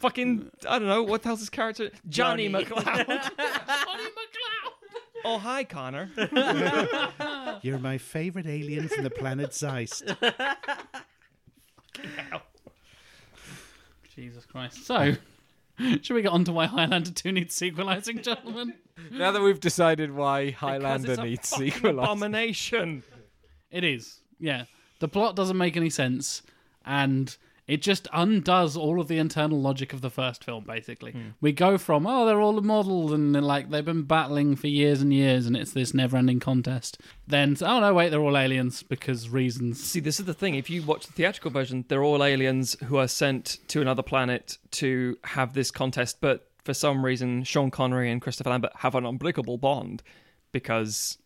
fucking 0.00 0.50
I 0.68 0.78
don't 0.78 0.88
know 0.88 1.02
what 1.02 1.22
the 1.22 1.28
hell's 1.28 1.40
his 1.40 1.50
character 1.50 1.90
Johnny, 2.08 2.48
MacLeod. 2.48 2.84
Johnny. 2.84 3.04
MacLeod. 3.06 3.32
Oh 5.24 5.38
hi 5.38 5.64
Connor. 5.64 6.10
You're 7.62 7.78
my 7.78 7.98
favorite 7.98 8.46
alien 8.46 8.88
from 8.88 9.04
the 9.04 9.10
planet 9.10 9.50
Zeist. 9.50 10.02
Jesus 14.14 14.44
Christ. 14.46 14.84
So, 14.84 15.14
should 16.02 16.14
we 16.14 16.22
get 16.22 16.32
on 16.32 16.44
to 16.44 16.52
why 16.52 16.66
Highlander 16.66 17.12
2 17.12 17.32
needs 17.32 17.54
sequelizing, 17.54 18.22
gentlemen? 18.22 18.74
Now 19.12 19.30
that 19.30 19.40
we've 19.40 19.60
decided 19.60 20.12
why 20.12 20.50
Highlander 20.50 21.12
it's 21.12 21.20
a 21.20 21.24
needs 21.24 21.50
fucking 21.50 21.70
sequel, 21.70 22.00
abomination. 22.00 23.02
It 23.70 23.84
is. 23.84 24.20
Yeah. 24.40 24.64
The 24.98 25.08
plot 25.08 25.36
doesn't 25.36 25.58
make 25.58 25.76
any 25.76 25.90
sense, 25.90 26.40
and 26.86 27.36
it 27.68 27.82
just 27.82 28.08
undoes 28.14 28.78
all 28.78 28.98
of 28.98 29.08
the 29.08 29.18
internal 29.18 29.60
logic 29.60 29.92
of 29.92 30.00
the 30.00 30.08
first 30.08 30.42
film, 30.42 30.64
basically. 30.64 31.12
Hmm. 31.12 31.28
We 31.38 31.52
go 31.52 31.76
from, 31.76 32.06
oh, 32.06 32.24
they're 32.24 32.40
all 32.40 32.56
immortal, 32.56 33.12
and 33.12 33.34
they're 33.34 33.42
like 33.42 33.68
they've 33.70 33.84
been 33.84 34.04
battling 34.04 34.56
for 34.56 34.68
years 34.68 35.02
and 35.02 35.12
years, 35.12 35.46
and 35.46 35.54
it's 35.54 35.72
this 35.72 35.92
never 35.92 36.16
ending 36.16 36.40
contest. 36.40 36.98
Then, 37.26 37.56
oh, 37.60 37.80
no, 37.80 37.92
wait, 37.92 38.08
they're 38.08 38.22
all 38.22 38.38
aliens 38.38 38.82
because 38.82 39.28
reasons. 39.28 39.84
See, 39.84 40.00
this 40.00 40.18
is 40.18 40.24
the 40.24 40.32
thing. 40.32 40.54
If 40.54 40.70
you 40.70 40.82
watch 40.82 41.06
the 41.06 41.12
theatrical 41.12 41.50
version, 41.50 41.84
they're 41.88 42.02
all 42.02 42.24
aliens 42.24 42.74
who 42.84 42.96
are 42.96 43.06
sent 43.06 43.58
to 43.68 43.82
another 43.82 44.02
planet 44.02 44.56
to 44.72 45.18
have 45.24 45.52
this 45.52 45.70
contest. 45.70 46.22
But 46.22 46.48
for 46.64 46.72
some 46.72 47.04
reason, 47.04 47.44
Sean 47.44 47.70
Connery 47.70 48.10
and 48.10 48.22
Christopher 48.22 48.48
Lambert 48.50 48.72
have 48.76 48.94
an 48.94 49.04
unbreakable 49.04 49.58
bond 49.58 50.02
because 50.52 51.18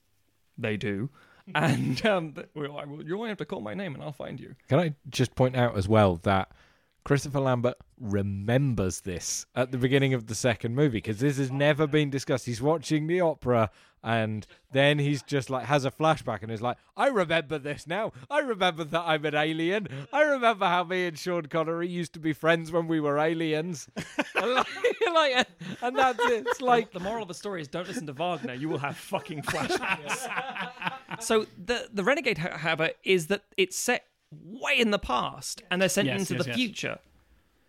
they 0.59 0.77
do. 0.77 1.09
And 1.55 2.05
um, 2.07 2.35
well, 2.55 2.79
I 2.79 2.85
will- 2.85 3.05
you 3.05 3.17
only 3.17 3.29
have 3.29 3.39
to 3.39 3.45
call 3.45 3.61
my 3.61 3.75
name 3.75 3.95
and 3.95 4.03
I'll 4.03 4.13
find 4.13 4.39
you. 4.41 4.55
Can 4.69 4.79
I 4.79 4.95
just 5.09 5.35
point 5.35 5.57
out 5.57 5.77
as 5.77 5.89
well 5.89 6.17
that 6.23 6.53
Christopher 7.05 7.41
Lambert 7.41 7.77
remembers 7.99 9.01
this 9.01 9.47
at 9.55 9.73
the 9.73 9.79
beginning 9.79 10.15
of 10.15 10.27
the 10.27 10.35
second 10.35 10.75
movie 10.75 10.99
because 10.99 11.19
this 11.21 11.37
has 11.39 11.51
never 11.51 11.87
been 11.87 12.11
discussed. 12.11 12.47
He's 12.47 12.63
watching 12.63 13.07
the 13.07 13.21
opera 13.21 13.71
and 14.05 14.47
then 14.73 14.99
he's 14.99 15.23
just 15.23 15.49
like 15.51 15.67
has 15.67 15.85
a 15.85 15.91
flashback 15.91 16.43
and 16.43 16.51
is 16.51 16.61
like, 16.63 16.77
I 16.97 17.07
remember 17.09 17.59
this 17.59 17.87
now. 17.87 18.13
I 18.31 18.41
remember 18.41 18.85
that 18.85 19.03
I'm 19.07 19.25
an 19.25 19.35
alien. 19.35 19.89
I 20.13 20.23
remember 20.23 20.67
how 20.67 20.85
me 20.85 21.07
and 21.07 21.19
Sean 21.19 21.47
Connery 21.47 21.89
used 21.89 22.13
to 22.15 22.19
be 22.19 22.33
friends 22.33 22.73
when 22.73 22.89
we 22.89 22.99
were 23.01 23.19
aliens. 23.19 23.89
and, 24.35 24.51
like, 24.55 24.67
like- 25.15 25.47
and 25.83 25.97
that's 25.97 26.19
it. 26.25 26.47
It's 26.49 26.61
like 26.61 26.93
The 26.93 27.01
moral 27.01 27.23
of 27.23 27.29
the 27.29 27.35
story 27.35 27.61
is 27.61 27.69
don't 27.69 27.87
listen 27.87 28.07
to 28.07 28.13
Wagner. 28.13 28.55
You 28.55 28.69
will 28.69 28.79
have 28.79 28.97
fucking 28.97 29.43
flashbacks. 29.43 30.29
so 31.21 31.47
the 31.65 31.89
the 31.93 32.03
Renegade, 32.05 32.39
ho- 32.39 32.57
however, 32.57 32.91
is 33.05 33.29
that 33.29 33.45
it's 33.57 33.79
set 33.79 34.07
way 34.45 34.79
in 34.79 34.91
the 34.91 34.99
past 34.99 35.63
and 35.71 35.81
they're 35.81 35.89
sent 35.89 36.07
Yes, 36.07 36.21
into 36.21 36.35
yes, 36.35 36.43
the 36.45 36.49
yes. 36.51 36.57
future. 36.57 36.99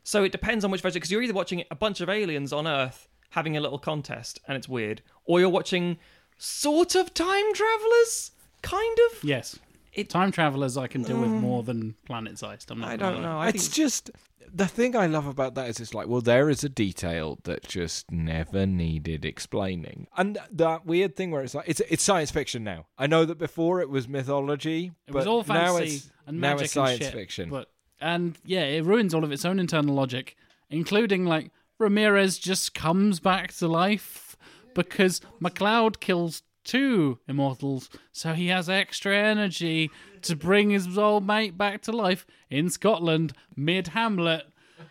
So 0.06 0.24
it 0.24 0.32
depends 0.32 0.66
on 0.66 0.72
which 0.72 0.82
version, 0.82 0.96
because 0.96 1.12
you're 1.12 1.22
either 1.22 1.34
watching 1.34 1.64
a 1.72 1.76
bunch 1.76 2.02
of 2.02 2.10
aliens 2.10 2.52
on 2.52 2.68
Earth 2.68 3.08
having 3.32 3.56
a 3.58 3.62
little 3.62 3.80
contest 3.80 4.40
and 4.48 4.58
it's 4.58 4.68
weird, 4.70 5.02
or 5.26 5.40
you're 5.40 5.50
watching 5.50 5.98
sort 6.38 6.96
of 6.96 7.14
time 7.14 7.54
travelers, 7.54 8.32
kind 8.62 8.98
of. 9.12 9.24
Yes. 9.24 9.60
It- 9.94 10.10
Time 10.10 10.32
travelers 10.32 10.76
I 10.76 10.88
can 10.88 11.04
deal 11.04 11.20
with 11.20 11.30
mm. 11.30 11.40
more 11.40 11.62
than 11.62 11.94
Planet 12.06 12.34
Zeist. 12.34 12.72
I'm 12.72 12.80
not 12.80 12.90
I 12.90 12.98
gonna 12.98 13.14
don't 13.14 13.24
lie. 13.24 13.30
know. 13.30 13.38
I 13.40 13.50
it's 13.50 13.66
think 13.66 13.74
just 13.76 14.10
the 14.52 14.68
thing 14.68 14.96
I 14.96 15.08
love 15.08 15.26
about 15.28 15.56
that 15.56 15.68
is 15.70 15.80
it's 15.80 15.94
like, 15.94 16.08
well, 16.08 16.22
there 16.22 16.50
is 16.50 16.64
a 16.64 16.70
detail 16.70 17.40
that 17.44 17.64
just 17.68 18.12
never 18.12 18.66
needed 18.66 19.26
explaining, 19.26 20.08
and 20.18 20.38
that 20.52 20.86
weird 20.86 21.16
thing 21.16 21.32
where 21.32 21.44
it's 21.44 21.54
like 21.56 21.68
it's 21.68 21.80
it's 21.90 22.04
science 22.04 22.32
fiction 22.32 22.64
now. 22.64 22.86
I 22.98 23.08
know 23.08 23.26
that 23.26 23.38
before 23.38 23.82
it 23.82 23.90
was 23.90 24.08
mythology, 24.08 24.94
It 25.08 25.12
but 25.12 25.16
was 25.16 25.28
all 25.28 25.44
now 25.48 25.76
fantasy 25.76 25.96
it's, 25.98 26.12
and 26.28 26.40
now 26.42 26.50
magic 26.52 26.66
it's 26.66 26.74
science 26.74 26.94
and 26.94 27.04
shit, 27.04 27.14
fiction. 27.14 27.50
But 27.50 27.70
and 28.00 28.38
yeah, 28.46 28.64
it 28.64 28.84
ruins 28.84 29.14
all 29.14 29.24
of 29.24 29.32
its 29.32 29.46
own 29.46 29.60
internal 29.60 29.96
logic, 29.96 30.36
including 30.70 31.26
like 31.26 31.52
Ramirez 31.80 32.38
just 32.38 32.74
comes 32.74 33.20
back 33.20 33.54
to 33.54 33.68
life 33.68 34.33
because 34.74 35.22
MacLeod 35.40 36.00
kills 36.00 36.44
two 36.64 37.20
immortals, 37.28 37.90
so 38.12 38.34
he 38.34 38.48
has 38.48 38.70
extra 38.70 39.16
energy 39.18 39.90
to 40.22 40.36
bring 40.36 40.70
his 40.70 40.98
old 40.98 41.26
mate 41.28 41.58
back 41.58 41.82
to 41.84 41.92
life 41.92 42.26
in 42.50 42.70
Scotland 42.70 43.34
mid 43.56 43.90
Hamlet. 43.90 44.46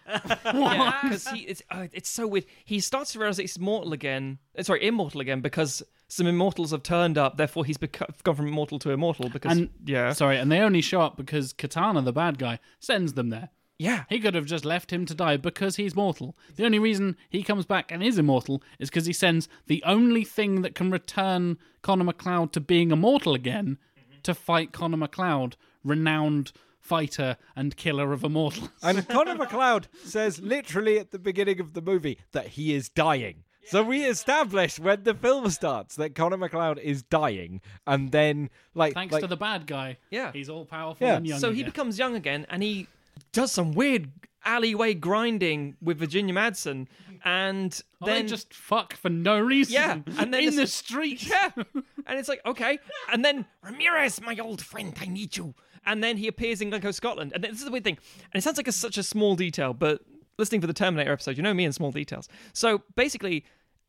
yeah, 0.45 0.99
because 1.03 1.29
he 1.29 1.41
it's 1.41 1.63
uh, 1.71 1.87
it's 1.93 2.09
so 2.09 2.27
weird. 2.27 2.45
He 2.65 2.81
starts 2.81 3.13
to 3.13 3.19
realize 3.19 3.39
he's 3.39 3.59
mortal 3.59 3.93
again. 3.93 4.39
uh, 4.59 4.63
Sorry, 4.63 4.87
immortal 4.87 5.21
again 5.21 5.41
because 5.41 5.83
some 6.09 6.27
immortals 6.27 6.73
have 6.73 6.83
turned 6.83 7.17
up. 7.17 7.37
Therefore, 7.37 7.65
he's 7.65 7.79
beco- 7.79 8.11
gone 8.23 8.35
from 8.35 8.49
immortal 8.49 8.79
to 8.81 8.91
immortal. 8.91 9.31
Because 9.31 9.57
And 9.57 9.71
yeah, 9.85 10.13
sorry, 10.13 10.39
and 10.39 10.51
they 10.53 10.61
only 10.61 10.83
show 10.83 11.01
up 11.01 11.17
because 11.17 11.53
Katana, 11.53 12.03
the 12.03 12.13
bad 12.13 12.39
guy, 12.39 12.59
sends 12.81 13.15
them 13.15 13.31
there. 13.31 13.51
Yeah, 13.83 14.05
He 14.09 14.21
could 14.21 14.35
have 14.35 14.47
just 14.47 14.65
left 14.65 14.93
him 14.93 15.07
to 15.07 15.15
die 15.15 15.37
because 15.37 15.77
he's 15.77 15.97
mortal. 15.97 16.37
The 16.57 16.65
only 16.65 16.79
reason 16.79 17.17
he 17.29 17.43
comes 17.43 17.67
back 17.67 17.91
and 17.91 18.03
is 18.03 18.19
immortal 18.19 18.63
is 18.79 18.91
because 18.91 19.07
he 19.07 19.13
sends 19.13 19.49
the 19.67 19.83
only 19.85 20.25
thing 20.25 20.63
that 20.63 20.75
can 20.75 20.91
return 20.91 21.59
Connor 21.83 22.05
MacLeod 22.05 22.53
to 22.53 22.61
being 22.61 22.93
immortal 22.93 23.35
again 23.35 23.79
mm-hmm. 23.99 24.21
to 24.23 24.35
fight 24.35 24.73
Connor 24.73 24.99
MacLeod, 24.99 25.57
renowned 25.83 26.53
fighter 26.79 27.37
and 27.57 27.77
killer 27.77 28.13
of 28.13 28.23
immortals. 28.23 28.69
and 28.83 29.09
Connor 29.09 29.35
MacLeod 29.35 29.89
says 30.05 30.41
literally 30.41 30.99
at 30.99 31.11
the 31.11 31.19
beginning 31.19 31.61
of 31.61 31.75
the 31.75 31.83
movie 31.83 32.19
that 32.33 32.49
he 32.49 32.75
is 32.75 32.89
dying. 32.89 33.45
So 33.65 33.83
we 33.83 34.05
establish 34.05 34.79
when 34.79 35.05
the 35.05 35.15
film 35.15 35.49
starts 35.51 35.95
that 35.97 36.15
Connor 36.15 36.37
MacLeod 36.37 36.79
is 36.79 37.03
dying, 37.03 37.61
and 37.87 38.11
then 38.11 38.51
like 38.75 38.95
Thanks 38.95 39.13
like, 39.13 39.23
to 39.23 39.29
the 39.29 39.37
bad 39.37 39.67
guy. 39.67 39.99
Yeah. 40.11 40.33
He's 40.33 40.49
all 40.49 40.65
powerful 40.65 41.07
Yeah. 41.07 41.17
and 41.17 41.27
young. 41.27 41.39
so 41.39 41.53
he 41.53 41.63
becomes 41.63 41.99
young 41.99 42.17
again, 42.17 42.45
and 42.51 42.63
he 42.63 42.89
does 43.33 43.53
some 43.53 43.73
weird 43.73 44.11
alleyway 44.45 44.95
grinding 44.95 45.77
with 45.81 45.99
Virginia 45.99 46.35
Madsen, 46.35 46.87
and 47.25 47.81
Oh, 48.01 48.07
then 48.07 48.25
they 48.25 48.29
just 48.29 48.53
fuck 48.53 48.95
for 48.95 49.09
no 49.09 49.39
reason. 49.39 49.75
Yeah, 49.75 49.99
and 50.19 50.35
then 50.35 50.43
in 50.45 50.57
the 50.57 50.67
street. 50.67 51.23
Yeah. 51.29 51.51
And 52.05 52.19
it's 52.19 52.29
like, 52.29 52.41
okay. 52.45 52.81
And 53.13 53.25
then, 53.25 53.47
Ramirez, 53.63 54.21
my 54.21 54.37
old 54.39 54.61
friend, 54.61 54.93
I 55.01 55.07
need 55.07 55.37
you. 55.37 55.55
And 55.87 56.03
then 56.03 56.17
he 56.17 56.27
appears 56.27 56.61
in 56.61 56.71
Glencoe, 56.71 56.91
Scotland. 56.91 57.31
And 57.33 57.45
this 57.45 57.59
is 57.59 57.65
the 57.65 57.71
weird 57.71 57.85
thing. 57.85 57.97
And 58.33 58.41
it 58.41 58.43
sounds 58.43 58.57
like 58.57 58.67
a, 58.67 58.73
such 58.73 58.99
a 58.99 59.05
small 59.05 59.37
detail, 59.37 59.73
but 59.73 60.01
listening 60.37 60.61
for 60.61 60.67
the 60.67 60.73
Terminator 60.73 61.13
episode, 61.13 61.37
you 61.37 61.45
know 61.45 61.55
me 61.55 61.65
and 61.65 61.73
small 61.73 61.93
details. 61.93 62.29
So 62.53 62.83
basically, 62.97 63.45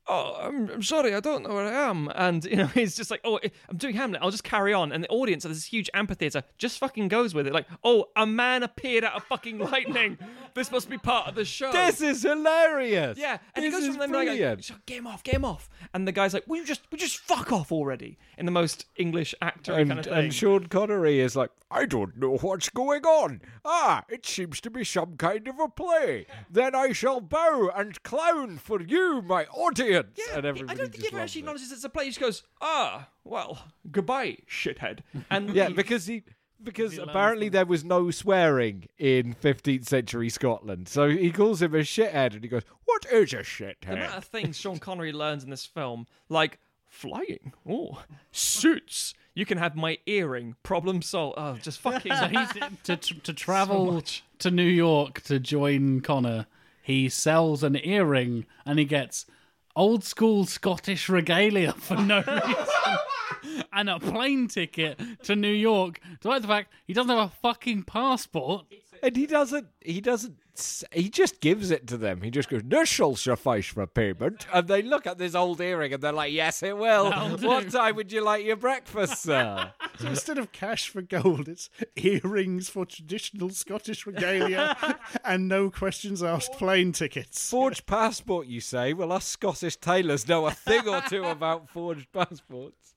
oh, 0.08 0.38
I'm, 0.42 0.70
I'm 0.70 0.84
sorry, 0.84 1.14
I 1.16 1.20
don't 1.20 1.44
know 1.44 1.54
where 1.56 1.66
I 1.66 1.90
am. 1.90 2.10
And, 2.16 2.44
you 2.46 2.56
know, 2.56 2.66
he's 2.74 2.96
just 2.96 3.10
like, 3.12 3.22
oh, 3.24 3.40
I'm 3.70 3.78
doing 3.78 3.96
Hamlet. 3.96 4.22
I'll 4.22 4.32
just 4.32 4.44
carry 4.44 4.74
on. 4.74 4.92
And 4.92 5.04
the 5.04 5.10
audience 5.10 5.46
of 5.46 5.52
this 5.52 5.66
huge 5.66 5.90
amphitheater 5.94 6.44
just 6.58 6.80
fucking 6.80 7.08
goes 7.08 7.34
with 7.34 7.48
it. 7.48 7.54
Like, 7.54 7.68
oh, 7.84 8.06
a 8.16 8.26
man 8.26 8.64
appeared 8.64 9.04
out 9.04 9.14
of 9.16 9.24
fucking 9.26 9.58
lightning. 9.72 10.18
This 10.54 10.72
must 10.72 10.90
be 10.90 10.98
part 10.98 11.28
of 11.28 11.36
the 11.36 11.46
show. 11.46 11.72
This 11.72 12.02
is 12.02 12.24
hilarious. 12.24 13.18
yeah, 13.18 13.38
and 13.56 13.66
he 13.66 13.72
goes 13.72 13.86
from 13.88 13.98
them 13.98 14.12
like, 14.12 14.28
brilliant. 14.28 14.66
"So 14.66 14.76
get 14.86 14.98
him 15.00 15.08
off, 15.08 15.24
get 15.24 15.36
him 15.36 15.46
off. 15.46 15.70
And 15.94 16.08
the 16.08 16.12
guy's 16.12 16.34
like, 16.34 16.44
we 16.48 16.64
just, 16.64 16.82
you 16.92 16.98
just 16.98 17.18
fuck 17.20 17.52
off 17.52 17.72
already?" 17.72 18.18
In 18.38 18.46
the 18.46 18.52
most 18.52 18.86
English 18.96 19.34
actor 19.42 19.74
and, 19.74 19.90
kind 19.90 20.00
of 20.00 20.06
thing. 20.06 20.14
and 20.16 20.34
Sean 20.34 20.68
Connery 20.68 21.20
is 21.20 21.36
like, 21.36 21.50
I 21.72 21.86
don't 21.86 22.18
know 22.18 22.38
what's 22.38 22.70
going 22.70 23.04
on. 23.04 23.42
Ah, 23.66 24.04
it 24.10 24.26
seems 24.26 24.62
to 24.62 24.70
be 24.70 24.84
some 24.84 25.18
kind 25.18 25.48
of 25.48 25.60
a 25.60 25.68
play. 25.68 26.28
Then 26.50 26.76
I 26.76 26.92
shall 26.92 27.20
bow 27.20 27.72
and 27.76 28.02
clown 28.04 28.58
for 28.58 28.80
you, 28.82 29.22
my 29.24 29.46
audience. 29.46 29.93
Yeah, 29.94 30.38
and 30.38 30.48
I 30.48 30.52
don't 30.52 30.68
think 30.78 30.96
he 30.96 31.02
just 31.02 31.14
ever 31.14 31.22
actually 31.22 31.40
it. 31.40 31.44
acknowledges 31.44 31.72
it's 31.72 31.84
a 31.84 31.90
play. 31.90 32.06
He 32.06 32.10
just 32.12 32.20
goes, 32.20 32.44
"Ah, 32.62 33.10
well, 33.24 33.66
goodbye, 33.92 34.38
shithead." 34.50 35.00
And 35.30 35.50
Yeah, 35.56 35.68
he- 35.68 35.74
because 35.74 36.06
he 36.08 36.24
because 36.64 36.98
apparently 36.98 37.50
there 37.50 37.66
was 37.66 37.84
no 37.84 38.10
swearing 38.10 38.88
in 38.98 39.36
15th 39.36 39.86
century 39.86 40.30
Scotland, 40.30 40.88
so 40.88 41.10
he 41.10 41.30
calls 41.30 41.62
him 41.62 41.76
a 41.76 41.80
shithead, 41.80 42.34
and 42.34 42.42
he 42.44 42.48
goes, 42.50 42.64
"What 42.86 43.06
is 43.12 43.34
a 43.34 43.38
shithead? 43.38 43.76
the 43.88 43.94
amount 43.94 44.16
of 44.16 44.24
things 44.26 44.58
Sean 44.58 44.80
Connery 44.80 45.12
learns 45.12 45.44
in 45.44 45.50
this 45.50 45.66
film, 45.66 46.08
like 46.30 46.60
flying, 46.88 47.54
oh, 47.68 48.04
suits. 48.32 49.14
You 49.36 49.46
can 49.48 49.58
have 49.58 49.76
my 49.76 49.98
earring. 50.06 50.56
Problem 50.62 51.02
solved. 51.02 51.38
Oh, 51.40 51.58
just 51.62 51.80
fucking. 51.80 52.14
So 52.16 52.28
he's 52.28 52.50
to 52.84 52.96
to 52.98 53.34
travel 53.34 54.02
to 54.40 54.52
New 54.52 54.64
York 54.64 55.22
to 55.22 55.40
join 55.40 56.02
Connor. 56.02 56.46
He 56.84 57.10
sells 57.10 57.64
an 57.64 57.76
earring 57.84 58.46
and 58.66 58.78
he 58.78 58.86
gets 58.86 59.26
old 59.76 60.04
school 60.04 60.46
Scottish 60.46 61.10
regalia 61.10 61.74
for 61.74 61.96
no 61.96 62.18
reason, 62.18 63.66
and 63.72 63.90
a 63.90 64.00
plane 64.00 64.48
ticket 64.48 65.00
to 65.24 65.36
New 65.36 65.52
York. 65.52 66.00
Despite 66.22 66.42
the 66.42 66.48
fact 66.48 66.74
he 66.86 66.94
doesn't 66.94 67.10
have 67.10 67.30
a 67.32 67.36
fucking 67.42 67.84
passport. 67.84 68.66
And 69.04 69.18
he 69.18 69.28
doesn't. 69.28 69.68
He 69.82 70.00
doesn't. 70.00 70.38
He 70.94 71.10
just 71.10 71.42
gives 71.42 71.72
it 71.72 71.88
to 71.88 71.98
them. 71.98 72.22
He 72.22 72.32
just 72.32 72.48
goes, 72.48 72.62
"This 72.64 72.88
shall 72.88 73.18
suffice 73.18 73.66
for 73.66 73.86
payment." 73.86 74.48
And 74.54 74.66
they 74.66 74.82
look 74.82 75.06
at 75.06 75.18
this 75.18 75.36
old 75.36 75.60
earring 75.60 75.92
and 75.94 76.02
they're 76.02 76.14
like, 76.14 76.32
"Yes, 76.32 76.64
it 76.64 76.78
will." 76.78 77.10
That'll 77.10 77.36
do. 77.36 77.48
What 77.48 77.70
time 77.70 77.98
would 77.98 78.14
you 78.14 78.22
like 78.24 78.46
your 78.46 78.56
breakfast, 78.56 79.22
sir? 79.24 79.74
So 80.00 80.08
instead 80.08 80.40
of 80.40 80.52
cash 80.52 80.90
for 80.90 81.04
gold, 81.04 81.48
it's 81.48 81.70
earrings 81.96 82.68
for 82.68 82.84
traditional 82.84 83.52
Scottish 83.52 84.08
regalia 84.08 84.76
and 85.24 85.48
no 85.48 85.70
questions 85.70 86.24
asked 86.24 86.54
plane 86.54 86.94
tickets. 86.94 87.48
forged 87.48 87.86
passport, 87.86 88.48
you 88.48 88.60
say? 88.60 88.94
Well, 88.94 89.12
us 89.12 89.26
Scottish 89.26 89.76
tailors 89.76 90.28
know 90.28 90.48
a 90.48 90.52
thing 90.52 90.88
or 90.88 91.02
two 91.02 91.26
about 91.26 91.70
forged 91.70 92.12
passports. 92.12 92.96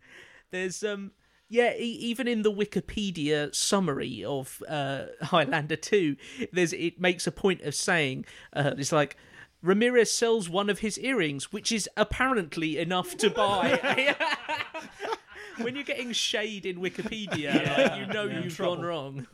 There's 0.51 0.83
um 0.83 1.13
yeah, 1.49 1.75
e- 1.77 1.99
even 2.01 2.27
in 2.27 2.43
the 2.43 2.53
Wikipedia 2.53 3.55
summary 3.55 4.25
of 4.25 4.63
uh, 4.69 5.07
Highlander 5.23 5.77
2, 5.77 6.17
there's 6.53 6.73
it 6.73 7.01
makes 7.01 7.27
a 7.27 7.33
point 7.33 7.63
of 7.63 7.75
saying 7.75 8.25
uh, 8.53 8.73
it's 8.77 8.93
like 8.93 9.17
Ramirez 9.63 10.13
sells 10.13 10.49
one 10.49 10.69
of 10.71 10.81
his 10.81 10.99
earrings, 10.99 11.53
which 11.53 11.73
is 11.73 11.89
apparently 11.97 12.79
enough 12.79 13.17
to 13.19 13.31
buy. 13.31 14.17
when 15.59 15.75
you're 15.75 15.85
getting 15.85 16.13
shade 16.13 16.67
in 16.67 16.79
Wikipedia, 16.79 17.79
like, 17.79 17.99
you 18.01 18.07
know 18.07 18.25
you've 18.25 18.57
gone 18.59 18.83
wrong. 18.83 19.27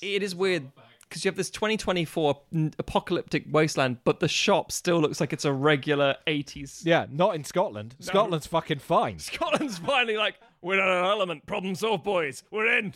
it 0.00 0.22
is 0.22 0.34
weird 0.34 0.70
because 1.08 1.24
you 1.24 1.28
have 1.28 1.36
this 1.36 1.50
2024 1.50 2.40
apocalyptic 2.78 3.44
wasteland, 3.50 3.98
but 4.04 4.20
the 4.20 4.28
shop 4.28 4.70
still 4.70 5.00
looks 5.00 5.20
like 5.20 5.32
it's 5.32 5.44
a 5.44 5.52
regular 5.52 6.16
80s. 6.26 6.82
Yeah, 6.84 7.06
not 7.10 7.34
in 7.34 7.44
Scotland. 7.44 7.96
Scotland's 7.98 8.46
fucking 8.46 8.80
fine. 8.80 9.18
Scotland's 9.18 9.78
finally 9.78 10.16
like, 10.16 10.34
we're 10.62 10.74
in 10.74 10.80
an 10.80 11.04
element. 11.04 11.46
Problem 11.46 11.74
solved, 11.74 12.04
boys. 12.04 12.42
We're 12.50 12.78
in. 12.78 12.94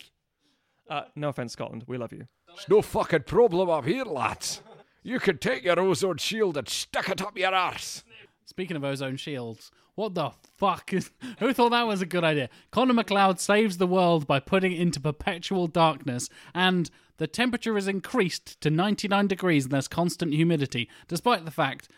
Uh, 0.89 1.03
no 1.15 1.29
offense, 1.29 1.53
Scotland. 1.53 1.85
We 1.87 1.97
love 1.97 2.13
you. 2.13 2.27
It's 2.55 2.69
no 2.69 2.83
fucking 2.83 3.23
problem 3.23 3.71
up 3.71 3.87
here, 3.87 4.05
lads. 4.05 4.63
You 5.03 5.19
can 5.19 5.39
take 5.39 5.65
your 5.65 5.81
ozone 5.81 6.19
shield 6.19 6.57
and 6.57 6.69
stick 6.69 7.09
it 7.09 7.23
up 7.23 7.37
your 7.37 7.55
arse. 7.55 8.05
Speaking 8.45 8.77
of 8.77 8.85
ozone 8.85 9.17
shields, 9.17 9.71
what 9.95 10.15
the 10.15 10.31
fuck 10.57 10.93
is. 10.93 11.11
Who 11.39 11.53
thought 11.53 11.71
that 11.71 11.87
was 11.87 12.03
a 12.03 12.07
good 12.07 12.25
idea? 12.25 12.51
Connor 12.71 12.95
MacLeod 12.95 13.41
saves 13.41 13.79
the 13.79 13.87
world 13.87 14.27
by 14.27 14.41
putting 14.41 14.73
it 14.73 14.81
into 14.81 15.01
perpetual 15.01 15.67
darkness, 15.67 16.29
and 16.55 16.91
the 17.19 17.27
temperature 17.27 17.77
is 17.77 17.89
increased 17.89 18.61
to 18.61 18.71
99 18.71 19.27
degrees 19.27 19.65
and 19.65 19.73
there's 19.73 19.89
constant 19.89 20.35
humidity, 20.35 20.89
despite 21.09 21.45
the 21.45 21.51
fact 21.51 21.89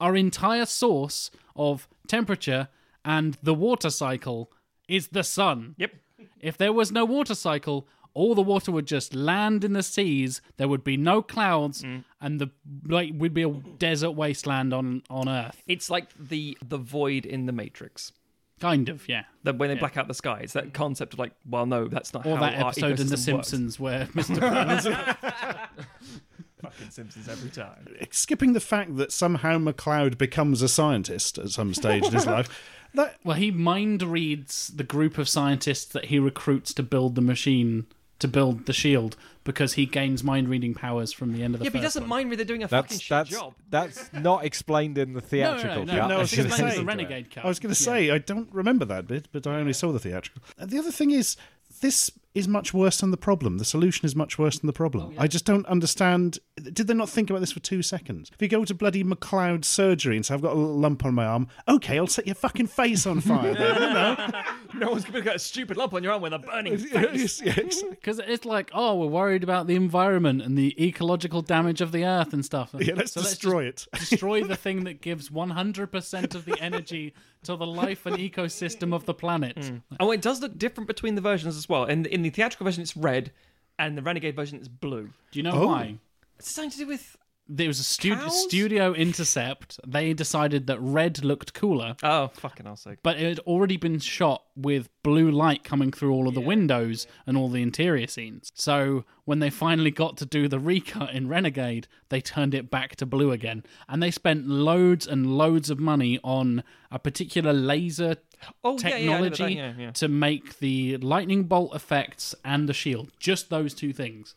our 0.00 0.16
entire 0.16 0.66
source 0.66 1.30
of 1.54 1.88
temperature 2.08 2.68
and 3.04 3.38
the 3.42 3.54
water 3.54 3.90
cycle 3.90 4.50
is 4.88 5.08
the 5.08 5.24
sun. 5.24 5.74
Yep. 5.78 5.92
If 6.40 6.56
there 6.56 6.72
was 6.72 6.92
no 6.92 7.04
water 7.04 7.34
cycle, 7.34 7.86
all 8.14 8.34
the 8.34 8.42
water 8.42 8.72
would 8.72 8.86
just 8.86 9.14
land 9.14 9.64
in 9.64 9.72
the 9.72 9.82
seas. 9.82 10.40
There 10.56 10.68
would 10.68 10.84
be 10.84 10.96
no 10.96 11.22
clouds, 11.22 11.82
mm. 11.82 12.04
and 12.20 12.40
the 12.40 12.50
like 12.86 13.12
would 13.14 13.34
be 13.34 13.42
a 13.42 13.50
desert 13.50 14.12
wasteland 14.12 14.72
on 14.74 15.02
on 15.08 15.28
Earth. 15.28 15.62
It's 15.66 15.90
like 15.90 16.08
the 16.18 16.58
the 16.66 16.78
void 16.78 17.24
in 17.26 17.46
the 17.46 17.52
Matrix. 17.52 18.12
Kind 18.60 18.88
of, 18.88 19.08
yeah. 19.08 19.24
That 19.42 19.58
when 19.58 19.70
they 19.70 19.74
black 19.74 19.96
out 19.96 20.06
the 20.06 20.14
sky, 20.14 20.40
it's 20.44 20.52
that 20.52 20.72
concept 20.72 21.14
of 21.14 21.18
like, 21.18 21.32
well, 21.44 21.66
no, 21.66 21.88
that's 21.88 22.14
not 22.14 22.24
Or 22.24 22.36
how 22.36 22.42
that 22.42 22.62
our 22.62 22.68
episode 22.68 23.00
in 23.00 23.08
The 23.08 23.16
ecosystem 23.16 23.32
works. 23.34 23.48
Simpsons 23.48 23.80
where 23.80 24.06
Mr. 24.14 24.40
Burns. 24.40 24.84
Fucking 26.62 26.90
Simpsons 26.90 27.28
every 27.28 27.50
time. 27.50 27.88
Skipping 28.12 28.52
the 28.52 28.60
fact 28.60 28.96
that 28.98 29.10
somehow 29.10 29.58
MacLeod 29.58 30.16
becomes 30.16 30.62
a 30.62 30.68
scientist 30.68 31.38
at 31.38 31.50
some 31.50 31.74
stage 31.74 32.04
in 32.04 32.12
his 32.12 32.26
life. 32.28 32.48
That 32.94 33.16
well, 33.24 33.36
he 33.36 33.50
mind 33.50 34.02
reads 34.02 34.68
the 34.68 34.84
group 34.84 35.18
of 35.18 35.28
scientists 35.28 35.86
that 35.86 36.06
he 36.06 36.18
recruits 36.18 36.74
to 36.74 36.82
build 36.82 37.14
the 37.14 37.20
machine 37.22 37.86
to 38.18 38.28
build 38.28 38.66
the 38.66 38.72
shield 38.72 39.16
because 39.42 39.72
he 39.72 39.84
gains 39.84 40.22
mind 40.22 40.48
reading 40.48 40.74
powers 40.74 41.12
from 41.12 41.32
the 41.32 41.42
end 41.42 41.54
of 41.54 41.58
the 41.58 41.64
Yeah, 41.64 41.70
but 41.70 41.78
he 41.80 41.82
doesn't 41.82 42.02
one. 42.04 42.08
mind 42.08 42.30
me. 42.30 42.36
They're 42.36 42.44
doing 42.44 42.62
a 42.62 42.68
fucking 42.68 42.88
That's 42.88 43.00
shit 43.02 43.08
that's 43.10 43.30
job. 43.30 43.54
that's 43.68 44.12
not 44.12 44.44
explained 44.44 44.96
in 44.98 45.14
the 45.14 45.20
No, 45.20 45.24
no, 45.24 45.28
theatrical 45.28 45.84
no, 45.86 45.92
no, 45.92 45.98
cut. 46.00 46.08
no, 46.08 46.08
no. 46.08 46.16
I 46.16 46.18
was 46.20 46.30
gonna 46.36 46.46
explained 46.48 46.68
as 46.68 46.74
say- 46.74 46.80
the 46.80 46.86
Renegade 46.86 47.30
cut. 47.32 47.44
I 47.44 47.48
was 47.48 47.58
going 47.58 47.74
to 47.74 47.80
say, 47.82 48.10
I 48.10 48.18
don't 48.18 48.48
remember 48.52 48.84
that 48.84 49.08
bit, 49.08 49.26
but 49.32 49.46
I 49.46 49.56
only 49.56 49.72
saw 49.72 49.90
the 49.90 49.98
theatrical. 49.98 50.42
And 50.58 50.70
the 50.70 50.78
other 50.78 50.92
thing 50.92 51.10
is, 51.10 51.36
this 51.80 52.10
is 52.34 52.48
much 52.48 52.72
worse 52.72 52.98
than 53.00 53.10
the 53.10 53.16
problem. 53.16 53.58
The 53.58 53.64
solution 53.64 54.06
is 54.06 54.16
much 54.16 54.38
worse 54.38 54.58
than 54.58 54.66
the 54.66 54.72
problem. 54.72 55.14
Oh, 55.18 55.22
I 55.22 55.26
just 55.26 55.44
don't 55.44 55.66
understand. 55.66 56.38
Did 56.56 56.86
they 56.86 56.94
not 56.94 57.08
think 57.10 57.28
about 57.28 57.40
this 57.40 57.52
for 57.52 57.60
two 57.60 57.82
seconds? 57.82 58.30
If 58.32 58.40
you 58.40 58.48
go 58.48 58.64
to 58.64 58.74
bloody 58.74 59.04
MacLeod 59.04 59.64
surgery 59.66 60.16
and 60.16 60.24
say, 60.24 60.32
I've 60.34 60.40
got 60.42 60.54
a 60.54 60.58
little 60.58 60.78
lump 60.78 61.04
on 61.04 61.14
my 61.14 61.26
arm, 61.26 61.48
okay, 61.68 61.98
I'll 61.98 62.06
set 62.06 62.26
your 62.26 62.34
fucking 62.34 62.68
face 62.68 63.06
on 63.06 63.20
fire. 63.20 63.54
then, 63.54 63.74
you 63.74 63.80
know? 63.92 64.16
No 64.74 64.90
one's 64.90 65.04
gonna 65.04 65.20
get 65.20 65.36
a 65.36 65.38
stupid 65.38 65.76
lump 65.76 65.92
on 65.92 66.02
your 66.02 66.12
arm 66.14 66.22
with 66.22 66.32
a 66.32 66.38
burning 66.38 66.78
face. 66.78 67.42
Yes. 67.42 67.82
Because 67.90 68.18
it's 68.18 68.44
like, 68.46 68.70
oh, 68.72 68.96
we're 68.96 69.06
worried 69.06 69.44
about 69.44 69.66
the 69.66 69.74
environment 69.76 70.40
and 70.42 70.56
the 70.56 70.74
ecological 70.82 71.42
damage 71.42 71.80
of 71.82 71.92
the 71.92 72.04
earth 72.04 72.32
and 72.32 72.44
stuff. 72.44 72.74
Yeah, 72.78 72.94
let's 72.94 73.12
So 73.12 73.20
destroy 73.22 73.64
it. 73.66 73.86
destroy 73.98 74.42
the 74.42 74.56
thing 74.56 74.84
that 74.84 75.00
gives 75.02 75.28
100% 75.28 76.34
of 76.34 76.44
the 76.44 76.56
energy 76.60 77.14
to 77.44 77.56
the 77.56 77.66
life 77.66 78.06
and 78.06 78.16
ecosystem 78.16 78.94
of 78.94 79.04
the 79.04 79.14
planet. 79.14 79.56
Hmm. 79.64 79.76
Oh, 80.00 80.10
it 80.10 80.22
does 80.22 80.40
look 80.40 80.56
different 80.58 80.86
between 80.86 81.14
the 81.16 81.20
versions 81.20 81.56
as 81.56 81.68
well. 81.68 81.84
In 81.84 82.06
in 82.24 82.30
the 82.30 82.34
theatrical 82.34 82.64
version, 82.64 82.82
it's 82.82 82.96
red, 82.96 83.32
and 83.78 83.98
the 83.98 84.02
Renegade 84.02 84.36
version 84.36 84.60
is 84.60 84.68
blue. 84.68 85.10
Do 85.32 85.38
you 85.38 85.42
know 85.42 85.52
Oh. 85.52 85.66
why? 85.66 85.98
It's 86.38 86.54
something 86.54 86.70
to 86.70 86.78
do 86.78 86.86
with. 86.86 87.16
There 87.54 87.68
was 87.68 87.80
a 87.80 87.84
stu- 87.84 88.30
studio 88.30 88.94
intercept. 88.94 89.78
They 89.86 90.14
decided 90.14 90.66
that 90.68 90.80
red 90.80 91.22
looked 91.22 91.52
cooler, 91.52 91.96
Oh, 92.02 92.28
fucking 92.34 92.64
hell's 92.64 92.80
sake. 92.80 92.98
but 93.02 93.16
it 93.18 93.28
had 93.28 93.38
already 93.40 93.76
been 93.76 93.98
shot 93.98 94.42
with 94.56 94.88
blue 95.02 95.30
light 95.30 95.62
coming 95.62 95.90
through 95.92 96.12
all 96.12 96.28
of 96.28 96.34
the 96.34 96.40
windows 96.40 97.06
and 97.26 97.36
all 97.36 97.48
the 97.50 97.60
interior 97.62 98.06
scenes. 98.06 98.52
So 98.54 99.04
when 99.24 99.40
they 99.40 99.50
finally 99.50 99.90
got 99.90 100.16
to 100.18 100.26
do 100.26 100.48
the 100.48 100.58
recut 100.58 101.10
in 101.12 101.28
Renegade, 101.28 101.88
they 102.08 102.20
turned 102.20 102.54
it 102.54 102.70
back 102.70 102.96
to 102.96 103.06
blue 103.06 103.32
again. 103.32 103.64
And 103.88 104.02
they 104.02 104.10
spent 104.10 104.46
loads 104.48 105.06
and 105.06 105.36
loads 105.36 105.68
of 105.68 105.78
money 105.78 106.18
on 106.24 106.62
a 106.90 106.98
particular 106.98 107.52
laser 107.52 108.16
Oh, 108.64 108.76
yeah, 108.82 108.96
yeah, 108.96 108.96
I 108.96 109.18
know 109.20 109.24
that, 109.24 109.34
technology 109.36 109.54
yeah, 109.56 109.72
yeah. 109.78 109.90
to 109.92 110.08
make 110.08 110.58
the 110.58 110.96
lightning 110.96 111.44
bolt 111.44 111.74
effects 111.76 112.34
and 112.44 112.68
the 112.68 112.74
shield. 112.74 113.10
Just 113.20 113.50
those 113.50 113.72
two 113.72 113.92
things. 113.92 114.34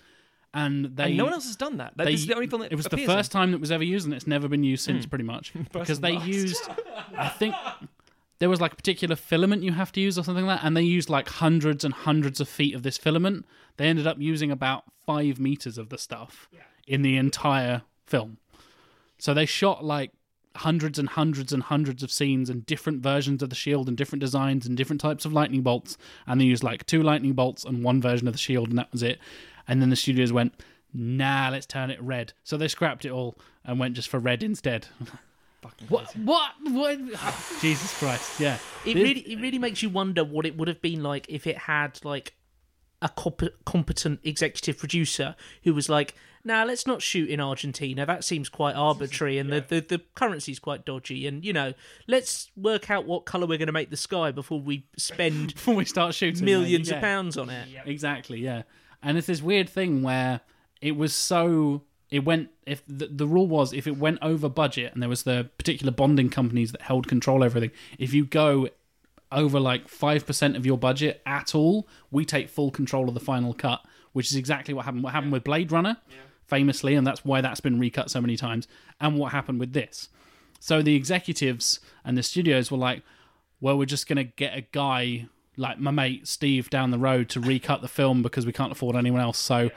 And 0.55 0.85
they 0.95 1.03
And 1.07 1.17
no 1.17 1.25
one 1.25 1.33
else 1.33 1.45
has 1.45 1.57
done 1.57 1.77
that. 1.77 1.95
That- 1.97 2.05
they- 2.05 2.13
this 2.13 2.21
is 2.21 2.27
the 2.27 2.33
only 2.33 2.47
film 2.47 2.61
that 2.61 2.71
it 2.71 2.75
was 2.75 2.85
the 2.85 2.95
appears 2.95 3.09
in. 3.09 3.15
first 3.15 3.31
time 3.31 3.51
that 3.51 3.59
was 3.59 3.71
ever 3.71 3.83
used, 3.83 4.05
and 4.05 4.13
it's 4.13 4.25
never 4.25 4.47
been 4.47 4.63
used 4.63 4.85
since, 4.85 5.03
hmm. 5.03 5.09
pretty 5.09 5.25
much, 5.25 5.53
because 5.73 5.99
they 5.99 6.15
used. 6.15 6.67
I 7.17 7.27
think 7.27 7.53
there 8.39 8.49
was 8.49 8.61
like 8.61 8.73
a 8.73 8.75
particular 8.75 9.15
filament 9.17 9.63
you 9.63 9.73
have 9.73 9.91
to 9.91 10.01
use 10.01 10.17
or 10.17 10.23
something 10.23 10.45
like 10.45 10.61
that, 10.61 10.65
and 10.65 10.75
they 10.75 10.81
used 10.81 11.09
like 11.09 11.27
hundreds 11.27 11.83
and 11.83 11.93
hundreds 11.93 12.39
of 12.39 12.47
feet 12.47 12.73
of 12.73 12.83
this 12.83 12.97
filament. 12.97 13.45
They 13.77 13.87
ended 13.87 14.07
up 14.07 14.17
using 14.17 14.49
about 14.49 14.85
five 15.05 15.39
meters 15.39 15.77
of 15.77 15.89
the 15.89 15.97
stuff 15.97 16.49
in 16.87 17.01
the 17.01 17.17
entire 17.17 17.81
film. 18.05 18.37
So 19.17 19.33
they 19.33 19.45
shot 19.45 19.83
like 19.83 20.11
hundreds 20.55 20.97
and 20.97 21.09
hundreds 21.09 21.51
and 21.51 21.63
hundreds 21.63 22.01
of 22.01 22.11
scenes 22.11 22.49
and 22.49 22.65
different 22.65 23.01
versions 23.01 23.43
of 23.43 23.49
the 23.49 23.55
shield 23.55 23.89
and 23.89 23.97
different 23.97 24.21
designs 24.21 24.65
and 24.65 24.77
different 24.77 25.01
types 25.01 25.25
of 25.25 25.33
lightning 25.33 25.61
bolts. 25.61 25.97
And 26.25 26.39
they 26.39 26.45
used 26.45 26.63
like 26.63 26.85
two 26.85 27.03
lightning 27.03 27.33
bolts 27.33 27.65
and 27.65 27.83
one 27.83 28.01
version 28.01 28.27
of 28.27 28.33
the 28.33 28.37
shield, 28.39 28.69
and 28.69 28.77
that 28.77 28.91
was 28.91 29.03
it. 29.03 29.19
And 29.67 29.81
then 29.81 29.89
the 29.89 29.95
studios 29.95 30.31
went, 30.31 30.53
nah, 30.93 31.49
let's 31.51 31.65
turn 31.65 31.91
it 31.91 32.01
red. 32.01 32.33
So 32.43 32.57
they 32.57 32.67
scrapped 32.67 33.05
it 33.05 33.11
all 33.11 33.37
and 33.63 33.79
went 33.79 33.95
just 33.95 34.09
for 34.09 34.19
red 34.19 34.43
instead. 34.43 34.87
What? 35.89 36.15
What? 36.15 36.51
What? 36.61 36.99
Jesus 37.59 37.97
Christ! 37.97 38.39
Yeah. 38.39 38.59
It 38.85 38.93
This- 38.93 39.03
really, 39.03 39.19
it 39.21 39.39
really 39.39 39.57
makes 39.57 39.81
you 39.81 39.89
wonder 39.89 40.23
what 40.23 40.45
it 40.45 40.55
would 40.57 40.67
have 40.67 40.81
been 40.81 41.01
like 41.01 41.25
if 41.27 41.47
it 41.47 41.57
had 41.57 41.99
like 42.05 42.35
a 43.01 43.09
comp- 43.09 43.65
competent 43.65 44.19
executive 44.23 44.77
producer 44.77 45.35
who 45.63 45.73
was 45.73 45.89
like, 45.89 46.15
"Nah, 46.43 46.63
let's 46.63 46.85
not 46.87 47.01
shoot 47.01 47.29
in 47.29 47.39
Argentina. 47.39 48.05
That 48.05 48.23
seems 48.23 48.47
quite 48.47 48.75
arbitrary, 48.75 49.37
and 49.37 49.51
the, 49.51 49.61
the 49.61 49.79
the 49.81 50.01
currency's 50.13 50.59
quite 50.59 50.85
dodgy. 50.85 51.27
And 51.27 51.43
you 51.43 51.53
know, 51.53 51.73
let's 52.07 52.51
work 52.55 52.89
out 52.89 53.05
what 53.05 53.25
color 53.25 53.47
we're 53.47 53.57
going 53.57 53.67
to 53.67 53.73
make 53.73 53.89
the 53.89 53.97
sky 53.97 54.31
before 54.31 54.61
we 54.61 54.85
spend 54.97 55.53
before 55.55 55.75
we 55.75 55.85
start 55.85 56.13
shooting 56.13 56.45
millions 56.45 56.89
yeah. 56.89 56.97
of 56.97 57.01
pounds 57.01 57.37
on 57.37 57.49
it." 57.49 57.67
Exactly, 57.85 58.39
yeah. 58.39 58.63
And 59.01 59.17
it's 59.17 59.27
this 59.27 59.41
weird 59.41 59.69
thing 59.69 60.01
where 60.01 60.41
it 60.81 60.95
was 60.95 61.13
so 61.13 61.83
it 62.11 62.23
went 62.23 62.49
if 62.65 62.83
the, 62.87 63.07
the 63.07 63.27
rule 63.27 63.47
was 63.47 63.73
if 63.73 63.87
it 63.87 63.97
went 63.97 64.19
over 64.21 64.47
budget 64.47 64.93
and 64.93 65.01
there 65.01 65.09
was 65.09 65.23
the 65.23 65.49
particular 65.57 65.91
bonding 65.91 66.29
companies 66.29 66.71
that 66.71 66.81
held 66.81 67.07
control 67.07 67.37
over 67.37 67.57
everything. 67.57 67.71
If 67.97 68.13
you 68.13 68.25
go 68.25 68.69
over 69.31 69.59
like 69.59 69.87
5% 69.87 70.55
of 70.55 70.65
your 70.65 70.77
budget 70.77 71.21
at 71.25 71.55
all, 71.55 71.87
we 72.11 72.25
take 72.25 72.47
full 72.47 72.71
control 72.71 73.07
of 73.07 73.15
the 73.15 73.19
final 73.19 73.53
cut, 73.53 73.81
which 74.13 74.29
is 74.29 74.37
exactly 74.37 74.73
what 74.73 74.85
happened 74.85 75.03
what 75.03 75.13
happened 75.13 75.31
with 75.31 75.43
Blade 75.43 75.71
Runner 75.71 75.97
famously 76.47 76.93
and 76.93 77.05
that's 77.05 77.25
why 77.25 77.41
that's 77.41 77.59
been 77.59 77.79
recut 77.79 78.09
so 78.11 78.21
many 78.21 78.37
times 78.37 78.67
and 78.99 79.17
what 79.17 79.31
happened 79.31 79.59
with 79.59 79.73
this. 79.73 80.09
So 80.59 80.81
the 80.81 80.95
executives 80.95 81.79
and 82.03 82.17
the 82.17 82.23
studios 82.23 82.71
were 82.71 82.77
like, 82.77 83.03
well, 83.59 83.77
we're 83.77 83.85
just 83.85 84.07
going 84.07 84.17
to 84.17 84.23
get 84.23 84.57
a 84.57 84.61
guy 84.61 85.27
like 85.57 85.79
my 85.79 85.91
mate 85.91 86.27
Steve 86.27 86.69
down 86.69 86.91
the 86.91 86.99
road 86.99 87.29
to 87.29 87.39
recut 87.39 87.81
the 87.81 87.87
film 87.87 88.21
because 88.21 88.45
we 88.45 88.51
can't 88.53 88.71
afford 88.71 88.95
anyone 88.95 89.21
else. 89.21 89.37
So 89.37 89.69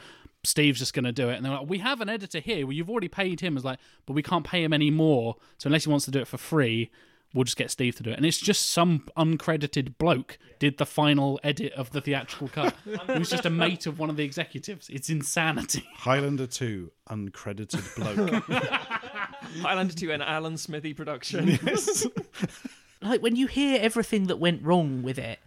Steve's 0.45 0.79
just 0.79 0.95
going 0.95 1.05
to 1.05 1.13
do 1.13 1.29
it. 1.29 1.37
And 1.37 1.45
they're 1.45 1.53
like, 1.53 1.69
we 1.69 1.79
have 1.79 2.01
an 2.01 2.09
editor 2.09 2.41
here. 2.41 2.67
Well, 2.67 2.73
you've 2.73 2.91
already 2.91 3.09
paid 3.09 3.41
him. 3.41 3.57
As 3.57 3.65
like, 3.65 3.79
but 4.07 4.13
we 4.13 4.23
can't 4.23 4.45
pay 4.45 4.63
him 4.63 4.73
any 4.73 4.91
more. 4.91 5.37
So 5.59 5.69
unless 5.69 5.85
he 5.85 5.91
wants 5.91 6.05
to 6.07 6.11
do 6.11 6.21
it 6.21 6.29
for 6.29 6.39
free, 6.39 6.91
we'll 7.35 7.45
just 7.45 7.57
get 7.57 7.71
Steve 7.71 7.97
to 7.97 8.03
do 8.03 8.11
it. 8.11 8.17
And 8.17 8.25
it's 8.25 8.39
just 8.39 8.71
some 8.71 9.05
uncredited 9.17 9.99
bloke 9.99 10.39
did 10.59 10.79
the 10.79 10.87
final 10.87 11.39
edit 11.43 11.73
of 11.73 11.91
the 11.91 12.01
theatrical 12.01 12.49
cut. 12.49 12.75
it 12.87 13.19
was 13.19 13.31
just 13.31 13.47
a 13.47 13.51
mate 13.51 13.87
of 13.87 13.99
one 13.99 14.11
of 14.11 14.17
the 14.17 14.25
executives. 14.25 14.89
It's 14.89 15.11
insanity. 15.11 15.87
Highlander 15.95 16.47
2, 16.47 16.91
uncredited 17.11 17.97
bloke. 17.97 18.45
Highlander 19.63 19.95
2 19.95 20.13
and 20.13 20.23
Alan 20.23 20.57
Smithee 20.57 20.95
production. 20.95 21.59
Yes. 21.65 22.07
Like 23.03 23.23
when 23.23 23.37
you 23.37 23.47
hear 23.47 23.79
everything 23.81 24.27
that 24.27 24.37
went 24.37 24.63
wrong 24.63 25.03
with 25.03 25.19
it, 25.19 25.39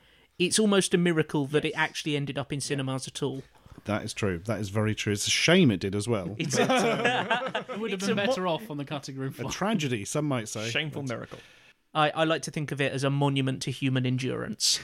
it's 0.45 0.59
almost 0.59 0.93
a 0.93 0.97
miracle 0.97 1.45
that 1.47 1.65
it 1.65 1.73
actually 1.73 2.15
ended 2.15 2.37
up 2.37 2.51
in 2.51 2.59
cinemas 2.61 3.07
at 3.07 3.21
all. 3.23 3.43
that 3.85 4.03
is 4.03 4.13
true. 4.13 4.39
That 4.45 4.59
is 4.59 4.69
very 4.69 4.95
true. 4.95 5.13
It's 5.13 5.27
a 5.27 5.31
shame 5.31 5.71
it 5.71 5.79
did 5.79 5.95
as 5.95 6.07
well. 6.07 6.35
It's 6.39 6.57
It 6.57 6.67
would 7.79 7.91
have 7.91 7.99
It's 7.99 8.07
been 8.07 8.17
a 8.17 8.21
mo- 8.21 8.25
better 8.27 8.47
off 8.47 8.69
on 8.69 8.77
the 8.77 8.85
cutting 8.85 9.15
room 9.17 9.31
floor. 9.33 9.49
A 9.49 9.53
tragedy, 9.53 10.05
some 10.05 10.25
might 10.25 10.49
say. 10.49 10.69
Shameful 10.69 11.03
miracle. 11.03 11.39
I, 11.93 12.09
I 12.11 12.23
like 12.23 12.43
to 12.43 12.51
think 12.51 12.71
of 12.71 12.79
it 12.81 12.91
as 12.93 13.03
a 13.03 13.09
monument 13.09 13.61
to 13.63 13.71
human 13.71 14.05
endurance. 14.05 14.79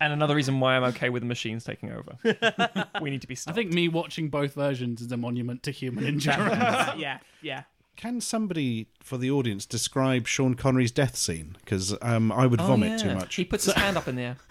And 0.00 0.12
another 0.12 0.34
reason 0.34 0.58
why 0.60 0.76
I'm 0.76 0.84
okay 0.84 1.08
with 1.08 1.22
the 1.22 1.26
machines 1.28 1.64
taking 1.64 1.90
over. 1.92 2.18
we 3.00 3.10
need 3.10 3.22
to 3.22 3.28
be 3.28 3.38
I 3.46 3.52
think 3.52 3.72
me 3.72 3.88
watching 3.88 4.28
both 4.28 4.52
versions 4.54 5.00
is 5.00 5.10
a 5.12 5.16
monument 5.16 5.62
to 5.62 5.70
human 5.70 6.04
endurance. 6.04 6.52
Uh, 6.52 6.94
yeah, 6.98 7.18
yeah. 7.40 7.62
Can 7.96 8.20
somebody 8.20 8.88
for 9.00 9.18
the 9.18 9.30
audience 9.30 9.66
describe 9.66 10.26
Sean 10.26 10.54
Connery's 10.54 10.90
death 10.90 11.16
scene? 11.16 11.56
Because 11.60 11.96
um, 12.02 12.32
I 12.32 12.46
would 12.46 12.60
vomit 12.60 12.98
too 13.00 13.14
much. 13.14 13.36
He 13.36 13.44
puts 13.44 13.64
his 13.66 13.74
hand 13.74 13.96
up 13.96 14.08
in 14.08 14.16
the 14.16 14.22
air. 14.22 14.36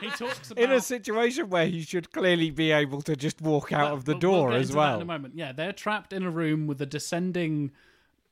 he 0.00 0.08
talks 0.10 0.50
about 0.50 0.62
In 0.64 0.72
a 0.72 0.80
situation 0.80 1.48
where 1.48 1.66
he 1.66 1.82
should 1.82 2.10
clearly 2.12 2.50
be 2.50 2.72
able 2.72 3.02
to 3.02 3.14
just 3.14 3.40
walk 3.40 3.72
out 3.72 3.84
Well, 3.84 3.94
of 3.94 4.04
the 4.04 4.12
we'll- 4.16 4.20
we'll 4.32 4.40
door 4.40 4.50
get 4.50 4.60
as 4.60 4.62
into 4.68 4.72
that 4.74 4.78
well. 4.80 4.96
in 4.96 5.02
a 5.02 5.04
moment. 5.04 5.34
Yeah, 5.36 5.52
they're 5.52 5.72
trapped 5.72 6.12
in 6.12 6.24
a 6.24 6.30
room 6.30 6.66
with 6.66 6.80
a 6.82 6.86
descending, 6.86 7.70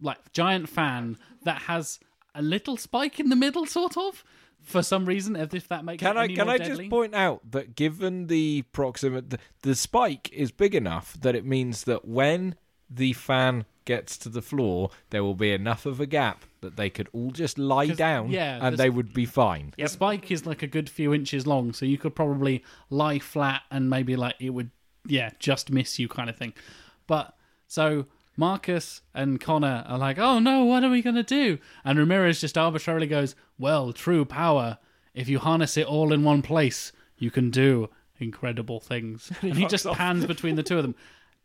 like 0.00 0.32
giant 0.32 0.68
fan 0.68 1.16
that 1.44 1.62
has 1.62 2.00
a 2.34 2.42
little 2.42 2.76
spike 2.76 3.20
in 3.20 3.28
the 3.28 3.36
middle, 3.36 3.66
sort 3.66 3.96
of, 3.96 4.24
for 4.62 4.82
some 4.82 5.04
reason. 5.06 5.36
As 5.36 5.54
if 5.54 5.68
that 5.68 5.84
makes 5.84 6.00
Can 6.02 6.16
it 6.16 6.20
I 6.20 6.28
can 6.28 6.48
I 6.48 6.58
deadly. 6.58 6.76
just 6.84 6.90
point 6.90 7.14
out 7.14 7.50
that 7.52 7.76
given 7.76 8.26
the 8.26 8.62
proximate, 8.72 9.30
the, 9.30 9.38
the 9.62 9.74
spike 9.76 10.28
is 10.32 10.50
big 10.50 10.74
enough 10.74 11.16
that 11.20 11.34
it 11.36 11.44
means 11.46 11.84
that 11.84 12.04
when 12.06 12.56
the 12.90 13.12
fan 13.12 13.64
gets 13.84 14.16
to 14.18 14.28
the 14.28 14.42
floor, 14.42 14.90
there 15.10 15.22
will 15.22 15.34
be 15.34 15.52
enough 15.52 15.86
of 15.86 16.00
a 16.00 16.06
gap 16.06 16.44
that 16.60 16.76
they 16.76 16.90
could 16.90 17.08
all 17.12 17.30
just 17.30 17.58
lie 17.58 17.88
down, 17.88 18.30
yeah, 18.30 18.58
and 18.60 18.76
they 18.76 18.90
would 18.90 19.12
be 19.12 19.26
fine. 19.26 19.74
The 19.76 19.88
spike 19.88 20.30
is 20.30 20.46
like 20.46 20.62
a 20.62 20.66
good 20.66 20.88
few 20.88 21.12
inches 21.12 21.46
long, 21.46 21.72
so 21.72 21.84
you 21.84 21.98
could 21.98 22.14
probably 22.14 22.64
lie 22.90 23.18
flat 23.18 23.62
and 23.70 23.90
maybe 23.90 24.16
like 24.16 24.36
it 24.40 24.50
would, 24.50 24.70
yeah, 25.06 25.30
just 25.38 25.70
miss 25.70 25.98
you 25.98 26.08
kind 26.08 26.30
of 26.30 26.36
thing. 26.36 26.54
But 27.06 27.36
so 27.66 28.06
Marcus 28.36 29.02
and 29.14 29.40
Connor 29.40 29.84
are 29.86 29.98
like, 29.98 30.18
oh 30.18 30.38
no, 30.38 30.64
what 30.64 30.84
are 30.84 30.90
we 30.90 31.02
going 31.02 31.16
to 31.16 31.22
do? 31.22 31.58
And 31.84 31.98
Ramirez 31.98 32.40
just 32.40 32.56
arbitrarily 32.56 33.06
goes, 33.06 33.34
well, 33.58 33.92
true 33.92 34.24
power. 34.24 34.78
If 35.14 35.28
you 35.28 35.38
harness 35.38 35.76
it 35.76 35.86
all 35.86 36.12
in 36.12 36.24
one 36.24 36.42
place, 36.42 36.92
you 37.18 37.30
can 37.30 37.50
do 37.50 37.90
incredible 38.18 38.80
things. 38.80 39.30
and 39.42 39.56
he 39.56 39.66
just 39.66 39.86
pans 39.86 40.24
between 40.24 40.56
the 40.56 40.62
two 40.62 40.78
of 40.78 40.82
them, 40.82 40.94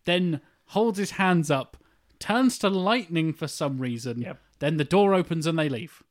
then 0.05 0.41
holds 0.67 0.97
his 0.97 1.11
hands 1.11 1.51
up, 1.51 1.77
turns 2.19 2.57
to 2.59 2.69
lightning 2.69 3.33
for 3.33 3.47
some 3.47 3.77
reason. 3.79 4.21
Yep. 4.21 4.39
Then 4.59 4.77
the 4.77 4.83
door 4.83 5.13
opens 5.13 5.45
and 5.45 5.57
they 5.57 5.69
leave. 5.69 6.03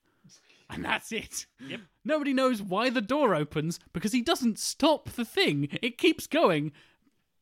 And 0.68 0.84
that's 0.84 1.12
it. 1.12 1.46
Yep. 1.66 1.80
Nobody 2.04 2.32
knows 2.32 2.60
why 2.60 2.90
the 2.90 3.00
door 3.00 3.34
opens 3.34 3.78
because 3.92 4.12
he 4.12 4.20
doesn't 4.22 4.58
stop 4.58 5.10
the 5.10 5.24
thing. 5.24 5.68
It 5.82 5.96
keeps 5.98 6.26
going, 6.26 6.72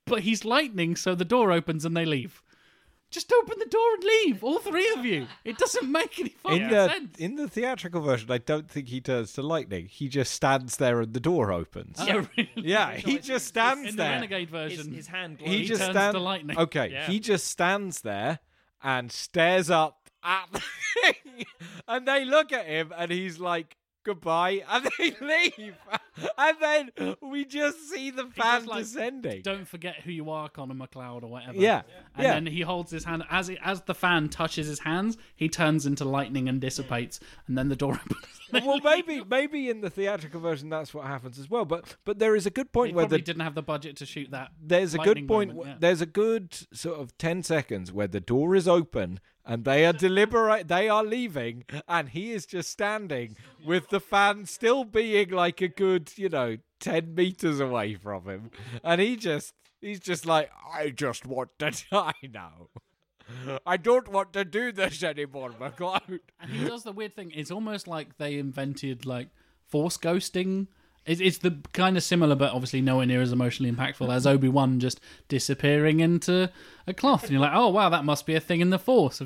but 0.07 0.21
he's 0.21 0.45
lightning, 0.45 0.95
so 0.97 1.15
the 1.15 1.25
door 1.25 1.51
opens 1.51 1.85
and 1.87 1.97
they 1.97 2.05
leave. 2.05 2.43
Just 3.11 3.33
open 3.33 3.59
the 3.61 3.67
door 3.67 3.95
and 3.95 4.03
leave, 4.05 4.43
all 4.43 4.59
three 4.59 4.91
of 4.97 5.05
you. 5.05 5.29
It 5.45 5.57
doesn't 5.57 5.91
make 5.91 6.19
any 6.19 6.31
fucking 6.31 6.63
In 6.63 6.69
the 6.69 6.89
sense. 6.89 7.17
in 7.19 7.37
the 7.37 7.49
theatrical 7.49 8.01
version, 8.01 8.31
I 8.31 8.39
don't 8.39 8.69
think 8.69 8.89
he 8.89 9.01
turns 9.01 9.33
to 9.35 9.43
lightning. 9.43 9.87
He 9.87 10.09
just 10.09 10.33
stands 10.33 10.77
there 10.79 11.01
and 11.01 11.13
the 11.15 11.21
door 11.21 11.53
opens. 11.53 11.97
Oh, 12.01 12.27
really? 12.37 12.51
yeah, 12.57 12.93
he 12.95 13.19
just 13.21 13.47
stands 13.47 13.89
In 13.89 13.97
the. 13.97 14.03
Renegade 14.03 14.51
version, 14.51 14.93
his 14.93 15.07
hand 15.07 15.39
he, 15.39 15.45
glows. 15.47 15.57
he 15.59 15.65
just 15.65 15.81
turns 15.83 15.93
stands 15.95 16.15
to 16.15 16.21
lightning. 16.21 16.59
Okay, 16.59 16.89
Yeah. 16.91 17.07
he 17.07 17.21
just 17.21 17.47
stands 17.47 18.01
there 18.01 18.41
and 18.85 19.11
stares 19.11 19.71
up 19.71 20.11
at 20.23 20.47
the 20.53 20.63
thing, 21.03 21.47
and 21.89 22.07
they 22.07 22.25
look 22.25 22.53
at 22.53 22.67
him, 22.67 22.93
and 22.97 23.11
he's 23.11 23.41
like, 23.41 23.77
"Goodbye," 24.05 24.63
and 24.71 24.89
they 24.99 25.15
leave, 25.21 25.75
and 26.39 26.57
then 26.61 27.17
we 27.21 27.45
just 27.45 27.91
see 27.91 28.11
the 28.11 28.27
fan 28.27 28.67
like, 28.67 28.81
descending. 28.85 29.43
don't 29.43 29.67
forget 29.67 29.97
who 30.03 30.13
you 30.13 30.31
are, 30.31 30.49
Connor 30.49 30.75
MacLeod 30.75 31.25
or 31.25 31.31
whatever. 31.31 31.59
Yeah, 31.59 31.83
And 32.15 32.25
yeah. 32.25 32.35
then 32.35 32.47
he 32.47 32.61
holds 32.61 32.91
his 32.91 33.05
hand 33.05 33.25
as 33.31 33.49
it, 33.49 33.59
as 33.65 33.81
the 33.83 33.95
fan 33.95 34.29
touches 34.29 34.67
his 34.67 34.79
hands, 34.81 35.17
he 35.35 35.49
turns 35.49 35.87
into 35.87 36.05
lightning 36.05 36.49
and 36.49 36.61
dissipates, 36.61 37.19
and 37.47 37.57
then 37.59 37.69
the 37.69 37.77
door 37.77 37.93
opens. 38.53 38.67
well, 38.67 38.81
maybe 38.85 39.23
maybe 39.29 39.69
in 39.71 39.81
the 39.81 39.91
theatrical 39.91 40.41
version 40.41 40.69
that's 40.69 40.93
what 40.95 41.07
happens 41.07 41.39
as 41.39 41.51
well. 41.51 41.65
But 41.65 41.97
but 42.05 42.19
there 42.19 42.37
is 42.37 42.47
a 42.47 42.51
good 42.51 42.71
point 42.73 42.91
He 42.91 42.95
where 42.95 43.05
probably 43.07 43.19
the 43.19 43.25
didn't 43.25 43.43
have 43.43 43.55
the 43.55 43.63
budget 43.63 43.97
to 43.97 44.07
shoot 44.07 44.31
that. 44.31 44.51
there's 44.63 44.95
a 44.95 44.99
good 44.99 45.27
point. 45.27 45.55
moment, 45.55 45.67
yeah. 45.69 45.75
There's 45.81 46.01
a 46.01 46.07
good 46.07 46.55
sort 46.73 47.01
of 47.01 47.17
ten 47.19 47.43
seconds 47.43 47.91
where 47.93 48.07
the 48.07 48.21
door 48.21 48.55
is 48.55 48.69
open 48.69 49.19
and 49.47 49.65
they 49.65 49.85
are 49.87 49.93
deliberate. 49.93 50.69
They 50.69 50.89
are 50.89 51.05
leaving, 51.05 51.65
and 51.89 52.09
he 52.09 52.33
is 52.33 52.47
just 52.47 52.71
standing 52.71 53.37
with 53.65 53.89
the 53.89 54.01
fan 54.01 54.47
still 54.47 54.85
being 54.85 55.31
like 55.31 55.61
a 55.61 55.69
good, 55.69 56.17
you 56.17 56.29
know, 56.29 56.59
ten 56.81 57.15
meters 57.15 57.61
away 57.61 57.95
from 57.95 58.25
him, 58.25 58.51
and 58.83 59.01
he 59.01 59.17
just 59.17 59.55
he's 59.81 60.01
just 60.01 60.27
like, 60.27 60.51
I 60.73 60.91
just 60.91 61.27
want 61.27 61.51
to 61.59 61.71
die 61.91 62.13
now. 62.33 62.69
I 63.65 63.79
don't 63.79 64.09
want 64.09 64.33
to 64.35 64.45
do 64.45 64.71
this 64.71 65.03
anymore, 65.03 65.55
MacLeod. 65.59 66.21
And 66.41 66.51
he 66.51 66.67
does 66.67 66.83
the 66.83 66.93
weird 66.93 67.17
thing. 67.17 67.33
It's 67.35 67.51
almost 67.51 67.89
like 67.89 68.19
they 68.19 68.39
invented 68.39 69.07
like 69.07 69.29
force 69.67 69.97
ghosting. 69.97 70.67
It's, 71.07 71.21
it's 71.21 71.39
the 71.39 71.59
kind 71.73 71.97
of 71.97 72.03
similar, 72.03 72.35
but 72.35 72.53
obviously 72.53 72.81
nowhere 72.81 73.07
near 73.07 73.21
as 73.21 73.33
emotionally 73.33 73.71
impactful 73.71 74.13
as 74.13 74.27
Obi 74.27 74.49
Wan 74.49 74.81
just 74.81 75.01
disappearing 75.29 76.01
into 76.01 76.51
a 76.87 76.95
cloth. 76.95 77.25
And 77.25 77.33
you're 77.33 77.41
like, 77.41 77.53
oh 77.55 77.69
wow, 77.69 77.89
that 77.91 78.05
must 78.05 78.27
be 78.27 78.35
a 78.35 78.41
thing 78.41 78.61
in 78.61 78.71
the 78.71 78.79
Force. 78.79 79.21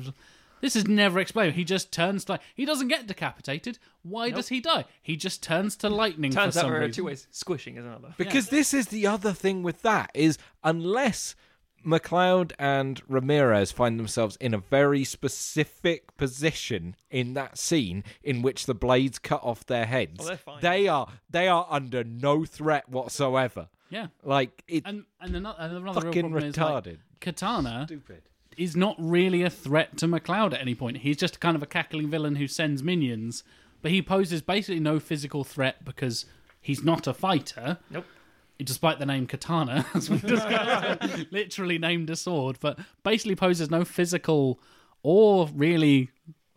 This 0.61 0.75
is 0.75 0.87
never 0.87 1.19
explained. 1.19 1.55
He 1.55 1.63
just 1.63 1.91
turns 1.91 2.25
to 2.25 2.39
he 2.53 2.65
doesn't 2.65 2.89
get 2.89 3.07
decapitated. 3.07 3.79
Why 4.03 4.29
does 4.29 4.49
he 4.49 4.59
die? 4.59 4.85
He 5.01 5.15
just 5.15 5.41
turns 5.41 5.75
to 5.77 5.89
lightning 5.89 6.31
Turns 6.31 6.55
for 6.55 6.59
out 6.59 6.63
some 6.63 6.71
there 6.71 6.81
are 6.81 6.85
reason. 6.85 6.93
two 7.01 7.05
ways. 7.05 7.27
Squishing 7.31 7.77
is 7.77 7.85
another. 7.85 8.13
Because 8.17 8.49
this 8.49 8.73
is 8.73 8.87
the 8.87 9.07
other 9.07 9.31
thing 9.31 9.63
with 9.63 9.81
that 9.83 10.11
is 10.13 10.37
unless 10.63 11.35
MacLeod 11.83 12.53
and 12.59 13.01
Ramirez 13.07 13.71
find 13.71 13.99
themselves 13.99 14.35
in 14.41 14.53
a 14.53 14.57
very 14.57 15.03
specific 15.03 16.15
position 16.17 16.95
in 17.09 17.33
that 17.35 17.57
scene 17.57 18.03
in 18.23 18.41
which 18.41 18.65
the 18.65 18.73
blades 18.73 19.19
cut 19.19 19.41
off 19.43 19.65
their 19.65 19.85
heads, 19.85 20.19
Oh, 20.21 20.25
they're 20.25 20.37
fine. 20.37 20.61
they 20.61 20.87
are 20.87 21.07
they 21.29 21.47
are 21.47 21.65
under 21.69 22.03
no 22.03 22.45
threat 22.45 22.89
whatsoever. 22.89 23.67
Yeah. 23.89 24.07
Like 24.23 24.63
it 24.67 24.83
And 24.85 25.05
and 25.21 25.35
another, 25.35 25.57
another 25.59 25.81
real 25.81 25.93
fucking 25.93 26.21
problem 26.29 26.43
is 26.43 26.57
like, 26.57 26.83
retarded. 26.85 26.97
Katana 27.21 27.85
Stupid. 27.87 28.21
is 28.57 28.75
not 28.75 28.95
really 28.99 29.41
a 29.43 29.49
threat 29.49 29.97
to 29.97 30.07
MacLeod 30.07 30.53
at 30.53 30.61
any 30.61 30.75
point. 30.75 30.97
He's 30.97 31.17
just 31.17 31.39
kind 31.39 31.55
of 31.55 31.63
a 31.63 31.65
cackling 31.65 32.09
villain 32.09 32.35
who 32.35 32.47
sends 32.47 32.83
minions, 32.83 33.43
but 33.81 33.91
he 33.91 34.01
poses 34.01 34.41
basically 34.41 34.79
no 34.79 34.99
physical 34.99 35.43
threat 35.43 35.83
because 35.85 36.25
he's 36.61 36.83
not 36.83 37.07
a 37.07 37.13
fighter. 37.13 37.77
Nope. 37.89 38.05
Despite 38.61 38.99
the 38.99 39.05
name 39.05 39.25
Katana, 39.25 39.85
as 39.93 40.09
we 40.09 40.17
discussed, 40.19 41.31
literally 41.31 41.77
named 41.77 42.09
a 42.09 42.15
sword, 42.15 42.57
but 42.59 42.77
basically 43.03 43.35
poses 43.35 43.71
no 43.71 43.85
physical 43.85 44.59
or 45.01 45.47
really 45.53 46.09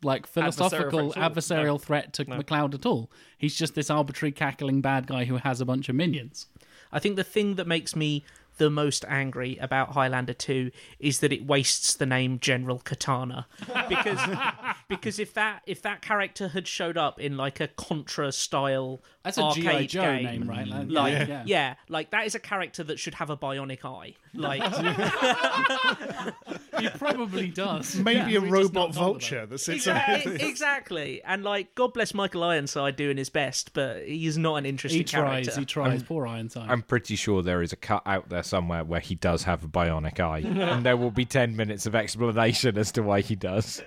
like 0.03 0.27
philosophical 0.27 1.13
threat 1.13 1.17
at 1.17 1.23
all. 1.23 1.31
adversarial 1.31 1.81
threat 1.81 2.13
to 2.15 2.29
MacLeod 2.29 2.75
at 2.75 2.87
all. 2.87 3.11
He's 3.39 3.55
just 3.55 3.75
this 3.77 3.89
arbitrary 3.89 4.33
cackling 4.33 4.81
bad 4.81 5.07
guy 5.07 5.25
who 5.25 5.37
has 5.37 5.61
a 5.61 5.65
bunch 5.65 5.89
of 5.89 5.95
minions. 5.95 6.47
I 6.91 6.99
think 6.99 7.17
the 7.17 7.25
thing 7.25 7.55
that 7.55 7.67
makes 7.67 7.95
me 7.95 8.25
the 8.59 8.71
most 8.71 9.05
angry 9.09 9.57
about 9.61 9.93
Highlander 9.93 10.35
2 10.35 10.71
is 10.99 11.21
that 11.21 11.33
it 11.33 11.47
wastes 11.47 11.95
the 11.95 12.07
name 12.07 12.39
General 12.39 12.79
Katana 12.79 13.47
because 13.89 14.21
because 14.89 15.19
if 15.19 15.35
that 15.35 15.63
if 15.67 15.83
that 15.83 16.03
character 16.03 16.49
had 16.49 16.67
showed 16.69 16.97
up 16.97 17.21
in 17.21 17.37
like 17.37 17.61
a 17.61 17.69
Contra 17.69 18.33
style 18.33 19.01
That's 19.23 19.39
a 19.39 19.51
GI 19.55 19.67
arcade 19.69 19.89
Joe 19.91 20.03
game, 20.03 20.25
name, 20.25 20.49
right? 20.49 20.67
Like, 20.67 20.87
like 20.91 21.29
yeah. 21.29 21.43
yeah. 21.47 21.75
like 21.89 22.11
that 22.11 22.27
is 22.27 22.35
a 22.35 22.41
character 22.41 22.83
that 22.85 22.99
should 22.99 23.15
have 23.15 23.31
a 23.31 23.37
bionic 23.37 23.85
eye 23.85 24.15
like 24.35 24.63
he 26.81 26.89
probably 26.91 27.49
does. 27.49 27.97
Maybe 27.97 28.33
Yeah. 28.33 28.39
a 28.39 28.41
We 28.41 28.51
just 28.51 28.53
robot 28.53 28.73
not 28.73 28.73
told 28.73 28.97
about 28.97 28.99
vulture 29.05 29.47
that 29.47 29.59
sits 29.59 29.87
exactly, 29.87 30.37
exactly 30.43 31.23
and 31.25 31.45
like 31.45 31.75
god 31.75 31.93
bless 31.93 32.15
michael 32.15 32.43
ironside 32.45 32.97
doing 32.97 33.17
his 33.17 33.29
best 33.29 33.73
but 33.75 34.05
he's 34.07 34.39
not 34.39 34.57
an 34.57 34.67
interesting 34.67 35.01
He 35.01 35.05
tries. 35.05 35.47
character 35.47 35.61
He 35.61 35.67
tries. 35.67 36.03
Poor 36.03 36.27
Ironside. 36.27 36.71
I'm 36.71 36.83
pretty 36.83 37.17
sure 37.17 37.43
there 37.43 37.63
is 37.63 37.73
a 37.73 37.77
cut 37.77 38.03
out 38.07 38.29
there 38.29 38.42
somewhere 38.43 38.85
where 38.85 39.01
he 39.01 39.15
does 39.15 39.45
have 39.45 39.65
a 39.65 39.69
bionic 39.69 40.21
eye, 40.21 40.39
and 40.45 40.85
there 40.85 40.97
will 40.97 41.11
be 41.11 41.25
ten 41.25 41.57
minutes 41.57 41.87
of 41.87 41.95
explanation 41.95 42.77
as 42.79 42.93
to 42.93 43.03
why 43.03 43.21
he 43.21 43.35
does. 43.37 43.83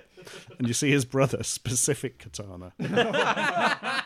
and 0.58 0.66
you 0.66 0.74
see 0.74 0.90
his 0.90 1.04
brother, 1.04 1.42
specific 1.42 2.18
katana. 2.18 2.72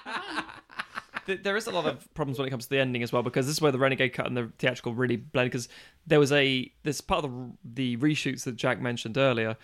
There 1.26 1.57
is 1.57 1.66
a 1.68 1.70
lot 1.70 1.86
of 1.86 2.12
problems 2.14 2.38
when 2.40 2.48
it 2.48 2.51
comes 2.51 2.64
to 2.64 2.70
the 2.70 2.80
ending 2.80 3.05
as 3.05 3.12
well 3.12 3.22
because 3.22 3.46
this 3.46 3.55
is 3.57 3.62
where 3.62 3.70
the 3.70 3.78
renegade 3.78 4.14
cut 4.14 4.26
and 4.26 4.36
the 4.36 4.51
theatrical 4.59 4.94
really 4.94 5.14
blend 5.16 5.51
because 5.51 5.68
there 6.05 6.18
was 6.18 6.32
a 6.32 6.72
this 6.82 7.01
part 7.01 7.24
of 7.24 7.30
the, 7.30 7.53
the 7.62 7.96
reshoots 7.98 8.42
that 8.44 8.57
jack 8.57 8.80
mentioned 8.80 9.16
earlier 9.16 9.57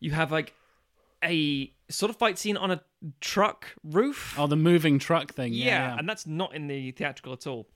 you 0.00 0.10
have 0.10 0.32
like 0.32 0.52
a 1.22 1.70
sort 1.90 2.10
of 2.10 2.16
fight 2.16 2.38
scene 2.38 2.56
on 2.56 2.72
a 2.72 2.82
truck 3.20 3.66
roof 3.84 4.34
oh, 4.36 4.48
the 4.48 4.56
moving 4.56 4.98
truck 4.98 5.32
thing. 5.32 5.52
yeah, 5.52 5.64
Yeah. 5.64 5.88
yeah. 5.92 5.98
and 5.98 6.08
that's 6.08 6.26
not 6.26 6.54
in 6.54 6.66
the 6.66 6.90
theatrical 6.92 7.34
at 7.34 7.46
all 7.46 7.68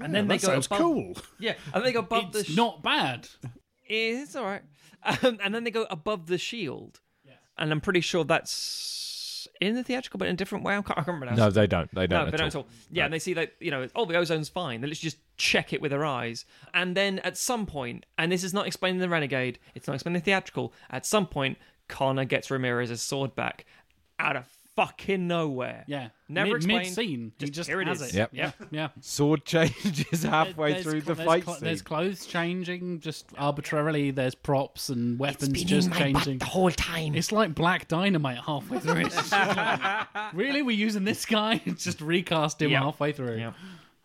and 0.00 0.14
then 0.14 0.28
that 0.28 0.40
they 0.40 0.46
go 0.46 0.52
sounds 0.52 0.66
above, 0.66 0.78
cool. 0.78 1.14
yeah 1.38 1.54
and 1.72 1.74
then 1.74 1.84
they 1.84 1.92
go 1.92 2.00
above 2.00 2.24
it's 2.34 2.38
the 2.38 2.44
sh- 2.52 2.56
not 2.56 2.82
bad. 2.82 3.28
it's 3.86 4.36
all 4.36 4.44
right 4.44 4.62
um, 5.04 5.38
and 5.42 5.54
then 5.54 5.64
they 5.64 5.70
go 5.70 5.86
above 5.90 6.26
the 6.26 6.38
shield 6.38 7.00
and 7.56 7.72
i'm 7.72 7.80
pretty 7.80 8.00
sure 8.00 8.24
that's 8.24 9.48
in 9.60 9.74
the 9.74 9.82
theatrical 9.82 10.18
but 10.18 10.28
in 10.28 10.34
a 10.34 10.36
different 10.36 10.64
way 10.64 10.74
i 10.76 10.82
can't, 10.82 10.90
I 10.90 10.94
can't 11.02 11.06
remember 11.08 11.26
now. 11.26 11.46
No, 11.46 11.50
they 11.50 11.66
don't. 11.66 11.92
They 11.94 12.06
don't. 12.06 12.20
No, 12.20 12.26
at 12.26 12.30
they 12.30 12.36
don't 12.36 12.54
all. 12.54 12.62
at 12.62 12.66
all. 12.66 12.68
Yeah, 12.90 13.04
and 13.06 13.14
they 13.14 13.18
see 13.18 13.34
that 13.34 13.54
you 13.60 13.70
know, 13.72 13.88
oh, 13.96 14.04
the 14.04 14.14
ozone's 14.14 14.48
fine. 14.48 14.80
Then 14.80 14.90
let's 14.90 15.00
just 15.00 15.18
check 15.36 15.72
it 15.72 15.80
with 15.82 15.90
their 15.90 16.04
eyes, 16.04 16.44
and 16.74 16.96
then 16.96 17.18
at 17.20 17.36
some 17.36 17.66
point, 17.66 18.06
and 18.18 18.30
this 18.30 18.44
is 18.44 18.54
not 18.54 18.66
explaining 18.68 19.00
the 19.00 19.08
Renegade, 19.08 19.58
it's 19.74 19.88
not 19.88 19.94
explaining 19.94 20.20
the 20.20 20.24
theatrical. 20.24 20.72
At 20.90 21.06
some 21.06 21.26
point, 21.26 21.58
Connor 21.88 22.24
gets 22.24 22.50
Ramirez's 22.50 23.02
sword 23.02 23.34
back 23.34 23.64
out 24.20 24.36
of 24.36 24.46
fucking 24.78 25.26
nowhere. 25.26 25.82
Yeah. 25.88 26.10
never 26.28 26.46
Mid, 26.50 26.56
explained. 26.58 26.82
mid-scene. 26.84 27.32
He 27.38 27.46
Just 27.46 27.52
just 27.52 27.68
here 27.68 27.80
it 27.80 27.88
has 27.88 28.00
is. 28.00 28.10
it. 28.10 28.14
Yep. 28.16 28.30
Yeah. 28.32 28.50
Yeah. 28.70 28.88
Sword 29.00 29.44
changes 29.44 30.22
halfway 30.22 30.74
There's 30.74 30.84
through 30.84 31.00
cl- 31.00 31.04
the 31.06 31.14
there's 31.14 31.26
fight 31.26 31.44
cl- 31.44 31.56
scene. 31.56 31.64
There's 31.64 31.82
clothes 31.82 32.26
changing 32.26 33.00
just 33.00 33.26
arbitrarily. 33.36 34.12
There's 34.12 34.36
props 34.36 34.88
and 34.88 35.18
weapons 35.18 35.64
just 35.64 35.92
changing. 35.92 36.38
the 36.38 36.44
whole 36.44 36.70
time 36.70 37.16
It's 37.16 37.32
like 37.32 37.56
Black 37.56 37.88
Dynamite 37.88 38.38
halfway 38.38 38.78
through. 38.78 39.06
It's 39.06 39.16
just 39.16 39.32
like, 39.32 40.06
really, 40.32 40.62
we're 40.62 40.76
using 40.76 41.02
this 41.04 41.26
guy? 41.26 41.56
just 41.76 42.00
recast 42.00 42.62
him 42.62 42.70
Yeah. 42.70 42.80
halfway 42.84 43.10
through. 43.12 43.38
Yeah. 43.38 43.52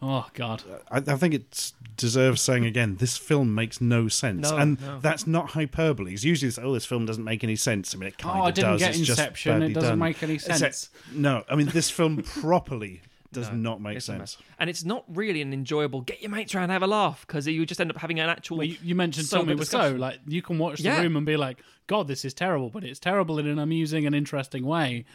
Oh 0.05 0.27
God. 0.33 0.61
I, 0.91 0.97
I 0.97 1.15
think 1.15 1.33
it 1.33 1.71
deserves 1.95 2.41
saying 2.41 2.65
again. 2.65 2.97
This 2.97 3.15
film 3.17 3.55
makes 3.55 3.79
no 3.79 4.09
sense, 4.09 4.51
No, 4.51 4.57
and 4.57 4.81
no. 4.81 4.99
that's 4.99 5.25
not 5.25 5.51
hyperbole. 5.51 6.13
It's 6.13 6.23
usually, 6.25 6.49
this, 6.49 6.59
oh, 6.59 6.73
this 6.73 6.85
film 6.85 7.05
doesn't 7.05 7.23
make 7.23 7.43
any 7.43 7.55
sense. 7.55 7.95
I 7.95 7.97
mean, 7.97 8.07
it 8.09 8.17
kind 8.17 8.37
Oh, 8.37 8.41
of 8.41 8.47
I 8.47 8.51
didn't 8.51 8.71
does. 8.71 8.79
get 8.81 8.89
it's 8.91 8.99
just 8.99 9.19
Inception. 9.19 9.51
It 9.51 9.59
badly 9.59 9.73
doesn't 9.75 9.89
done. 9.91 9.99
make 9.99 10.21
any 10.21 10.33
Except- 10.33 10.59
sense. 10.59 10.89
no, 11.13 11.43
I 11.49 11.55
mean, 11.55 11.67
this 11.67 11.89
film 11.89 12.21
properly 12.41 13.01
does 13.31 13.49
not 13.51 13.81
make 13.81 13.95
It's 13.97 14.05
a 14.09 14.11
sense. 14.11 14.19
mess. 14.19 14.37
And 14.59 14.69
it's 14.69 14.83
not 14.83 15.05
really 15.07 15.41
an 15.41 15.53
enjoyable 15.53 16.01
get 16.01 16.21
your 16.21 16.29
mates 16.29 16.53
around 16.53 16.69
have 16.69 16.83
a 16.83 16.87
laugh 16.87 17.25
because 17.25 17.47
you 17.47 17.65
just 17.65 17.81
end 17.81 17.89
up 17.89 17.97
having 17.97 18.19
an 18.19 18.29
actual. 18.29 18.57
Well, 18.57 18.67
you, 18.67 18.77
you 18.83 18.93
mentioned 18.93 19.25
sober 19.25 19.45
Tommy 19.45 19.55
Wiseau. 19.55 19.59
discussion. 19.59 19.97
Like 19.99 20.19
you 20.27 20.41
can 20.43 20.59
watch 20.59 20.77
the 20.79 20.83
Yeah. 20.83 21.01
room 21.01 21.15
and 21.17 21.25
be 21.25 21.35
like, 21.35 21.57
"God, 21.87 22.07
this 22.07 22.25
is 22.25 22.33
terrible," 22.35 22.69
but 22.69 22.83
it's 22.83 22.99
terrible 22.99 23.39
in 23.39 23.47
an 23.47 23.57
amusing 23.57 24.05
and 24.05 24.13
interesting 24.13 24.63
way. 24.65 25.05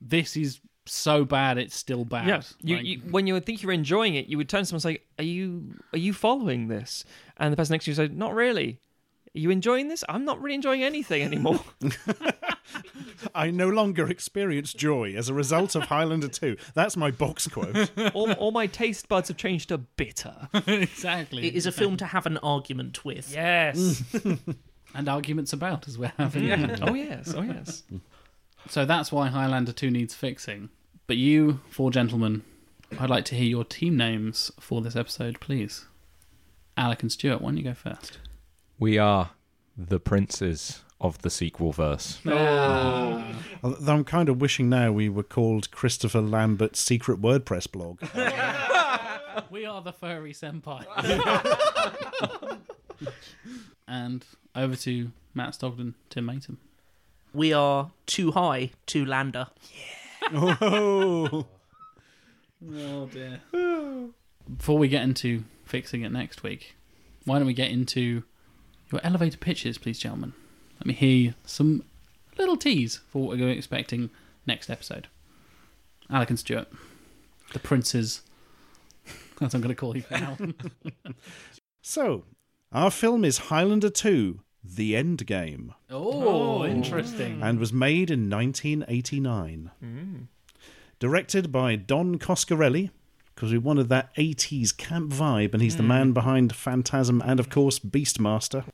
This 0.00 0.38
is 0.38 0.60
so 0.94 1.24
bad, 1.24 1.58
it's 1.58 1.76
still 1.76 2.04
bad. 2.04 2.26
Yeah, 2.28 2.42
you, 2.62 2.76
Like, 2.76 2.84
you 2.84 2.98
when 3.10 3.26
you 3.26 3.34
would 3.34 3.46
think 3.46 3.62
you're 3.62 3.72
enjoying 3.72 4.14
it, 4.14 4.26
you 4.26 4.36
would 4.36 4.48
turn 4.48 4.62
to 4.62 4.66
someone 4.66 4.76
and 4.78 4.82
say, 4.98 5.02
"Are 5.18 5.24
you 5.24 5.74
are 5.92 5.98
you 5.98 6.12
following 6.12 6.68
this?" 6.68 7.04
And 7.36 7.52
the 7.52 7.56
person 7.56 7.74
next 7.74 7.84
to 7.86 7.90
you 7.90 7.96
would 7.96 8.10
say, 8.10 8.14
"Not 8.14 8.34
really." 8.34 8.80
Are 9.32 9.38
you 9.38 9.50
enjoying 9.50 9.86
this? 9.86 10.02
I'm 10.08 10.24
not 10.24 10.42
really 10.42 10.56
enjoying 10.56 10.82
anything 10.82 11.22
anymore. 11.22 11.60
I 13.34 13.50
no 13.52 13.68
longer 13.68 14.08
experience 14.10 14.72
joy 14.72 15.14
as 15.14 15.28
a 15.28 15.34
result 15.34 15.76
of 15.76 15.84
Highlander 15.84 16.26
2. 16.26 16.56
That's 16.74 16.96
my 16.96 17.12
box 17.12 17.46
quote. 17.46 17.90
all, 18.14 18.32
all 18.32 18.50
my 18.50 18.66
taste 18.66 19.08
buds 19.08 19.28
have 19.28 19.36
changed 19.36 19.68
to 19.68 19.78
bitter. 19.78 20.48
exactly. 20.66 21.46
it 21.46 21.54
is 21.54 21.66
a 21.66 21.70
film 21.72 21.96
to 21.98 22.06
have 22.06 22.26
an 22.26 22.38
argument 22.38 23.04
with 23.04 23.32
Yes. 23.32 24.02
Mm. 24.12 24.56
and 24.94 25.08
arguments 25.08 25.52
about 25.52 25.86
as 25.86 25.96
we're 25.96 26.12
having. 26.18 26.50
oh 26.82 26.94
yes. 26.94 27.32
Oh 27.36 27.42
yes. 27.42 27.84
So 28.68 28.84
that's 28.84 29.12
why 29.12 29.28
Highlander 29.28 29.72
2 29.72 29.90
needs 29.92 30.14
fixing. 30.14 30.70
But 31.10 31.16
you, 31.16 31.58
four 31.68 31.90
gentlemen, 31.90 32.44
I'd 32.96 33.10
like 33.10 33.24
to 33.24 33.34
hear 33.34 33.48
your 33.48 33.64
team 33.64 33.96
names 33.96 34.52
for 34.60 34.80
this 34.80 34.94
episode, 34.94 35.40
please. 35.40 35.86
Alec 36.76 37.02
and 37.02 37.10
Stuart, 37.10 37.40
why 37.40 37.48
don't 37.48 37.56
you 37.56 37.64
go 37.64 37.74
first? 37.74 38.18
We 38.78 38.96
are 38.96 39.30
the 39.76 39.98
princes 39.98 40.82
of 41.00 41.20
the 41.22 41.28
sequel 41.28 41.72
verse. 41.72 42.20
Ah. 42.28 43.34
Although 43.60 43.92
I'm 43.92 44.04
kind 44.04 44.28
of 44.28 44.40
wishing 44.40 44.68
now 44.68 44.92
we 44.92 45.08
were 45.08 45.24
called 45.24 45.72
Christopher 45.72 46.20
Lambert's 46.20 46.78
secret 46.78 47.20
WordPress 47.20 47.72
blog. 47.72 47.98
We 49.50 49.64
are 49.64 49.82
the 49.82 49.92
furry 49.92 50.32
senpai. 50.32 50.84
and 53.88 54.24
over 54.54 54.76
to 54.76 55.10
Matt 55.34 55.54
Stogden, 55.54 55.94
Tim 56.08 56.26
Matum. 56.26 56.58
we 57.34 57.52
are 57.52 57.90
too 58.06 58.30
high 58.30 58.70
to 58.86 59.04
lander 59.04 59.48
oh, 60.32 61.46
Oh 62.62 63.06
dear. 63.06 63.40
Before 64.56 64.78
we 64.78 64.88
get 64.88 65.02
into 65.02 65.44
fixing 65.64 66.02
it 66.02 66.12
next 66.12 66.42
week, 66.42 66.76
why 67.24 67.38
don't 67.38 67.46
we 67.46 67.54
get 67.54 67.70
into 67.70 68.24
your 68.92 69.00
elevator 69.02 69.38
pitches, 69.38 69.78
please, 69.78 69.98
gentlemen? 69.98 70.34
Let 70.78 70.86
me 70.86 70.94
hear 70.94 71.34
some 71.44 71.84
little 72.36 72.56
tease 72.56 73.00
for 73.08 73.28
what 73.28 73.38
we're 73.38 73.48
expecting 73.50 74.10
next 74.46 74.68
episode. 74.68 75.08
Alec 76.10 76.30
and 76.30 76.38
Stuart, 76.38 76.68
the 77.52 77.58
princes. 77.58 78.22
That's 79.38 79.40
what 79.40 79.54
I'm 79.54 79.60
going 79.60 79.74
to 79.74 79.80
call 79.80 79.96
you 79.96 80.02
for 80.02 80.18
now. 80.18 80.36
so 81.82 82.24
our 82.72 82.90
film 82.90 83.24
is 83.24 83.38
Highlander 83.38 83.90
2: 83.90 84.40
The 84.62 84.94
End 84.94 85.26
Game, 85.26 85.74
oh, 85.90 86.60
oh, 86.60 86.64
interesting. 86.66 87.42
and 87.42 87.58
was 87.58 87.72
made 87.72 88.10
in 88.10 88.28
1989. 88.28 89.70
Directed 90.98 91.50
by 91.50 91.76
Don 91.76 92.18
Coscarelli, 92.18 92.90
because 93.34 93.52
we 93.52 93.58
wanted 93.58 93.88
that 93.88 94.14
80s 94.16 94.76
camp 94.76 95.12
vibe, 95.12 95.54
and 95.54 95.62
he's 95.62 95.76
the 95.76 95.82
hmm. 95.82 95.88
man 95.88 96.12
behind 96.12 96.54
Phantasm 96.54 97.22
and, 97.24 97.40
of 97.40 97.48
course, 97.48 97.78
Beastmaster. 97.78 98.64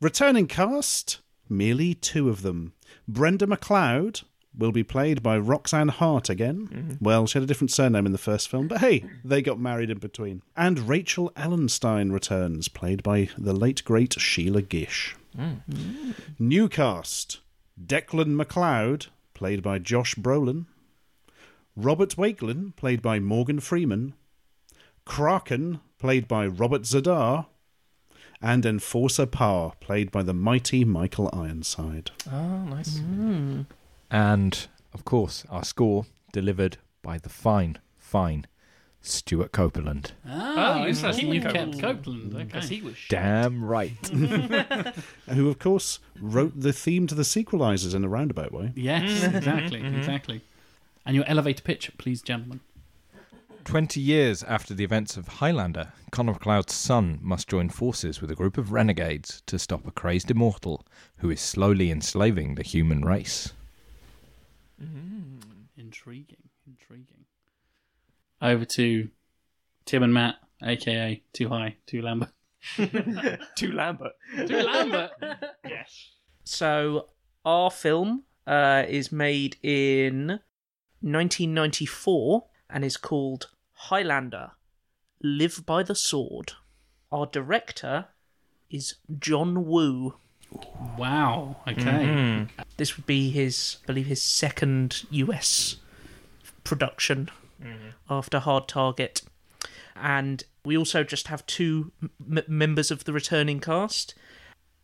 Returning 0.00 0.46
cast, 0.46 1.18
merely 1.48 1.94
two 1.94 2.30
of 2.30 2.40
them. 2.40 2.72
Brenda 3.06 3.46
MacLeod 3.46 4.22
will 4.56 4.72
be 4.72 4.82
played 4.82 5.22
by 5.22 5.36
Roxanne 5.36 5.88
Hart 5.88 6.30
again. 6.30 6.68
Mm-hmm. 6.68 7.04
Well, 7.04 7.26
she 7.26 7.38
had 7.38 7.42
a 7.42 7.46
different 7.46 7.70
surname 7.70 8.06
in 8.06 8.12
the 8.12 8.18
first 8.18 8.48
film, 8.48 8.68
but 8.68 8.78
hey, 8.78 9.04
they 9.24 9.42
got 9.42 9.58
married 9.58 9.90
in 9.90 9.98
between. 9.98 10.42
And 10.56 10.88
Rachel 10.88 11.30
Ellenstein 11.36 12.12
returns, 12.12 12.68
played 12.68 13.02
by 13.02 13.28
the 13.36 13.52
late 13.52 13.84
great 13.84 14.18
Sheila 14.18 14.62
Gish. 14.62 15.16
Mm. 15.38 16.14
New 16.38 16.68
cast 16.68 17.40
Declan 17.82 18.34
MacLeod, 18.36 19.06
played 19.34 19.62
by 19.62 19.78
Josh 19.78 20.14
Brolin. 20.14 20.66
Robert 21.76 22.16
Wakelin, 22.16 22.74
played 22.76 23.02
by 23.02 23.18
Morgan 23.18 23.60
Freeman. 23.60 24.14
Kraken, 25.04 25.80
played 25.98 26.28
by 26.28 26.46
Robert 26.46 26.82
Z'Dar. 26.82 27.46
And 28.40 28.64
Enforcer 28.64 29.26
Parr, 29.26 29.72
played 29.80 30.10
by 30.10 30.22
the 30.22 30.34
mighty 30.34 30.84
Michael 30.84 31.30
Ironside. 31.32 32.10
Oh, 32.30 32.64
nice. 32.64 32.98
Mm. 32.98 33.66
And, 34.10 34.66
of 34.92 35.04
course, 35.04 35.44
our 35.50 35.64
score 35.64 36.06
delivered 36.32 36.76
by 37.02 37.18
the 37.18 37.28
fine, 37.28 37.78
fine 37.98 38.46
Stewart 39.06 39.52
Copeland. 39.52 40.12
Ah, 40.26 40.54
Oh, 40.56 40.82
you 40.82 40.88
interesting. 40.88 41.26
keep 41.26 41.34
You've 41.34 41.44
Copeland. 41.44 41.72
kept 41.74 41.82
Copeland. 41.82 42.30
Because 42.34 42.64
mm. 42.64 42.66
Okay. 42.66 42.74
he 42.76 42.82
was 42.82 42.96
shit. 42.96 43.10
Damn 43.10 43.64
right. 43.64 43.90
Who, 45.28 45.48
of 45.48 45.58
course, 45.58 45.98
wrote 46.20 46.58
the 46.58 46.72
theme 46.72 47.06
to 47.08 47.14
the 47.14 47.22
sequelizers 47.22 47.94
in 47.94 48.02
a 48.04 48.08
roundabout 48.08 48.52
way. 48.52 48.72
Yes, 48.74 49.10
mm-hmm. 49.10 49.36
exactly, 49.36 49.80
mm-hmm. 49.80 49.98
exactly. 49.98 50.40
And 51.04 51.14
your 51.14 51.26
elevator 51.26 51.62
pitch, 51.62 51.90
please, 51.98 52.22
gentlemen. 52.22 52.60
20 53.64 54.00
years 54.00 54.42
after 54.42 54.74
the 54.74 54.84
events 54.84 55.16
of 55.16 55.26
Highlander, 55.28 55.92
Connor 56.10 56.32
MacLeod's 56.32 56.74
son 56.74 57.18
must 57.22 57.48
join 57.48 57.70
forces 57.70 58.20
with 58.20 58.30
a 58.30 58.34
group 58.34 58.58
of 58.58 58.72
renegades 58.72 59.42
to 59.46 59.58
stop 59.58 59.86
a 59.86 59.90
crazed 59.90 60.30
immortal 60.30 60.86
who 61.18 61.30
is 61.30 61.40
slowly 61.40 61.90
enslaving 61.90 62.54
the 62.54 62.62
human 62.62 63.04
race. 63.04 63.52
Mm-hmm. 64.82 65.38
Intriguing, 65.78 65.84
intriguing. 65.86 66.43
Over 68.44 68.66
to 68.66 69.08
Tim 69.86 70.02
and 70.02 70.12
Matt, 70.12 70.36
aka 70.62 71.22
Too 71.32 71.48
High, 71.48 71.76
Too 71.86 72.02
Lambert. 72.02 72.28
To 72.76 73.72
Lambert. 73.72 74.12
Too 74.46 74.60
Lambert. 74.60 75.10
Yes. 75.66 76.10
So 76.44 77.08
our 77.46 77.70
film 77.70 78.24
uh, 78.46 78.84
is 78.86 79.10
made 79.10 79.56
in 79.62 80.40
1994 81.00 82.44
and 82.68 82.84
is 82.84 82.98
called 82.98 83.48
Highlander: 83.72 84.50
Live 85.22 85.64
by 85.64 85.82
the 85.82 85.94
Sword. 85.94 86.52
Our 87.10 87.24
director 87.24 88.08
is 88.68 88.96
John 89.18 89.64
Woo. 89.64 90.16
Wow. 90.98 91.56
Okay. 91.66 91.82
Mm-hmm. 91.82 92.60
This 92.76 92.98
would 92.98 93.06
be 93.06 93.30
his, 93.30 93.78
I 93.84 93.86
believe, 93.86 94.06
his 94.06 94.22
second 94.22 95.04
US 95.10 95.76
production 96.62 97.30
after 98.10 98.38
Hard 98.38 98.68
Target. 98.68 99.22
And 99.96 100.42
we 100.64 100.76
also 100.76 101.04
just 101.04 101.28
have 101.28 101.46
two 101.46 101.92
m- 102.02 102.42
members 102.48 102.90
of 102.90 103.04
the 103.04 103.12
returning 103.12 103.60
cast 103.60 104.14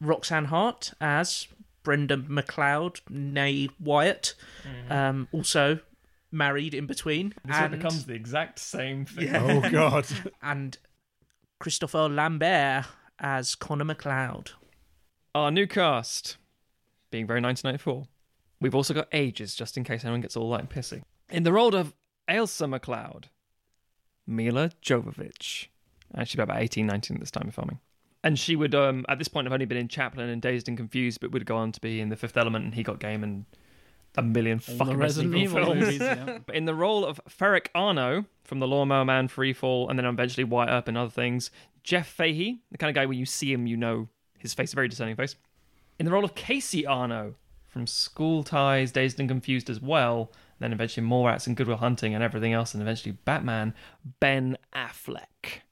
Roxanne 0.00 0.46
Hart 0.46 0.92
as 1.00 1.46
Brenda 1.82 2.16
MacLeod, 2.16 3.00
nay 3.08 3.68
Wyatt, 3.78 4.34
um, 4.88 5.28
also 5.32 5.80
married 6.30 6.74
in 6.74 6.86
between. 6.86 7.34
This 7.44 7.56
and, 7.56 7.72
becomes 7.72 8.06
the 8.06 8.14
exact 8.14 8.58
same 8.58 9.04
thing. 9.04 9.34
Oh 9.34 9.68
God! 9.70 10.06
and 10.42 10.76
Christopher 11.58 12.08
Lambert 12.08 12.86
as 13.18 13.54
Connor 13.54 13.84
MacLeod. 13.84 14.52
Our 15.34 15.50
new 15.50 15.66
cast, 15.66 16.36
being 17.10 17.26
very 17.26 17.40
1994. 17.40 18.06
We've 18.60 18.74
also 18.74 18.92
got 18.94 19.08
ages, 19.12 19.54
just 19.54 19.76
in 19.76 19.84
case 19.84 20.04
anyone 20.04 20.20
gets 20.20 20.36
all 20.36 20.48
light 20.48 20.60
and 20.60 20.70
pissy. 20.70 21.02
In 21.30 21.44
the 21.44 21.52
role 21.52 21.74
of 21.74 21.94
Ailsa 22.30 22.68
MacLeod, 22.68 23.28
Milla 24.26 24.70
Jovovich. 24.82 25.66
And 26.14 26.26
she'd 26.28 26.38
be 26.38 26.42
about 26.42 26.60
18, 26.60 26.86
19 26.86 27.16
at 27.16 27.20
this 27.20 27.30
time 27.30 27.48
of 27.48 27.54
filming. 27.54 27.78
And 28.22 28.38
she 28.38 28.56
would, 28.56 28.74
um, 28.74 29.04
at 29.08 29.18
this 29.18 29.28
point, 29.28 29.46
have 29.46 29.52
only 29.52 29.64
been 29.64 29.78
in 29.78 29.88
Chaplin 29.88 30.28
and 30.28 30.42
Dazed 30.42 30.68
and 30.68 30.76
Confused, 30.76 31.20
but 31.20 31.30
would 31.32 31.46
go 31.46 31.56
on 31.56 31.72
to 31.72 31.80
be 31.80 32.00
in 32.00 32.08
The 32.10 32.16
Fifth 32.16 32.36
Element 32.36 32.64
and 32.64 32.74
He 32.74 32.82
Got 32.82 33.00
Game 33.00 33.22
and 33.22 33.46
a 34.16 34.22
million 34.22 34.58
fucking 34.58 34.86
the 34.86 34.96
Resident 34.96 35.34
Evil 35.36 35.64
films. 35.64 35.80
movies. 35.80 36.00
Yeah. 36.00 36.38
But 36.46 36.56
in 36.56 36.64
the 36.64 36.74
role 36.74 37.04
of 37.04 37.20
Ferric 37.28 37.68
Arno 37.74 38.24
from 38.44 38.58
The 38.58 38.66
Lawnmower 38.66 39.04
Man, 39.04 39.28
Freefall, 39.28 39.88
and 39.88 39.98
then 39.98 40.04
eventually 40.04 40.44
Wyatt 40.44 40.70
Earp 40.70 40.88
and 40.88 40.98
other 40.98 41.10
things, 41.10 41.50
Jeff 41.84 42.08
Fahey, 42.08 42.60
the 42.70 42.78
kind 42.78 42.90
of 42.90 42.94
guy 42.94 43.06
when 43.06 43.18
you 43.18 43.26
see 43.26 43.52
him, 43.52 43.66
you 43.66 43.76
know 43.76 44.08
his 44.38 44.52
face, 44.52 44.72
a 44.72 44.76
very 44.76 44.88
discerning 44.88 45.16
face. 45.16 45.36
In 45.98 46.06
the 46.06 46.12
role 46.12 46.24
of 46.24 46.34
Casey 46.34 46.86
Arno 46.86 47.36
from 47.68 47.86
School 47.86 48.42
Ties, 48.42 48.90
Dazed 48.90 49.20
and 49.20 49.28
Confused 49.28 49.70
as 49.70 49.80
well, 49.80 50.32
then 50.60 50.72
eventually 50.72 51.06
Mallrats 51.06 51.46
and 51.46 51.56
Good 51.56 51.66
Will 51.66 51.76
Hunting 51.76 52.14
and 52.14 52.22
everything 52.22 52.52
else, 52.52 52.74
and 52.74 52.82
eventually 52.82 53.16
Batman, 53.24 53.74
Ben 54.20 54.56
Affleck. 54.74 55.62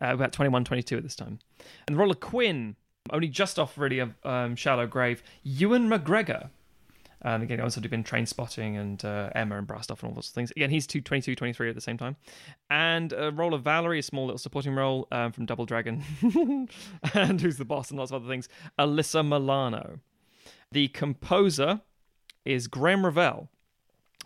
Uh, 0.00 0.14
about 0.14 0.32
21, 0.32 0.64
22 0.64 0.96
at 0.96 1.02
this 1.04 1.14
time. 1.14 1.38
And 1.86 1.94
the 1.94 2.00
role 2.00 2.10
of 2.10 2.18
Quinn, 2.18 2.74
only 3.10 3.28
just 3.28 3.58
off 3.58 3.78
really 3.78 4.00
a 4.00 4.12
um, 4.24 4.56
shallow 4.56 4.86
grave, 4.86 5.22
Ewan 5.44 5.88
McGregor. 5.88 6.50
Um, 7.24 7.42
again, 7.42 7.60
also 7.60 7.80
been 7.80 8.02
Trainspotting 8.02 8.80
and 8.80 9.04
uh, 9.04 9.30
Emma 9.34 9.56
and 9.56 9.66
Brassed 9.66 9.92
Off 9.92 10.02
and 10.02 10.10
all 10.10 10.14
those 10.14 10.30
things. 10.30 10.50
Again, 10.52 10.70
he's 10.70 10.88
two, 10.88 11.00
22, 11.00 11.36
23 11.36 11.68
at 11.68 11.74
the 11.76 11.80
same 11.80 11.96
time. 11.96 12.16
And 12.68 13.12
a 13.12 13.30
role 13.30 13.54
of 13.54 13.62
Valerie, 13.62 14.00
a 14.00 14.02
small 14.02 14.26
little 14.26 14.38
supporting 14.38 14.74
role 14.74 15.06
um, 15.12 15.30
from 15.30 15.46
Double 15.46 15.64
Dragon, 15.64 16.02
and 17.14 17.40
who's 17.40 17.58
the 17.58 17.64
boss 17.64 17.90
and 17.90 17.98
lots 17.98 18.10
of 18.10 18.16
other 18.16 18.28
things, 18.28 18.48
Alyssa 18.78 19.24
Milano. 19.24 20.00
The 20.72 20.88
composer 20.88 21.82
is 22.44 22.66
Graeme 22.66 23.04
Revell, 23.04 23.50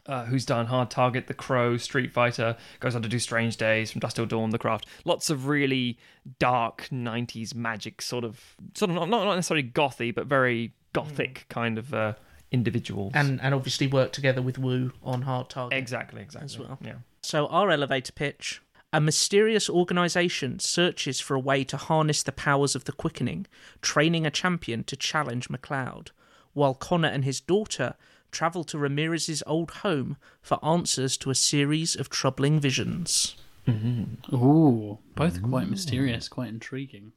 uh, 0.09 0.25
who's 0.25 0.45
done 0.45 0.67
Hard 0.67 0.91
Target, 0.91 1.27
The 1.27 1.35
Crow, 1.35 1.77
Street 1.77 2.13
Fighter, 2.13 2.57
goes 2.81 2.95
on 2.95 3.03
to 3.03 3.09
do 3.09 3.19
Strange 3.19 3.57
Days, 3.57 3.91
From 3.91 4.01
Dusk 4.01 4.17
Till 4.17 4.27
Dawn, 4.27 4.51
The 4.51 4.59
Craft. 4.59 4.87
Lots 5.05 5.31
of 5.31 5.47
really 5.47 5.99
dark 6.39 6.89
90s 6.93 7.55
magic 7.55 8.03
sort 8.03 8.25
of, 8.25 8.57
sort 8.75 8.91
of 8.91 8.97
not, 8.97 9.09
not 9.09 9.35
necessarily 9.35 9.69
gothy, 9.69 10.15
but 10.15 10.27
very 10.27 10.73
gothic 10.93 11.47
kind 11.49 11.79
of 11.79 11.93
uh, 11.93 12.15
individuals. 12.51 13.13
And, 13.15 13.41
and 13.41 13.55
obviously 13.55 13.87
work 13.87 14.13
together 14.13 14.43
with 14.43 14.59
Woo 14.59 14.93
on 15.03 15.23
Hard 15.23 15.51
Target. 15.51 15.79
exactly, 15.79 16.23
exactly. 16.23 16.45
As 16.47 16.59
well. 16.59 16.79
Yeah. 16.83 16.97
So, 17.23 17.47
our 17.49 17.71
elevator 17.71 18.13
pitch 18.13 18.63
a 18.93 19.01
mysterious 19.01 19.69
organization 19.69 20.59
searches 20.59 21.21
for 21.21 21.35
a 21.35 21.41
way 21.41 21.65
to 21.65 21.77
harness 21.77 22.23
the 22.23 22.33
powers 22.33 22.75
of 22.75 22.85
the 22.85 22.93
quickening, 22.93 23.47
training 23.83 24.25
a 24.25 24.31
champion 24.31 24.85
to 24.85 24.97
challenge 24.97 25.51
MacLeod, 25.51 26.13
while 26.55 26.75
Connor 26.75 27.09
and 27.09 27.25
his 27.25 27.41
daughter 27.41 27.95
travel 28.31 28.65
to 28.65 28.79
Ramirez's 28.79 29.43
old 29.47 29.71
home 29.71 30.17
for 30.41 30.65
answers 30.65 31.17
to 31.19 31.31
a 31.31 31.35
series 31.35 31.97
of 31.97 32.09
troubling 32.09 32.61
visions. 32.61 33.37
Mm-hmm. 33.67 34.35
Ooh, 34.35 34.99
both 35.15 35.43
quite 35.43 35.69
mysterious, 35.69 36.29
quite 36.29 36.49
intriguing. 36.49 37.13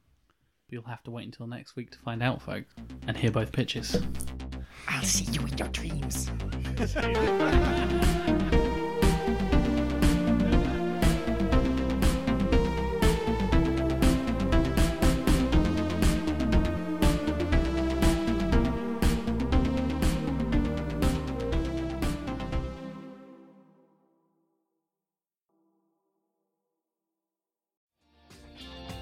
But 0.66 0.72
you'll 0.74 0.82
have 0.84 1.02
to 1.04 1.10
wait 1.10 1.26
until 1.26 1.46
next 1.46 1.76
week 1.76 1.90
to 1.92 1.98
find 1.98 2.22
out, 2.22 2.42
folks, 2.42 2.74
and 3.06 3.16
hear 3.16 3.30
both 3.30 3.52
pitches. 3.52 4.00
I'll 4.88 5.02
see 5.02 5.24
you 5.32 5.46
in 5.46 5.58
your 5.58 5.68
dreams. 5.68 6.30